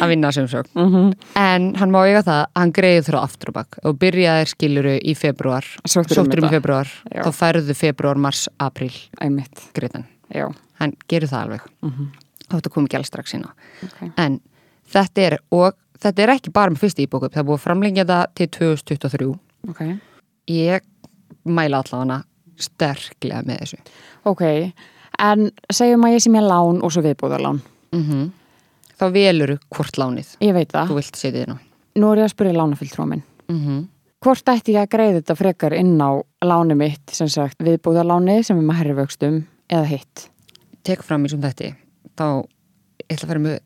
að 0.02 0.08
vinna 0.10 0.32
sem 0.34 0.48
sög. 0.50 0.66
Mm 0.78 1.12
En 1.38 1.68
hann 1.78 1.92
má 1.94 2.00
eiga 2.06 2.22
það 2.26 2.40
að 2.40 2.58
hann 2.58 2.72
greiði 2.74 3.04
þrjá 3.06 3.20
aftur 3.22 3.52
og 3.52 3.54
bakk 3.60 3.78
og 3.86 3.98
byrjaðir 4.02 4.50
skiluru 4.50 4.94
í 4.98 5.14
februar, 5.18 5.66
Sóttir 5.86 6.18
um 6.18 6.24
sóttur 6.26 6.42
um 6.42 6.44
í 6.44 6.48
þetta. 6.48 6.56
februar, 6.58 6.90
Já. 7.14 7.22
þá 7.22 7.30
færðu 7.38 7.76
februar, 7.78 8.16
mars, 8.26 8.48
april 8.58 8.90
greiðan. 9.74 10.06
Hann 10.80 10.96
gerir 11.08 11.28
það 11.30 11.42
alveg. 11.46 11.68
þá 12.48 12.56
þetta 12.58 12.70
kom 12.74 12.86
ekki 12.88 12.98
alls 12.98 13.06
strax 13.12 13.32
sína 13.36 13.52
Ok. 13.86 14.10
en 14.18 14.40
þetta 14.92 15.22
er, 15.28 15.38
og 15.54 15.74
þetta 16.02 16.22
er 16.26 16.32
ekki 16.36 16.52
bara 16.54 16.72
með 16.74 16.82
fyrsta 16.84 17.04
íbúkup, 17.04 17.32
það 17.32 17.42
er 17.42 17.48
búið 17.48 17.58
að 17.60 17.64
framlengja 17.66 18.04
það 18.10 18.24
til 18.38 18.48
2023 18.58 19.30
Ok. 19.70 19.82
ég 20.50 20.80
mæla 21.46 21.82
allavega 21.82 22.22
sterklega 22.62 23.42
með 23.46 23.62
þessu 23.62 23.78
Ok, 24.30 24.42
en 25.22 25.48
segjum 25.72 26.04
að 26.06 26.14
ég 26.16 26.22
sem 26.26 26.36
ég 26.38 26.46
lán 26.46 26.82
og 26.82 26.92
svo 26.94 27.02
viðbúðarlán. 27.06 27.62
mm 27.92 28.30
þá 29.02 29.06
veluru 29.10 29.56
hvort 29.74 29.96
lánið 29.98 30.36
Ég 30.44 30.52
veit 30.54 30.70
það. 30.70 30.88
nú 31.98 32.12
er 32.12 32.18
ég 32.20 32.24
að 32.28 32.34
spyrja 32.36 32.52
lánafulltrúa 32.54 33.06
minn. 33.08 33.22
mm 33.48 33.88
Hvort 34.22 34.46
ætti 34.46 34.70
ég 34.76 34.84
að 34.84 34.92
greiða 34.92 35.18
þetta 35.18 35.34
frekar 35.34 35.74
inn 35.74 35.98
á 35.98 36.22
láni 36.46 36.76
mitt, 36.78 37.10
sem 37.10 37.26
sagt, 37.26 37.58
viðbúðarláni 37.58 38.44
sem 38.46 38.56
er 38.60 38.62
með 38.62 38.76
herri 38.78 38.94
vöxtum 38.94 39.40
eða 39.68 39.84
hitt? 39.90 40.28
tek 40.86 41.02
fram 41.02 41.24
í 41.26 41.30
sem 41.32 41.40
þetta 41.42 41.72
þá 42.16 42.46
ég 43.02 43.10
ætla 43.16 43.26
að 43.26 43.32
fara 43.32 43.42
með 43.42 43.58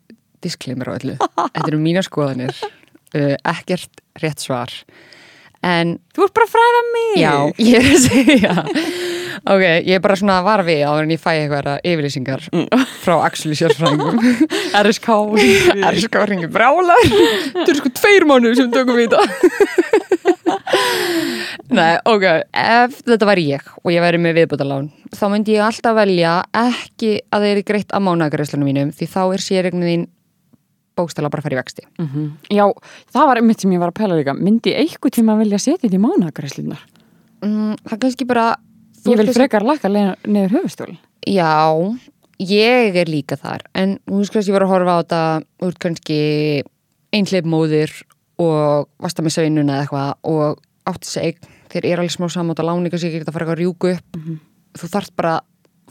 disclaimer 0.44 0.90
á 0.90 0.96
öllu. 0.98 1.16
Þetta 1.20 1.68
eru 1.70 1.80
mína 1.82 2.02
skoðanir. 2.06 2.56
Uh, 3.14 3.34
ekkert 3.46 4.02
rétt 4.22 4.42
svar. 4.42 4.72
En 5.66 5.96
Þú 6.14 6.26
ert 6.26 6.34
bara 6.36 6.48
fræða 6.50 6.80
mig! 6.92 7.14
já, 7.22 7.32
ég 7.64 7.78
er 7.80 7.86
að 7.90 8.02
segja. 8.04 8.54
Ok, 9.46 9.62
ég 9.86 9.94
er 9.96 10.02
bara 10.04 10.16
svona 10.18 10.38
að 10.40 10.46
vara 10.48 10.64
við 10.66 10.82
áður 10.86 11.06
en 11.06 11.12
ég 11.14 11.20
fæ 11.22 11.30
eitthvað 11.34 11.68
yfirlýsingar 11.86 12.44
frá 13.02 13.14
Axel 13.26 13.52
sérfræðingum. 13.58 14.20
RSK. 14.82 15.08
er 15.76 16.20
að 16.22 16.30
ringa 16.32 16.50
brálar. 16.52 17.02
Þetta 17.06 17.66
eru 17.66 17.78
sko 17.80 17.92
tveir 18.00 18.26
mánuð 18.28 18.56
sem 18.60 18.72
tökum 18.74 18.98
við 19.00 19.12
þetta. 19.12 20.06
Nei, 21.76 21.96
ok, 22.06 22.24
ef 22.54 23.00
þetta 23.06 23.26
væri 23.28 23.44
ég 23.50 23.64
og 23.82 23.90
ég 23.92 24.02
væri 24.04 24.20
með 24.22 24.36
viðbútalán 24.40 24.86
þá 25.16 25.24
myndi 25.32 25.56
ég 25.56 25.64
alltaf 25.66 25.96
velja 25.98 26.34
ekki 26.56 27.16
að 27.34 27.44
þeir 27.46 27.52
eru 27.56 27.64
greitt 27.70 27.94
að 27.96 28.04
mánagreislunum 28.06 28.68
mínum 28.70 28.92
því 28.94 29.08
þá 29.12 29.20
er 29.24 29.42
sérregnin 29.44 30.04
bókstala 30.96 31.30
bara 31.30 31.42
fara 31.44 31.56
í 31.56 31.60
vexti 31.60 31.84
Mhm. 31.98 32.26
Já, 32.50 32.66
það 33.12 33.26
var 33.30 33.36
einmitt 33.40 33.60
sem 33.60 33.70
ég 33.72 33.78
var 33.82 33.90
að 33.92 33.98
pæla 34.00 34.16
líka. 34.18 34.34
Myndi 34.34 34.72
ég 34.72 34.80
eitthvað 34.84 35.16
tíma 35.18 35.34
að 35.36 35.42
vilja 35.44 35.58
setja 35.58 35.88
þetta 35.88 35.96
í 35.98 36.04
mánagræslunar? 36.06 36.82
mm, 37.42 37.76
Það 37.86 37.98
kannski 38.00 38.26
bara 38.26 38.56
Ég 39.06 39.16
vil 39.16 39.32
frekar 39.32 39.62
lakka 39.62 39.88
neður 39.88 40.50
höfustól. 40.56 40.96
Já, 41.26 41.98
ég 42.40 42.96
er 42.96 43.06
líka 43.06 43.36
þar 43.38 43.62
en 43.74 43.98
þú 44.06 44.18
veist 44.20 44.32
kannski 44.34 44.50
ég 44.50 44.56
var 44.58 44.64
að 44.66 44.72
horfa 44.74 44.92
á 44.92 45.00
þetta 45.02 45.20
úr 45.66 45.74
kannski 45.78 46.18
einhleip 47.14 47.44
móðir 47.48 47.92
og 48.38 48.88
vasta 49.00 49.22
með 49.24 49.36
sveinuna 49.36 49.78
eða 49.78 49.86
eitthvað 49.86 50.14
og 50.24 50.58
átti 50.86 51.20
eign 51.22 51.38
þegar 51.72 51.86
er 51.92 51.98
alveg 52.02 52.12
smá 52.16 52.26
samátt 52.30 52.60
að 52.60 52.68
láni 52.68 52.90
kannski 52.92 53.08
ekki 53.12 53.24
að 53.26 53.32
fara 53.32 53.46
eitthvað 53.46 53.56
að 53.56 53.62
rjúku 53.64 53.94
upp 53.96 54.18
þú 54.76 54.90
þarft 54.92 55.14
bara 55.16 55.40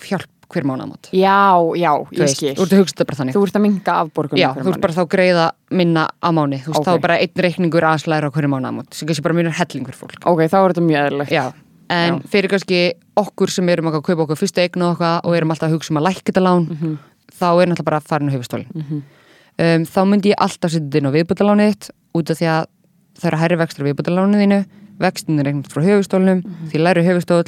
hjálp 0.05 0.34
hver 0.53 0.63
mánaðamót 0.69 1.09
Já, 1.11 1.35
já, 1.79 1.91
ég 2.11 2.19
veist, 2.21 2.37
skil. 2.37 2.53
Þú 2.55 2.79
ert 2.81 3.01
að 3.01 3.05
bara 3.09 3.17
þannig 3.19 3.35
Þú 3.35 3.43
ert 3.47 3.55
að 3.59 3.63
minga 3.65 3.93
afborgunum. 4.03 4.41
Já, 4.41 4.49
þú 4.55 4.73
ert 4.73 4.81
bara 4.85 4.93
þá 4.93 5.01
að 5.05 5.09
greiða 5.15 5.45
minna 5.71 6.03
á 6.21 6.29
mánu 6.31 6.59
þú 6.61 6.71
veist, 6.71 6.79
Ok. 6.79 6.85
þá 6.87 6.93
er 6.95 6.99
bara 7.07 7.17
einn 7.19 7.43
reikningur 7.45 7.87
aðslæra 7.89 8.29
á 8.29 8.33
hverju 8.35 8.51
mánaðamót 8.53 8.93
sem 8.93 9.07
kannski 9.07 9.23
bara 9.25 9.33
munar 9.39 9.55
hellingur 9.59 9.95
fólk 9.97 10.17
Ok, 10.25 10.39
þá 10.51 10.57
er 10.61 10.73
þetta 10.73 10.85
mjög 10.85 11.09
eðlilegt. 11.09 11.31
Já, 11.31 11.43
en 11.89 12.13
Já. 12.19 12.21
fyrir 12.29 12.49
kannski 12.49 12.79
okkur 13.17 13.49
sem 13.49 13.69
erum 13.69 13.87
að 13.91 14.01
kaupa 14.01 14.23
okkur 14.25 14.39
fyrstu 14.39 14.61
eignu 14.63 14.91
okkar 14.93 15.21
og 15.23 15.35
erum 15.35 15.51
alltaf 15.51 15.69
að 15.69 15.75
hugsa 15.77 15.91
um 15.93 15.97
að 16.01 16.07
lækka 16.09 16.31
þetta 16.31 16.43
lán 16.45 16.65
Mhm. 16.69 16.97
þá 17.35 17.45
er 17.61 17.67
náttúrulega 17.67 17.83
bara 17.85 17.99
farin 17.99 18.29
á 18.29 18.35
höfustólin 18.35 18.69
um, 18.75 19.83
þá 19.85 19.99
myndi 20.07 20.31
ég 20.33 20.39
alltaf 20.39 20.71
setja 20.71 20.99
inn 20.99 21.07
á 21.09 21.15
viðbútalánið 21.15 21.69
þitt 21.75 21.89
út 22.15 22.29
af 22.31 22.37
því 22.39 22.47
að 22.51 22.65
það 23.19 23.27
eru 23.31 23.37
hærri 23.41 23.57
vextur 23.59 23.83
á 23.83 23.87
viðbútalánið 23.89 24.41
þínu 24.43 24.59
vextin 24.99 25.39
er 25.39 25.45
reiknast 25.49 25.73
frá 25.75 25.83
höfustólnum 25.83 26.41
því 26.71 26.79
læri 26.83 27.03
höfustól, 27.05 27.43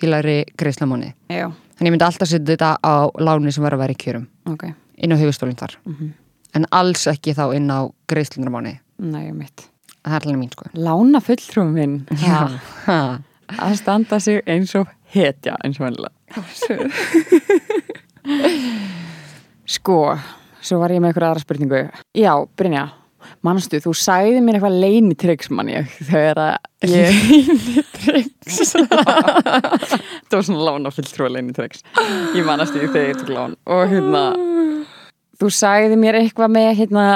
því 0.00 0.08
læri 0.12 0.36
greiðslamáni 0.60 1.12
Já, 1.32 1.52
þannig 1.74 1.88
ég 1.90 1.94
myndi 1.94 2.06
alltaf 2.06 2.28
setja 2.30 2.54
þetta 2.54 2.70
á 2.80 2.94
láni 3.18 3.52
sem 3.54 3.64
var 3.66 3.74
að 3.76 3.84
vera 3.84 3.96
í 3.96 4.00
kjörum 4.00 4.26
ok. 4.50 4.64
inn 4.96 5.14
á 5.14 5.16
höfustólinn 5.20 5.58
þar 5.58 5.76
en 6.54 6.66
alls 6.70 7.06
ekki 7.10 7.34
þá 7.34 7.44
inn 7.56 7.70
á 7.70 7.80
greiðslunarmáni 8.10 8.78
Nei, 9.02 9.32
mitt. 9.34 9.66
það 10.04 10.14
er 10.16 10.26
alveg 10.28 10.40
mín 10.40 10.52
sko 10.54 10.70
Lána 10.74 11.20
fulltrúum 11.20 11.72
minn. 11.74 12.06
Já. 12.20 12.48
Ha. 12.86 13.18
Að 13.60 13.74
standa 13.76 14.16
sig 14.20 14.38
eins 14.48 14.72
og 14.78 14.88
hetja, 15.12 15.52
eins 15.64 15.76
og 15.76 15.84
vennilega. 15.84 16.12
Sko, 19.74 19.98
svo 20.64 20.78
var 20.80 20.92
ég 20.92 21.00
með 21.00 21.12
eitthvað 21.12 21.28
aðra 21.28 21.42
spurningu. 21.44 21.80
Já, 22.16 22.32
Brynja, 22.56 22.86
manstu, 23.46 23.80
þú 23.84 23.94
sagði 23.98 24.40
mér 24.44 24.58
eitthvað 24.58 24.80
leinitryggs 24.84 25.52
mann 25.54 25.70
ég 25.72 25.94
þegar 26.08 26.40
að 26.44 26.90
ég... 26.90 27.22
Leinitryggs? 27.30 28.74
það 30.28 30.36
var 30.38 30.44
svona 30.48 30.66
lána 30.68 30.92
fulltrúa 30.94 31.30
leinitryggs. 31.36 31.84
Ég 32.36 32.44
manast 32.46 32.74
því 32.76 32.90
þegar 32.90 33.08
ég 33.10 33.22
tók 33.22 33.32
lán. 33.34 33.56
Og 33.70 33.86
hérna, 33.92 34.26
þú 35.40 35.50
sagði 35.54 35.98
mér 36.00 36.20
eitthvað 36.20 36.54
með 36.58 36.70
hérna 36.82 37.06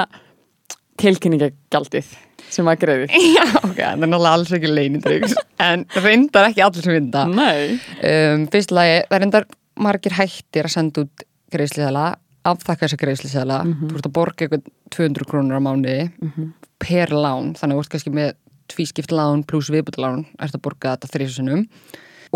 tilkynningagjaldið 0.99 2.09
sem 2.49 2.69
að 2.69 2.81
greiði. 2.83 3.07
Já, 3.37 3.43
ok, 3.61 3.77
það 3.77 3.91
er 3.91 4.01
náttúrulega 4.01 4.33
alls 4.33 4.53
ekki 4.57 4.71
leinitryggs 4.73 5.35
en 5.63 5.85
reyndar 6.01 6.49
ekki 6.49 6.63
allir 6.65 6.85
sem 6.85 6.95
vinda 6.97 7.25
Nei. 7.29 7.77
um, 8.09 8.47
Fyrst 8.53 8.73
lagi, 8.75 9.03
það 9.11 9.23
reyndar 9.23 9.47
margir 9.79 10.15
hættir 10.17 10.67
að 10.67 10.75
senda 10.75 11.05
út 11.05 11.25
greiðsliðala 11.53 12.07
afþakka 12.53 12.85
þessa 12.87 12.99
greiðsliðala 13.03 13.57
þú 13.89 13.95
ert 13.95 14.09
að 14.09 14.15
borga 14.17 14.45
eitthvað 14.45 14.69
200 14.95 15.29
krónur 15.29 15.59
á 15.59 15.65
mánuði 15.65 16.11
per 16.79 17.09
lán, 17.13 17.55
þannig 17.55 17.73
að 17.73 17.79
þú 17.79 17.83
ert 17.83 17.93
kannski 17.95 18.13
með 18.15 18.29
tvískipt 18.69 19.11
lán 19.11 19.43
pluss 19.43 19.71
viðbútalán 19.73 20.25
ert 20.39 20.55
að 20.55 20.61
borga 20.61 20.95
þetta 20.95 21.11
þrísusunum 21.13 21.65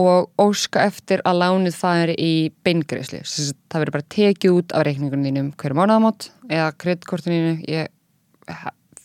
og 0.01 0.31
óska 0.41 0.87
eftir 0.87 1.21
að 1.25 1.37
lánið 1.43 1.75
færi 1.77 2.15
í 2.17 2.51
beingreisli, 2.65 3.21
það 3.69 3.83
verður 3.83 3.97
bara 3.97 4.09
tekið 4.09 4.55
út 4.57 4.73
af 4.73 4.85
reikningunum 4.87 5.27
þínum 5.27 5.51
hverju 5.53 5.77
mánuðamót 5.77 6.31
eða 6.49 6.71
kreditkortinu 6.81 7.59
ég, 7.69 7.91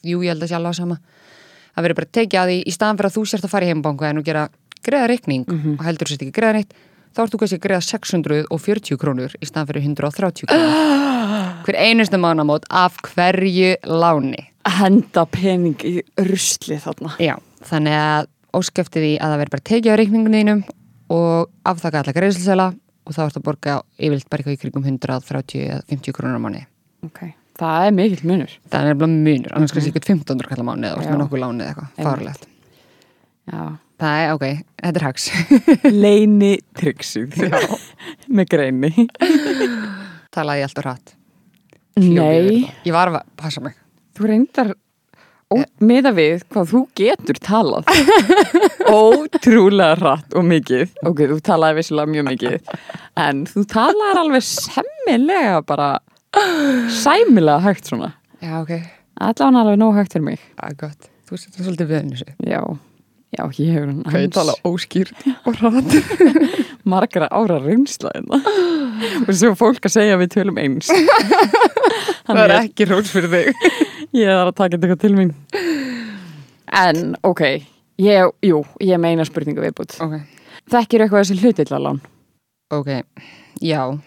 jú, 0.02 0.22
ég 0.22 0.32
held 0.32 0.42
að 0.42 0.48
sé 0.48 0.56
alveg 0.56 0.78
sama. 0.78 0.96
Það 1.74 1.84
verður 1.84 1.98
bara 2.00 2.12
tekið 2.16 2.40
að 2.40 2.48
því 2.48 2.56
í 2.64 2.72
staðan 2.72 2.98
fyrir 2.98 3.10
að 3.10 3.16
þú 3.18 3.24
sért 3.28 3.44
að 3.44 3.52
fara 3.52 3.66
í 3.66 3.68
heimbanku 3.68 4.08
en 4.08 4.18
þú 4.18 4.24
gera 4.24 4.48
greiða 4.88 5.10
reikning 5.12 5.44
og 5.76 5.84
heldur 5.84 6.08
sért 6.08 6.24
ekki 6.24 6.38
greiða 6.40 6.56
neitt 6.56 6.72
þá 7.14 7.22
ert 7.24 7.32
þú 7.34 7.40
kannski 7.42 7.58
að 7.58 7.64
greiða 7.66 7.84
640 7.88 8.98
krónur 9.02 9.36
í 9.42 9.48
staðan 9.48 9.68
fyrir 9.70 9.86
130 9.88 10.48
krónur 10.50 11.06
hver 11.68 11.78
einustu 11.84 12.20
mánamót 12.22 12.66
af 12.70 12.98
hverju 13.14 13.74
láni 13.88 14.44
Henda 14.68 15.22
pening 15.32 15.80
í 15.88 15.94
rusli 16.28 16.76
þarna. 16.82 17.14
Já, 17.22 17.38
þannig 17.64 17.94
að 17.96 18.26
óskefti 18.58 19.00
því 19.00 19.12
að 19.16 19.30
það 19.32 19.38
verður 19.40 19.54
bara 19.54 19.64
tekið 19.70 19.94
á 19.94 19.98
reikningunum 20.00 20.36
þínum 20.42 20.60
og 21.14 21.48
afþakka 21.72 22.02
alla 22.02 22.14
greiðslisela 22.18 22.66
og 23.08 23.16
þá 23.16 23.20
ert 23.24 23.38
að 23.40 23.44
borga 23.46 23.76
yfirleitt 23.96 24.28
bara 24.28 24.52
í 24.52 24.58
krigum 24.60 24.84
130 24.84 25.62
eða 25.70 25.80
50 25.88 26.16
krónur 26.18 26.36
á 26.36 26.42
mánu 26.44 26.62
Ok. 27.06 27.20
Það 27.58 27.86
er 27.88 27.94
mikill 27.96 28.28
munur. 28.28 28.52
það 28.70 28.78
er 28.78 28.92
nefnilega 28.92 29.24
munur, 29.24 29.54
annars 29.56 29.72
kannski 29.74 29.90
eitthvað 29.90 30.10
1500 30.12 30.50
kallar 30.52 30.66
mánu 30.68 30.90
eða 30.90 31.00
Já. 31.02 31.08
með 31.08 31.20
nokkuð 31.24 31.42
láni 31.46 31.64
eða 31.64 31.70
eitthvað, 31.72 31.90
fárlegt 32.04 32.44
Já. 33.48 33.62
Það 33.98 34.18
er, 34.22 34.32
ok, 34.36 34.44
þetta 34.82 35.00
er 35.00 35.06
hags 35.08 35.28
Leini 36.04 36.52
tryggsið. 36.78 37.38
Með 38.30 38.50
greini. 38.52 38.92
talaði 40.34 40.62
ég 40.62 40.68
alltaf 40.68 40.84
hratt 40.86 41.14
Nei, 41.98 42.68
Ég 42.86 42.94
var 42.94 43.10
að 43.10 43.24
passa 43.40 43.62
mig 43.64 43.74
þú 44.18 44.28
reyndar 44.30 44.70
ó, 45.50 45.56
meða 45.82 46.12
við 46.14 46.42
hvað 46.52 46.70
þú 46.72 46.80
getur 46.98 47.38
talað. 47.42 47.88
Ótrúlega 48.92 49.96
rætt 49.98 50.34
og 50.36 50.44
mikið. 50.46 50.92
Ok, 51.08 51.22
þú 51.30 51.38
talaði 51.46 51.78
vissilega 51.78 52.12
mjög 52.12 52.26
mikið. 52.28 52.72
En 53.22 53.44
þú 53.48 53.64
talaði 53.70 54.22
alveg 54.22 54.44
semmilega 54.46 55.60
bara 55.66 55.88
sæmilega 56.92 57.62
hægt 57.64 57.88
svona. 57.90 58.12
Já, 58.42 58.58
ok, 58.60 58.74
Allan 59.28 59.58
alveg 59.62 59.80
nóg 59.80 59.96
hægt 59.98 60.14
fyrir 60.14 60.26
mig. 60.32 60.42
það 60.58 60.74
er 60.74 60.82
gott 60.84 61.08
Þú 61.28 61.36
setur 61.42 61.66
svolítið 61.66 61.88
við 61.90 61.98
henni 61.98 62.52
Já, 62.52 62.60
já, 63.34 63.42
ég 63.58 63.74
hefur 63.74 63.88
hann 63.90 64.02
Hvað 64.06 64.24
ég 64.24 64.34
tala 64.34 64.54
óskýrt 64.68 65.26
og 65.44 65.58
hratt? 65.60 65.96
Margra 66.92 67.28
ára 67.28 67.58
reynsla 67.60 68.12
hérna. 68.14 68.40
og 69.26 69.32
svo 69.36 69.54
fólk 69.58 69.88
að 69.88 69.96
segja 69.98 70.18
við 70.20 70.32
tölum 70.38 70.60
eins. 70.62 70.88
Það 72.28 72.42
er 72.44 72.54
ekki 72.58 72.86
róts 72.88 73.12
fyrir 73.12 73.32
þig. 73.32 73.66
Ég 74.20 74.28
er 74.28 74.46
að 74.46 74.54
taka 74.56 74.78
þetta 74.80 74.96
til 75.00 75.14
mín. 75.16 75.34
En 76.78 77.16
ok. 77.24 77.42
Ég, 77.98 78.30
jú, 78.44 78.62
ég 78.84 79.00
meina 79.02 79.24
spurningu 79.26 79.58
viðbútt 79.64 79.96
Ok, 80.04 80.20
þekkir 80.70 81.02
eitthvað 81.02 81.24
þessi 81.24 81.40
hlutillalán 81.42 81.98
ok, 82.70 83.02
já. 83.60 83.98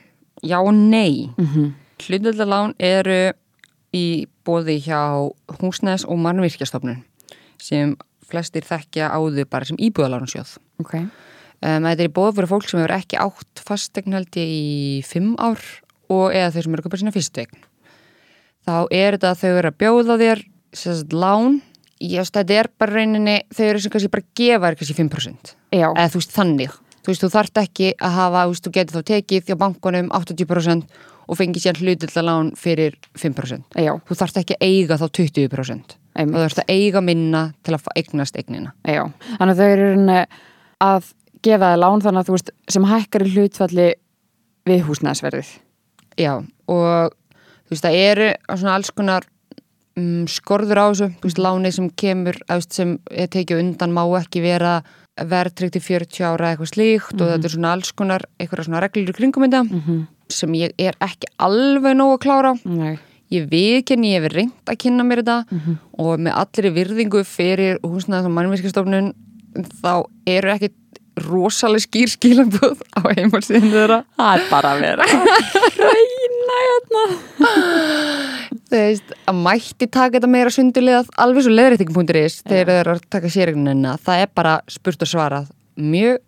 Já 0.42 0.58
og 0.60 0.74
nei. 0.74 1.30
Mm 1.38 1.46
-hmm. 1.46 1.72
Hlutildalán 2.00 2.74
eru 2.80 3.34
í 3.94 4.28
bóði 4.46 4.80
hjá 4.80 5.30
húsnæðs 5.60 6.06
og 6.08 6.18
mannvirkjastofnun 6.18 7.04
sem 7.62 7.98
flestir 8.30 8.66
þekkja 8.68 9.12
áður 9.16 9.48
bara 9.50 9.68
sem 9.68 9.80
íbúðalánarsjóð 9.82 10.58
ok, 10.84 10.96
Um, 11.62 11.86
þetta 11.86 12.08
er 12.08 12.10
bóð 12.10 12.32
fyrir 12.40 12.50
fólk 12.50 12.64
sem 12.66 12.80
hefur 12.82 12.92
ekki 12.96 13.18
átt 13.22 13.62
fastegn 13.62 14.16
held 14.18 14.38
ég 14.40 14.50
í 14.50 15.02
fimm 15.06 15.36
ár 15.38 15.62
og 16.10 16.34
eða 16.34 16.56
þau 16.56 16.64
sem 16.66 16.74
eru 16.74 16.82
að 16.82 16.88
köpa 16.88 16.98
sína 16.98 17.14
fyrstu 17.14 17.44
eign. 17.44 17.60
Þá 18.66 18.74
er 18.98 19.18
þetta 19.18 19.30
að 19.30 19.44
þau 19.44 19.52
eru 19.60 19.70
að 19.70 19.78
bjóða 19.84 20.16
þér 20.22 20.42
sérst 20.82 21.14
lán, 21.14 21.60
just, 22.02 22.34
þetta 22.34 22.58
er 22.58 22.70
bara 22.82 22.96
reyninni, 22.98 23.36
þau 23.54 23.62
eru 23.68 23.84
sem 23.84 23.94
kannski 23.94 24.10
bara 24.16 24.26
að 24.26 24.34
gefa 24.42 24.72
þér 24.72 24.80
kannski 24.80 24.98
5%. 25.04 25.54
já, 25.70 25.88
Eða 25.92 26.10
þú 26.16 26.22
veist 26.24 26.34
þannig. 26.40 26.80
Þú 27.02 27.12
veist, 27.12 27.22
þú 27.22 27.30
þarft 27.36 27.62
ekki 27.62 27.94
að 27.94 28.18
hafa, 28.18 28.42
þú 28.42 28.56
veist, 28.56 28.66
þú 28.66 28.74
getur 28.80 28.98
þá 28.98 29.10
tekið 29.12 29.46
því 29.46 29.54
á 29.54 29.62
bankunum 29.62 30.12
80% 30.18 31.00
og 31.32 31.40
fengi 31.40 31.62
síðan 31.64 31.80
hlutilla 31.80 32.24
lán 32.28 32.52
fyrir 32.60 32.98
5%. 33.16 33.64
já, 33.80 33.94
Þú 34.08 34.18
þarft 34.20 34.40
ekki 34.42 34.58
að 34.58 34.68
eiga 34.68 34.98
þá 35.00 35.06
20%. 35.16 35.98
Einmitt. 36.12 36.36
Þú 36.36 36.44
þarft 36.44 36.60
að 36.66 36.72
eiga 36.76 37.02
minna 37.08 37.44
til 37.64 37.74
að 37.78 37.88
eignast 37.96 38.36
eignina. 38.36 38.74
já. 38.84 39.04
Þannig 39.40 39.54
að 39.56 39.62
þau 39.62 39.70
eru 39.72 40.26
að 40.82 41.12
gefa 41.42 41.70
þér 41.72 41.80
lán 41.82 42.02
þannig 42.04 42.20
að 42.22 42.28
þú 42.28 42.36
veist 42.36 42.52
sem 42.76 42.84
hækkar 42.92 43.26
í 43.26 43.32
hlutfalli 43.36 43.90
við 44.68 44.84
húsnæðsverðið. 44.90 45.52
Já, 46.20 46.34
og 46.68 47.14
þú 47.66 47.72
veist, 47.74 47.86
það 47.88 48.00
eru 48.04 48.28
svona 48.60 48.76
alls 48.76 48.92
konar 48.92 49.24
um, 49.98 50.26
skorður 50.28 50.82
á 50.84 50.86
þessu, 50.92 51.08
þú 51.22 51.30
veist, 51.30 51.40
lánið 51.48 51.76
sem 51.80 51.90
kemur, 52.04 52.38
veist, 52.52 52.74
sem 52.76 52.98
er 53.10 53.32
tekið 53.32 53.64
undan 53.64 53.96
má 53.96 54.04
ekki 54.20 54.44
vera 54.44 54.82
verðtryggt 55.22 55.76
í 55.80 55.82
40 55.84 56.24
ára 56.28 56.52
eitthvað 56.54 56.70
slíkt 56.72 57.20
og 57.22 57.28
þetta 57.32 57.48
er 57.50 57.54
svona 57.56 57.72
alls 57.76 57.92
konar 57.96 58.24
eitthvað 58.40 58.68
svona 58.68 58.80
reglur 58.84 59.10
í 59.12 59.16
kringum 59.18 59.44
þetta 59.48 59.64
Mhm. 59.68 59.98
Sem 60.34 60.54
ég 60.60 60.74
er 60.80 60.98
ekki 61.02 61.30
alveg 61.40 61.96
nógu 62.00 62.18
að 62.18 62.22
klára. 62.26 62.54
Nei. 62.66 62.98
Ég 63.32 63.46
viðkenni, 63.48 64.12
ég 64.16 64.26
hef 64.26 64.34
reynd 64.36 64.68
að 64.68 64.78
kynna 64.84 65.06
mér 65.08 65.22
þetta 65.24 65.38
Mhm. 65.52 65.78
og 66.04 66.20
með 66.20 66.34
allri 66.42 66.72
virðingu 66.76 67.22
fyrir 67.26 67.78
húsnæðis 67.84 68.28
og 68.28 68.34
mannvískastofnun 68.36 69.14
þá 69.84 69.94
eru 70.28 70.50
ekki 70.56 70.72
rosalega 71.22 71.84
skýr 71.86 72.10
skilabúð 72.12 72.82
á 72.98 73.00
heimalsíðinu 73.16 73.72
þeirra. 73.72 73.98
Það 74.18 74.36
er 74.36 74.44
bara 74.50 74.70
að 74.72 74.80
vera 74.82 75.04
reyna 75.86 76.60
hérna. 76.66 77.04
Veist, 78.72 79.12
að 79.28 79.36
mætti 79.44 79.88
taka 79.92 80.16
þetta 80.18 80.30
meira 80.32 80.52
sundulegað 80.54 81.10
alveg 81.20 81.44
svo 81.46 81.54
leðrætting.is 81.56 82.38
þegar 82.48 82.70
þeir 82.72 82.80
eru 82.82 82.94
að 82.96 83.02
taka 83.12 83.32
séregnina 83.34 83.96
það 84.00 84.24
er 84.26 84.30
bara 84.36 84.54
spurt 84.72 85.04
og 85.04 85.12
svarað 85.12 85.50
mjög, 85.82 86.20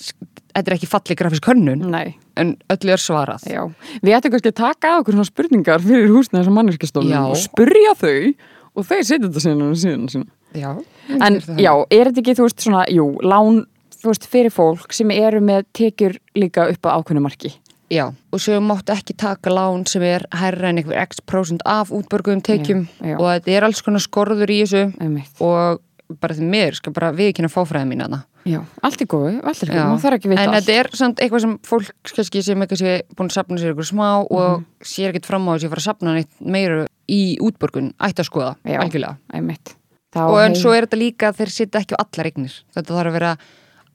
þetta 0.00 0.64
er 0.66 0.76
ekki 0.76 0.88
falli 0.90 1.16
grafísk 1.18 1.46
hönnun 1.50 1.84
Nei, 1.92 2.14
en 2.40 2.54
öllu 2.72 2.94
er 2.96 3.02
svarað 3.02 3.44
já. 3.50 3.62
Við 4.02 4.16
ættum 4.16 4.34
kannski 4.34 4.52
að 4.52 4.58
taka 4.62 4.94
á 4.96 4.98
okkur 5.00 5.16
svona 5.18 5.28
spurningar 5.30 5.84
fyrir 5.84 6.10
húsnæðis 6.12 6.50
og 6.50 6.56
mannvirkjastofnun 6.58 7.12
Já. 7.14 7.22
og 7.28 7.38
spurja 7.40 7.94
þau 8.00 8.34
og 8.80 8.86
þeir 8.86 9.02
setja 9.06 9.26
þetta 9.28 9.44
síðan 9.44 9.64
á 9.66 9.68
síðan 9.84 10.08
sína. 10.12 10.30
Já, 10.54 10.70
En 11.10 11.36
já, 11.58 11.72
er 11.90 12.10
þetta 12.10 12.20
ekki, 12.22 12.34
þú 12.38 12.44
veist, 12.46 12.62
svona, 12.62 12.84
jú, 12.90 13.04
lán, 13.26 13.64
þú 14.00 14.08
veist, 14.12 14.26
fyrir 14.30 14.52
fólk 14.54 14.94
sem 14.94 15.10
eru 15.14 15.40
með 15.42 15.64
tekjur 15.74 16.16
líka 16.38 16.68
upp 16.70 16.86
á 16.86 16.94
ákveðnu 16.98 17.22
marki? 17.24 17.52
Já, 17.90 18.04
og 18.30 18.38
svo 18.42 18.60
máttu 18.62 18.94
ekki 18.94 19.16
taka 19.18 19.50
lán 19.50 19.82
sem 19.90 20.02
er 20.06 20.22
hærra 20.38 20.70
en 20.70 20.78
einhver 20.78 20.98
x 21.02 21.18
prósent 21.26 21.62
af 21.66 21.90
útbörguðum 21.90 22.42
tekjum 22.46 22.84
Já, 23.02 23.08
já. 23.10 23.16
og 23.18 23.26
þetta 23.26 23.50
er 23.56 23.66
alls 23.66 23.82
konar 23.82 24.02
skorður 24.04 24.50
í 24.54 24.60
þessu 24.62 24.82
Einmitt. 25.02 25.32
og 25.42 25.82
bara 26.22 26.34
því 26.38 26.46
mér 26.54 26.78
skal 26.78 26.94
bara 26.94 27.10
viðkynna 27.18 27.50
fáfræði 27.50 27.90
mín 27.90 28.04
hana 28.06 28.20
Já, 28.48 28.60
allt 28.82 29.02
er 29.04 29.06
góð, 29.12 29.34
allt 29.44 29.62
er 29.62 29.68
Já. 29.68 29.74
góð, 29.76 29.88
maður 29.90 30.02
þarf 30.04 30.16
ekki 30.16 30.28
að 30.28 30.32
vita 30.32 30.42
En 30.42 30.48
allt. 30.54 30.64
þetta 30.64 30.76
er 30.80 30.88
samt 30.96 31.20
eitthvað 31.20 31.42
sem 31.44 31.54
fólk 31.68 31.90
kannski 32.14 32.42
sem 32.46 32.62
eitthvað 32.64 32.80
sé 32.80 32.94
búin 33.18 33.28
að 33.28 33.36
sapna 33.36 33.58
sér 33.60 33.72
eitthvað 33.74 33.90
smá 33.90 34.08
og 34.30 34.64
sér 34.82 35.10
ekkert 35.12 35.28
fram 35.28 35.48
á 35.48 35.52
þessi 35.52 35.68
að 35.68 35.74
fara 35.74 35.82
að 35.84 35.88
sapna 35.90 36.14
neitt 36.16 36.40
meira 36.40 36.86
í 37.10 37.20
útborgun 37.44 37.92
ætti 38.00 38.24
að 38.24 38.30
skoða, 38.30 38.54
Já. 38.64 38.78
algjörlega 38.80 39.16
Einmitt. 39.34 39.74
Þá 40.14 40.20
og 40.26 40.40
en 40.42 40.54
hei- 40.56 40.60
svo 40.62 40.72
er 40.74 40.86
þetta 40.88 40.98
líka 41.04 41.28
að 41.30 41.36
þeir 41.42 41.52
sitja 41.54 41.80
ekki 41.84 41.94
á 41.94 42.02
allar 42.02 42.30
eignir 42.32 42.54
þetta 42.74 42.96
þarf 42.96 43.10
að 43.12 43.18
vera 43.20 43.32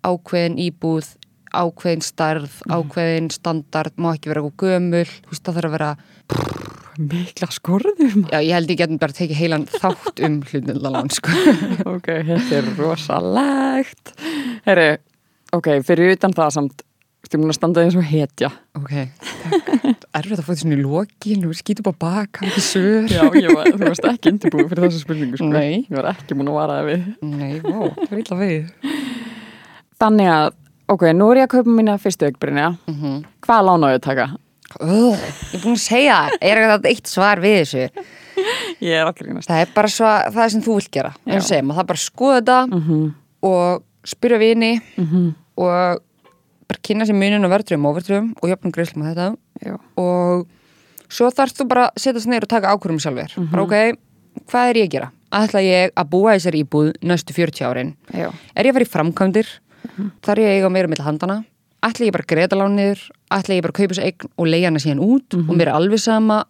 ákveðin 0.05 0.59
íbúð 0.69 1.09
ákveðin 1.55 2.03
starð, 2.03 2.51
ákveðin 2.69 3.31
standard 3.31 3.95
má 3.97 4.11
ekki 4.13 4.29
vera 4.29 4.41
eitthvað 4.43 4.75
gömul 4.75 5.05
þú 5.07 5.31
veist, 5.31 5.43
það 5.47 5.55
þarf 5.55 5.69
að 5.69 5.75
vera, 5.79 5.89
mikla 6.95 7.47
skorður 7.51 8.13
já 8.31 8.39
ég 8.43 8.53
held 8.55 8.69
ég 8.71 8.77
getum 8.79 8.99
bara 8.99 9.15
tekið 9.15 9.39
heilan 9.39 9.65
þátt 9.67 10.21
um 10.27 10.37
hlutnillalán 10.47 11.09
sko. 11.11 11.31
ok, 11.95 12.07
þetta 12.27 12.59
er 12.61 12.69
rosalegt 12.79 14.13
Herri, 14.65 14.97
ok, 15.53 15.67
fyrir 15.85 16.15
utan 16.15 16.33
það 16.33 16.53
samt 16.57 16.85
Þú 17.25 17.39
múin 17.41 17.49
að 17.49 17.55
standa 17.57 17.81
eins 17.81 17.95
og 17.97 18.05
hetja 18.05 18.51
ok, 18.77 18.91
erfið 20.19 20.41
að 20.41 20.45
því 20.45 20.55
svona 20.59 20.75
í 20.75 20.81
lokin 20.83 21.45
og 21.47 21.55
skýtu 21.57 21.85
bara 21.85 21.97
bak, 22.01 22.37
hafa 22.37 22.51
ekki 22.51 22.61
sör 22.61 23.07
Já, 23.09 23.23
var, 23.25 23.69
þú 23.71 23.79
varst 23.81 24.05
ekki 24.11 24.29
undirbúið 24.29 24.67
fyrir 24.69 24.85
þessu 24.85 25.01
spurningu 25.01 25.39
sko. 25.39 25.47
Nei. 25.49 25.87
Ég 25.87 25.95
var 25.97 26.11
ekki 26.11 26.37
múin 26.37 26.51
að 26.51 26.57
vara 26.59 26.75
það 26.77 26.89
við 26.91 27.07
nei, 27.31 27.55
vá, 27.63 27.79
það 27.95 28.11
var 28.11 28.21
illa 28.21 28.37
við 28.43 28.91
Þannig 30.03 30.29
að, 30.35 30.57
ok, 30.95 31.05
nú 31.17 31.31
er 31.31 31.41
ég 31.41 31.47
að 31.47 31.55
kaupa 31.55 31.75
mína 31.79 31.97
fyrstu 32.03 32.29
aukbrynja 32.29 32.69
mm 32.75 32.99
-hmm. 32.99 33.17
Hvað 33.47 33.65
lán 33.69 33.85
á 33.85 33.87
ég 33.89 33.99
að 33.99 34.05
taka? 34.05 34.27
Ugh, 34.75 35.17
ég 35.17 35.57
er 35.57 35.65
búin 35.65 35.79
að 35.79 35.83
segja 35.87 36.19
er 36.41 36.61
eitthvað 36.61 36.87
eitt 36.91 37.09
svar 37.09 37.41
við 37.41 37.57
þessu 37.63 37.89
Ég 38.85 39.01
er 39.01 39.09
allir 39.09 39.33
einast 39.33 39.49
það 39.49 39.65
er 39.65 39.73
bara 39.73 39.89
svo, 39.89 40.13
það 40.29 40.49
sem 40.49 40.61
þú 40.61 40.77
vilt 40.77 40.91
gera 40.91 41.13
segja, 41.25 41.63
það 41.63 41.85
bara 41.89 41.97
að 41.97 42.05
skoða 42.05 42.39
þetta 42.39 42.61
mm 42.67 42.81
-hmm. 42.81 43.11
og 43.41 43.83
spyrja 44.07 44.41
vini 44.41 44.77
Mm 44.99 45.33
og 45.55 46.01
bara 46.67 46.81
kynna 46.83 47.05
sér 47.07 47.15
munin 47.15 47.45
og 47.47 47.51
verðröfum 47.53 47.85
og 47.87 47.93
overtröfum 47.95 48.31
og 48.41 48.49
jöfnum 48.49 48.73
greiðslum 48.75 49.05
á 49.05 49.07
þetta. 49.07 49.27
Já, 49.63 49.75
og 50.01 50.47
svo 51.07 51.29
þarfst 51.31 51.61
þú 51.61 51.67
bara 51.69 51.85
að 51.87 52.01
setjast 52.03 52.27
neyru 52.27 52.43
og 52.43 52.51
taka 52.51 52.73
ákvörðum 52.73 52.99
sjálfur 52.99 53.35
bara 53.53 53.63
ok, 53.63 53.75
hvað 54.51 54.71
er 54.71 54.79
ég 54.81 54.89
að 54.89 54.95
gera? 54.97 55.11
ætla 55.35 55.61
ég 55.63 55.93
að 55.95 56.09
búa 56.11 56.33
í 56.33 56.39
þessari 56.39 56.63
íbúð 56.65 56.89
næstu 57.07 57.35
40 57.37 57.65
árin? 57.69 57.93
Já, 58.11 58.27
er 58.55 58.67
ég 58.67 58.73
að 58.73 58.79
fara 58.79 58.87
í 58.87 58.91
framkvæmdir? 58.95 59.51
Þar 60.25 60.41
ég 60.41 60.49
að 60.49 60.57
eiga 60.57 60.73
meira 60.75 60.91
með 60.91 61.05
handana 61.05 61.37
ætla 61.85 62.07
ég 62.07 62.15
bara 62.15 62.25
að 62.25 62.31
greiða 62.33 62.59
lánir 62.59 63.01
ætla 63.35 63.55
ég 63.57 63.63
bara 63.65 63.73
að 63.75 63.79
kaupa 63.79 63.93
þessu 63.93 64.05
eign 64.09 64.31
og 64.35 64.49
leiða 64.49 64.69
hana 64.71 64.81
síðan 64.81 65.03
út 65.05 65.37
og 65.37 65.51
mér 65.53 65.69
er 65.69 65.77
alveg 65.77 66.01
sama 66.01 66.41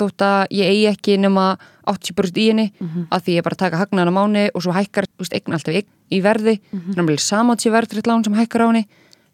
þótt 0.00 0.24
að 0.26 0.40
ég 0.56 0.70
eigi 0.72 0.86
ekki 0.90 1.16
nema 1.22 1.46
80% 1.86 2.40
í 2.42 2.46
henni 2.50 2.66
að 3.10 3.26
því 3.26 3.36
ég 3.36 3.46
bara 3.46 3.60
taka 3.60 3.80
hagnaðan 3.80 4.12
á 4.12 4.18
mánu 4.18 4.44
og 4.52 4.64
svo 4.64 4.74
hækkar 4.76 5.06
eign 5.30 5.56
alltaf 5.56 5.74
eign 5.74 5.90
í 6.10 6.20
verði. 6.24 6.58
Náttúrulega 6.72 7.22
samátt 7.22 7.62
sér 7.62 7.74
verðriðt 7.76 8.10
lán 8.10 8.24
sem 8.24 8.34
hækkar 8.34 8.66
á 8.66 8.68
henni 8.68 8.86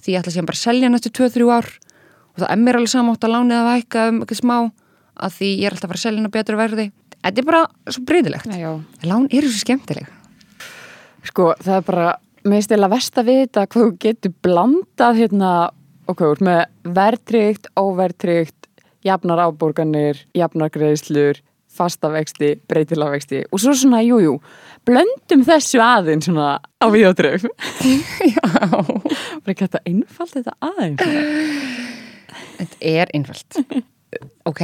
því 0.02 0.14
ég 0.14 0.22
ætla 0.22 0.46
bara 0.46 0.58
að 0.58 0.64
selja 0.66 0.88
hann 0.88 0.98
eftir 0.98 1.14
2-3 1.18 1.50
ár. 1.52 1.68
Og 2.32 2.40
það 2.42 2.50
er 2.50 2.62
mér 2.62 2.78
alveg 2.78 2.92
samátt 2.92 3.24
að 3.24 3.34
lánið 3.34 3.58
að 3.58 3.70
hækka 3.76 4.08
um 4.08 4.20
eitthvað 4.22 4.40
smá 4.40 4.56
að 5.22 5.36
því 5.36 5.50
ég 5.52 5.66
er 5.66 5.76
alltaf 5.76 5.84
að 5.84 5.92
fara 5.92 6.00
að 6.00 6.04
selja 6.06 6.22
hann 6.22 6.32
á 6.32 6.36
betur 6.36 6.58
verði. 6.58 6.86
Þetta 7.22 7.40
er 7.42 7.46
bara 7.46 7.62
svo 7.86 8.02
já. 8.58 8.70
lán 9.06 9.28
eru 9.30 9.48
svo 9.48 9.60
skemmtileg. 9.62 10.08
Sko, 11.22 11.52
það 11.62 11.76
er 11.76 11.84
bara, 11.86 12.08
mér 12.50 12.64
stila 12.66 12.90
verst 12.90 13.18
að 13.20 13.28
vita 13.30 13.66
hvað 13.70 13.84
þú 13.84 13.98
getur 14.02 14.34
blandað 14.42 15.20
hérna, 15.20 15.50
ok, 16.10 16.24
úr 16.26 16.42
með 16.42 16.62
verðtrygt, 16.96 17.68
óverðtrygt, 17.78 18.61
jafnar 19.06 19.40
áborganir, 19.46 20.20
jafnar 20.36 20.70
greiðslur, 20.74 21.40
fastavexti, 21.72 22.50
breytilavexti 22.68 23.46
og 23.48 23.60
svo 23.62 23.72
svona, 23.76 24.02
jú, 24.04 24.18
jú, 24.20 24.34
blöndum 24.86 25.44
þessu 25.48 25.80
aðeins 25.80 26.28
svona 26.28 26.58
á 26.60 26.86
videodröf. 26.92 27.46
já 28.34 28.42
Bara 28.42 29.54
ekki 29.54 29.64
þetta 29.64 29.80
einfalt 29.88 30.34
þetta 30.36 30.56
aðeins. 30.68 31.06
Þetta 32.58 32.76
er 32.92 33.12
einfalt. 33.16 33.58
ok, 34.48 34.62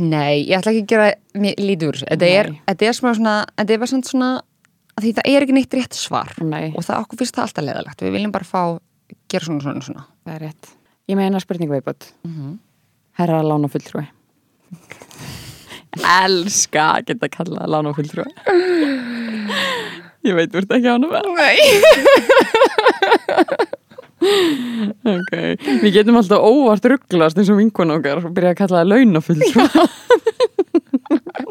nei, 0.00 0.46
ég 0.48 0.56
ætla 0.56 0.72
ekki 0.72 0.84
að 0.86 0.90
gera 0.94 1.10
þessu. 1.36 2.08
Þetta 2.08 2.30
er, 2.40 2.52
þetta 2.70 2.88
er 2.88 2.96
svona, 2.96 3.14
svona, 3.20 3.34
þetta 3.60 3.76
er 3.76 3.82
bara 3.84 3.92
svona 3.92 4.30
því 5.00 5.12
það 5.16 5.30
er 5.34 5.46
ekki 5.46 5.56
neitt 5.56 5.76
rétt 5.78 5.96
svar. 5.96 6.32
Nei, 6.44 6.72
Og 6.72 6.84
það 6.84 7.04
okkur 7.04 7.20
finnst 7.20 7.36
það 7.36 7.46
alltaf 7.46 7.68
leðalegt. 7.68 8.02
Við 8.04 8.16
viljum 8.16 8.32
bara 8.34 8.48
fá, 8.48 8.62
gera 9.30 9.46
svona 9.46 9.64
svona 9.64 9.84
svona. 9.84 10.08
það 10.24 10.34
er 10.38 10.44
rétt. 10.48 10.74
Ég 11.10 11.18
meina 11.20 11.40
spurningu 11.42 11.76
viðbútt. 11.76 12.10
Mm 12.24 12.58
Herra 13.20 13.42
lána 13.44 13.68
fulltrúi. 13.68 14.06
Elska 16.00 16.84
að 16.96 17.10
geta 17.10 17.28
kallað 17.32 17.68
lána 17.74 17.92
fulltrúi. 17.96 18.30
Ég 20.24 20.36
veit, 20.36 20.50
þú 20.52 20.60
ert 20.62 20.72
ekki 20.76 20.88
ánum. 20.88 21.12
Nei. 21.36 21.58
Ok, 24.20 25.30
við 25.80 25.94
getum 25.94 26.18
alltaf 26.20 26.42
óvart 26.44 26.84
rugglast 26.92 27.38
eins 27.40 27.48
og 27.52 27.56
vinkun 27.60 27.94
okkar 27.94 28.20
og 28.20 28.34
byrja 28.36 28.52
að 28.52 28.58
kalla 28.58 28.82
það 28.82 28.90
launafulltrúa. 28.92 29.86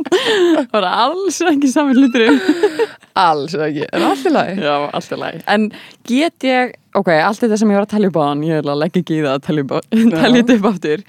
Það 0.60 0.74
var 0.74 0.88
alls 0.90 1.40
ekki 1.52 1.70
saman 1.72 1.98
hluturinn. 2.00 2.40
Alls 3.20 3.56
ekki, 3.58 3.84
en 3.92 4.06
allt 4.08 4.28
í 4.30 4.32
lagi. 4.32 4.54
Já, 4.64 4.76
allt 4.96 5.12
er 5.16 5.20
læg. 5.20 5.40
En 5.52 5.66
get 6.08 6.46
ég, 6.48 6.76
ok, 6.96 7.10
allt 7.20 7.42
þetta 7.44 7.58
sem 7.60 7.74
ég 7.74 7.80
var 7.80 7.88
að 7.88 7.92
tellja 7.96 8.12
upp 8.12 8.20
á 8.22 8.24
hann, 8.30 8.46
ég 8.48 8.62
er 8.62 8.70
að 8.70 8.80
leggja 8.84 9.04
ekki 9.04 9.18
í 9.18 9.24
það 9.26 9.34
að 9.34 9.48
tellja 9.50 9.66
þetta 10.38 10.56
upp 10.56 10.68
áttur. 10.70 11.04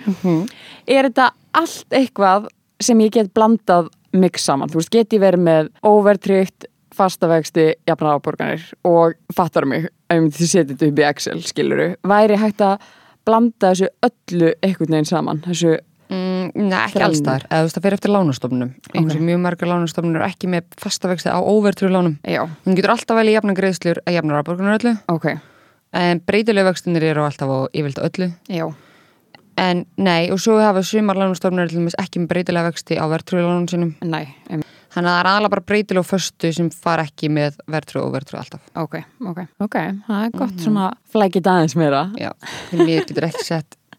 Er 0.90 1.08
þetta 1.10 1.28
allt 1.60 1.96
eitthvað 2.00 2.48
sem 2.82 3.04
ég 3.04 3.14
get 3.14 3.30
blandað 3.36 3.92
mix 4.16 4.48
saman? 4.48 4.72
Þú 4.72 4.80
veist, 4.80 4.92
get 4.96 5.14
ég 5.14 5.22
verið 5.22 5.44
með 5.46 5.70
overtryggt, 5.86 6.66
fastavexti, 6.96 7.68
jafnar 7.86 8.18
áborganir 8.18 8.64
og 8.88 9.14
fattar 9.36 9.68
mig, 9.70 9.86
ef 10.10 10.24
þið 10.34 10.50
setja 10.50 10.66
þetta 10.72 10.88
upp 10.90 10.98
í 10.98 11.06
Excel, 11.12 11.38
skiluru, 11.46 11.92
væri 12.10 12.40
hægt 12.40 12.64
að 12.66 12.88
blanda 13.28 13.70
þessu 13.70 13.90
öllu 14.08 14.50
einhvern 14.64 14.96
veginn 14.96 15.08
saman, 15.08 15.42
þessu, 15.46 15.76
Mm, 16.10 16.50
nei, 16.68 16.78
ekki 16.80 16.96
Þrælni. 16.98 17.06
alls 17.06 17.20
þar. 17.22 17.44
Eða 17.46 17.60
þú 17.60 17.66
veist, 17.68 17.76
það 17.78 17.82
fer 17.86 17.94
eftir 17.96 18.10
lánastofnunum. 18.10 18.70
Einhvers 18.94 19.14
Ok. 19.14 19.16
okay. 19.16 19.26
mjög 19.28 19.40
margar 19.44 19.68
lánastofnunum 19.70 20.16
eru 20.18 20.26
ekki 20.26 20.48
með 20.50 20.64
fastavexti 20.82 21.30
á 21.30 21.38
óvertrú 21.38 21.88
lánum. 21.88 22.16
já, 22.26 22.42
Hún 22.66 22.74
getur 22.74 22.90
alltaf 22.90 23.16
velið 23.16 23.36
jafnan 23.38 23.54
greiðslur 23.56 24.00
að 24.06 24.14
jafnar 24.18 24.42
áborgunar 24.42 24.78
öllu. 24.80 24.98
ok, 25.08 25.40
En 25.92 26.20
breytilegu 26.20 26.66
vextunir 26.70 27.02
eru 27.02 27.22
alltaf 27.24 27.48
á 27.48 27.58
yfirlt 27.74 27.98
öllu. 28.02 28.32
já, 28.48 28.74
En 29.56 29.84
nei, 29.98 30.30
og 30.32 30.38
svo 30.40 30.58
hafa 30.58 30.80
til 31.68 31.78
dæmis 31.78 31.94
ekki 31.98 32.18
með 32.20 32.28
breytilega 32.28 32.70
vexti 32.72 32.96
á 32.98 33.04
verðtrúlánum 33.06 33.68
sinum. 33.68 33.94
nei, 34.02 34.34
em, 34.48 34.62
Þannig 34.90 35.06
að 35.06 35.14
það 35.14 35.20
er 35.20 35.26
aðalega 35.30 35.50
bara 35.50 35.60
breytilega 35.66 36.00
og 36.00 36.06
föstu 36.06 36.52
sem 36.54 36.70
fara 36.70 37.02
ekki 37.04 37.28
með 37.30 37.56
verðtrú 37.68 38.02
og 38.02 38.12
verðtrú 38.14 38.38
alltaf. 38.40 38.60
ok, 38.74 39.04
ok, 39.24 39.38
ok, 39.60 39.76
það 40.08 40.24
er 40.24 40.30
gott 40.38 40.56
svona 40.58 40.92
flækið 41.12 41.42
aðeins 41.46 41.76
meira. 41.76 42.10
Já, 42.18 42.32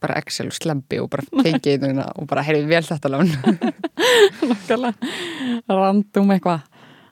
bara 0.02 0.18
Excel 0.22 0.50
og 0.50 0.56
slempi 0.58 0.98
og 1.02 1.10
bara 1.14 1.24
fengið 1.30 1.84
þetta 1.86 2.06
og 2.18 2.28
bara 2.30 2.44
heyrði 2.46 2.68
vel 2.72 2.84
þetta 2.88 3.12
lán. 3.14 3.30
Nákvæmlega. 4.50 5.12
Randum 5.70 6.34
eitthvað. 6.36 6.62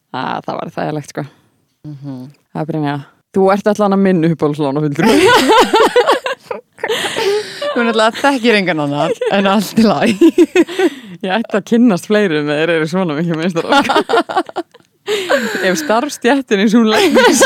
Að, 0.10 0.40
Það 0.48 0.56
var 0.60 0.72
þægilegt 0.78 1.14
sko. 1.14 1.24
Það 1.86 2.62
er 2.64 2.70
Brynja. 2.72 2.96
Þú 3.36 3.44
ert 3.54 3.68
allan 3.70 3.94
að 3.96 4.02
minna 4.08 4.32
uppáhaldslána 4.34 4.82
fylgur 4.88 5.06
Þú 7.70 7.84
náttúrulega 7.86 8.18
þekkir 8.18 8.58
engan 8.58 8.82
annan 8.88 9.14
en 9.36 9.50
allt 9.52 9.78
í 9.78 9.86
lagi. 9.86 10.32
Ég 11.26 11.34
ætti 11.36 11.60
að 11.60 11.68
kynnast 11.70 12.08
fleiri 12.10 12.40
en 12.40 12.50
þeir 12.50 12.72
eru 12.78 12.88
svona 12.90 13.18
mikið 13.18 13.36
meistar 13.38 13.66
Ef 15.68 15.76
starfstjættin 15.82 16.64
og 16.64 16.74
hún 16.78 16.88
leggis 16.94 17.42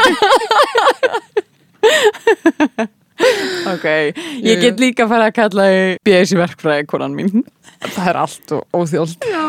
Ok, 3.73 3.85
ég 4.43 4.59
get 4.59 4.81
líka 4.81 5.05
að 5.05 5.11
fara 5.13 5.27
að 5.29 5.35
kalla 5.37 5.65
BS 6.03 6.33
verkfræði 6.35 6.87
konan 6.89 7.13
mín. 7.15 7.43
Það 7.83 8.07
er 8.09 8.17
allt 8.19 8.51
og 8.55 8.77
óþjóld 8.77 9.25
Já, 9.27 9.43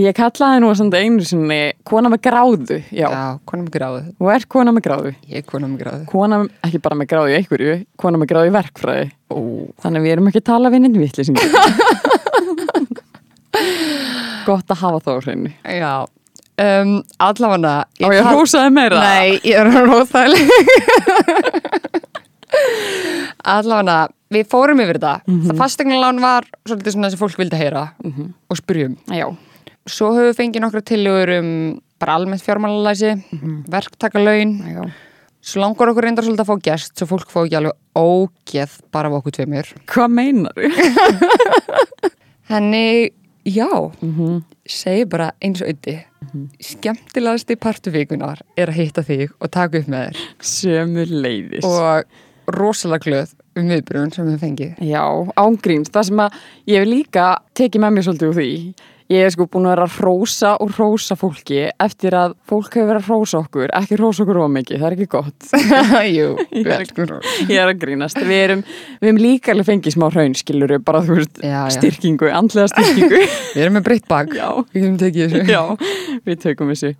Ég 0.00 0.16
kallaði 0.16 0.60
nú 0.62 0.70
samt 0.76 0.96
einu 0.96 1.24
sinni 1.24 1.58
kona 1.88 2.10
með 2.12 2.20
gráðu 2.26 2.78
Já, 2.92 3.08
Já 3.08 3.24
konum 3.48 3.64
með 3.66 3.74
gráðu. 3.76 4.02
Þú 4.18 4.30
ert 4.34 4.48
kona 4.52 4.74
með 4.76 4.84
gráðu? 4.86 5.12
Ég 5.30 5.40
er 5.40 5.46
konum 5.48 5.72
með 5.74 5.82
gráðu. 5.84 6.02
Kona, 6.10 6.40
ekki 6.66 6.82
bara 6.84 6.98
með 7.00 7.10
gráðu 7.14 7.32
í 7.32 7.36
einhverju 7.38 7.74
Kona 8.00 8.20
með 8.20 8.30
gráðu 8.34 8.50
í 8.50 8.54
verkfræði. 8.58 9.06
Ó, 9.32 9.38
Þannig 9.84 10.04
við 10.06 10.14
erum 10.16 10.30
ekki 10.30 10.42
að 10.42 10.48
tala 10.50 10.72
við 10.74 10.84
ninn 10.84 11.00
vittlisingi 11.00 11.44
Gott 14.48 14.72
að 14.72 14.80
hafa 14.80 15.00
þá 15.04 15.12
hreinu. 15.24 15.50
Já 15.64 15.94
um, 16.60 16.94
Allavega 17.20 17.74
Á 17.84 18.06
ég 18.08 18.20
að 18.20 18.30
hrósaði 18.34 18.70
meira? 18.76 19.02
Nei, 19.04 19.40
ég 19.46 19.56
er 19.60 19.66
að 19.70 19.88
róþægileg 19.90 20.44
Allavega, 23.56 24.08
við 24.30 24.48
fórum 24.50 24.80
yfir 24.80 24.98
þetta 24.98 25.20
mm 25.26 25.36
-hmm. 25.36 25.46
Það 25.46 25.62
fastegnalán 25.62 26.20
var 26.20 26.44
svolítið 26.68 26.92
svona 26.92 27.10
sem 27.10 27.18
fólk 27.18 27.38
vildi 27.38 27.56
heyra 27.56 27.92
og 28.48 28.56
spyrjum 28.56 28.96
Já, 29.08 29.36
Svo 29.88 30.12
höfum 30.12 30.28
við 30.28 30.36
fengið 30.36 30.62
nokkra 30.62 30.82
tillögur 30.84 31.32
um 31.38 31.48
bara 32.00 32.16
almennt 32.16 32.42
fjármálalæsi 32.42 33.14
mm 33.14 33.38
-hmm. 33.38 33.70
verktakalögin. 33.70 34.52
Já. 34.74 34.90
Svo 35.42 35.60
langar 35.60 35.88
okkur 35.88 36.02
reyndar 36.04 36.24
svolítið 36.24 36.44
að 36.44 36.50
fá 36.50 36.62
gest 36.62 36.98
svo 36.98 37.06
fólk 37.06 37.30
fá 37.30 37.44
ekki 37.44 37.56
alveg 37.56 37.72
ógeð 37.94 38.72
bara 38.92 39.08
af 39.08 39.14
okkur 39.14 39.32
tveimur. 39.32 39.66
Hvað 39.86 40.08
meinar 40.08 40.52
þú? 40.56 40.68
Henni, 42.50 43.10
já. 43.44 43.92
Mm 44.02 44.14
-hmm. 44.14 44.42
segi 44.66 45.04
bara 45.04 45.32
eins 45.40 45.62
og 45.62 45.68
ytti 45.68 46.04
skemmtilegasti 46.60 47.56
partufíkunar 47.56 48.40
er 48.56 48.68
að 48.68 48.74
hitta 48.74 49.02
þig 49.02 49.30
og 49.40 49.50
taka 49.50 49.78
upp 49.78 49.88
með 49.88 50.06
þér. 50.06 50.16
Sömu 50.40 51.04
leiðis 51.06 51.64
og 51.64 52.04
rosalega 52.56 53.06
glöð 53.06 53.34
um 53.58 53.72
viðbrun 53.74 54.14
sem 54.14 54.30
við 54.30 54.40
fengið 54.44 54.86
Já, 54.90 55.04
ángríns, 55.40 55.90
það 55.92 56.08
sem 56.10 56.24
að 56.24 56.40
ég 56.70 56.80
hef 56.80 56.90
líka 56.90 57.26
tekið 57.58 57.84
með 57.84 57.96
mér 57.96 58.08
svolítið 58.08 58.30
úr 58.32 58.40
því 58.40 58.50
Ég 59.10 59.24
hef 59.26 59.32
sko 59.34 59.48
búin 59.50 59.64
að 59.66 59.72
vera 59.72 59.84
að 59.88 59.94
hrósa 59.98 60.50
og 60.62 60.68
hrósa 60.76 61.16
fólki 61.18 61.64
eftir 61.82 62.14
að 62.14 62.36
fólk 62.46 62.76
hefur 62.76 62.92
verið 62.92 63.00
að 63.00 63.08
hrósa 63.08 63.38
okkur, 63.40 63.72
ekki 63.74 63.96
hrósa 63.98 64.22
okkur 64.22 64.38
ómikið, 64.44 64.76
það 64.78 64.86
er 64.86 64.94
ekki 64.94 65.08
gott. 65.10 65.48
Jú, 66.14 66.28
Ég 66.60 66.68
er, 66.76 66.84
vel 66.94 67.16
ég 67.50 67.56
er 67.58 67.72
að 67.72 67.80
grínast. 67.82 68.20
Við 68.22 68.42
erum, 68.44 68.62
við 69.00 69.10
erum 69.10 69.18
líka 69.24 69.50
alveg 69.50 69.66
fengið 69.66 69.96
smá 69.96 70.06
hraun, 70.12 70.36
skiluru, 70.38 70.78
bara 70.86 71.00
þú 71.08 71.16
veist, 71.18 71.42
Já, 71.42 71.56
já. 71.56 71.74
styrkingu, 71.74 72.30
andlega 72.38 72.70
styrkingu. 72.70 73.24
Við 73.56 73.64
erum 73.64 73.76
með 73.80 73.86
breytt 73.88 74.06
bak. 74.14 74.30
Við 74.70 74.78
getum 74.78 75.00
tekið 75.02 75.34
þessu 75.34 75.56
Já, 75.56 75.90
við 76.30 76.40
tökum 76.46 76.70
þessu. 76.70 76.94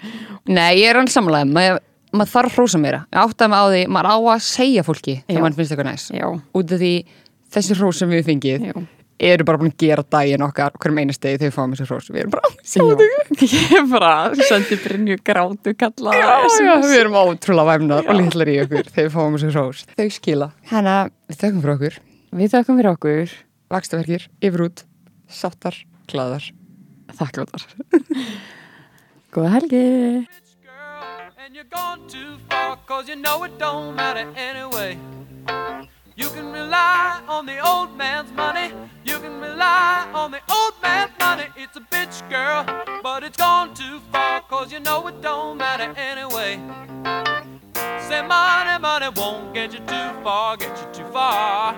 Nei, 0.51 0.81
ég 0.81 0.91
er 0.91 0.99
hann 0.99 1.15
samlega 1.15 1.47
maður, 1.47 1.79
maður 2.13 2.33
þarf 2.35 2.51
að 2.51 2.57
hrósa 2.59 2.81
áttaði 3.25 3.51
mig 3.53 3.61
á 3.61 3.67
því, 3.71 3.83
maður 3.97 4.09
á 4.11 4.17
að 4.35 4.47
segja 4.47 4.87
fólki 4.87 5.15
þegar 5.27 5.45
mann 5.45 5.57
finnst 5.59 5.75
eitthvað 5.75 5.91
næs. 5.91 6.07
Já, 6.15 6.27
Út 6.61 6.73
af 6.75 6.81
því 6.83 6.95
þessi 7.55 7.77
hrós 7.79 8.01
sem 8.03 8.11
við 8.15 8.25
fengið 8.29 8.67
já. 8.71 8.75
eru 9.31 9.45
bara 9.45 9.61
búin 9.61 9.71
að 9.73 9.83
gera 9.85 10.05
daginn 10.17 10.45
okkar 10.47 10.75
hverjum 10.81 11.01
einastegi 11.03 11.39
þegar 11.41 11.51
við 11.51 11.57
fáum 11.59 11.75
þessi 11.77 11.89
hrós. 11.91 12.09
Við 12.11 12.23
erum 12.23 12.35
bara, 12.35 12.51
Ég 13.41 13.75
er 13.79 13.87
bara, 13.91 14.13
sendi 14.49 14.79
Brynju 14.85 15.19
grátu 15.27 15.75
kalla. 15.77 16.15
já, 16.17 16.31
já, 16.65 16.75
við 16.87 16.97
erum 17.01 17.19
ótrúlega 17.21 17.69
væmnar 17.75 18.09
og 18.11 18.19
litlar 18.21 18.51
í 18.53 18.59
okkur 18.65 18.89
þegar 18.91 19.09
við 19.11 19.15
fáum 19.19 19.37
þessi 19.39 19.53
hrós. 19.55 19.85
Þau 19.99 20.09
skila. 20.17 20.51
Hanna, 20.73 20.97
við 21.31 21.43
þökkum 21.45 21.63
fyrir 21.67 21.75
okkur. 21.77 22.01
Við 22.41 22.55
þökkum 22.55 22.81
fyrir 22.81 22.93
okkur. 22.95 23.37
Vakstaverkir, 23.71 24.25
yfir 24.43 24.65
út, 24.67 24.85
sáttar, 25.31 25.77
Þakkláttar. 27.21 27.63
Góða 29.35 29.51
helgi. 29.59 29.83
And 31.51 31.57
you're 31.57 31.65
gone 31.65 32.07
too 32.07 32.37
far, 32.49 32.77
cause 32.87 33.09
you 33.09 33.17
know 33.17 33.43
it 33.43 33.59
don't 33.59 33.97
matter 33.97 34.33
anyway. 34.37 34.97
You 36.15 36.29
can 36.29 36.53
rely 36.53 37.21
on 37.27 37.45
the 37.45 37.59
old 37.59 37.97
man's 37.97 38.31
money, 38.33 38.73
you 39.05 39.19
can 39.19 39.41
rely 39.41 40.09
on 40.15 40.31
the 40.31 40.39
old 40.49 40.75
man's 40.81 41.11
money. 41.19 41.47
It's 41.57 41.77
a 41.77 41.81
bitch, 41.81 42.29
girl, 42.31 42.65
but 43.03 43.25
it's 43.25 43.37
gone 43.37 43.75
too 43.75 44.01
far, 44.13 44.43
cause 44.43 44.71
you 44.71 44.79
know 44.79 45.05
it 45.09 45.21
don't 45.23 45.57
matter 45.57 45.93
anyway. 45.97 46.61
Say 48.09 48.23
money, 48.23 48.81
money 48.81 49.09
won't 49.17 49.53
get 49.53 49.73
you 49.73 49.81
too 49.81 50.23
far, 50.23 50.57
get 50.57 50.79
you 50.79 51.03
too 51.03 51.11
far. 51.11 51.75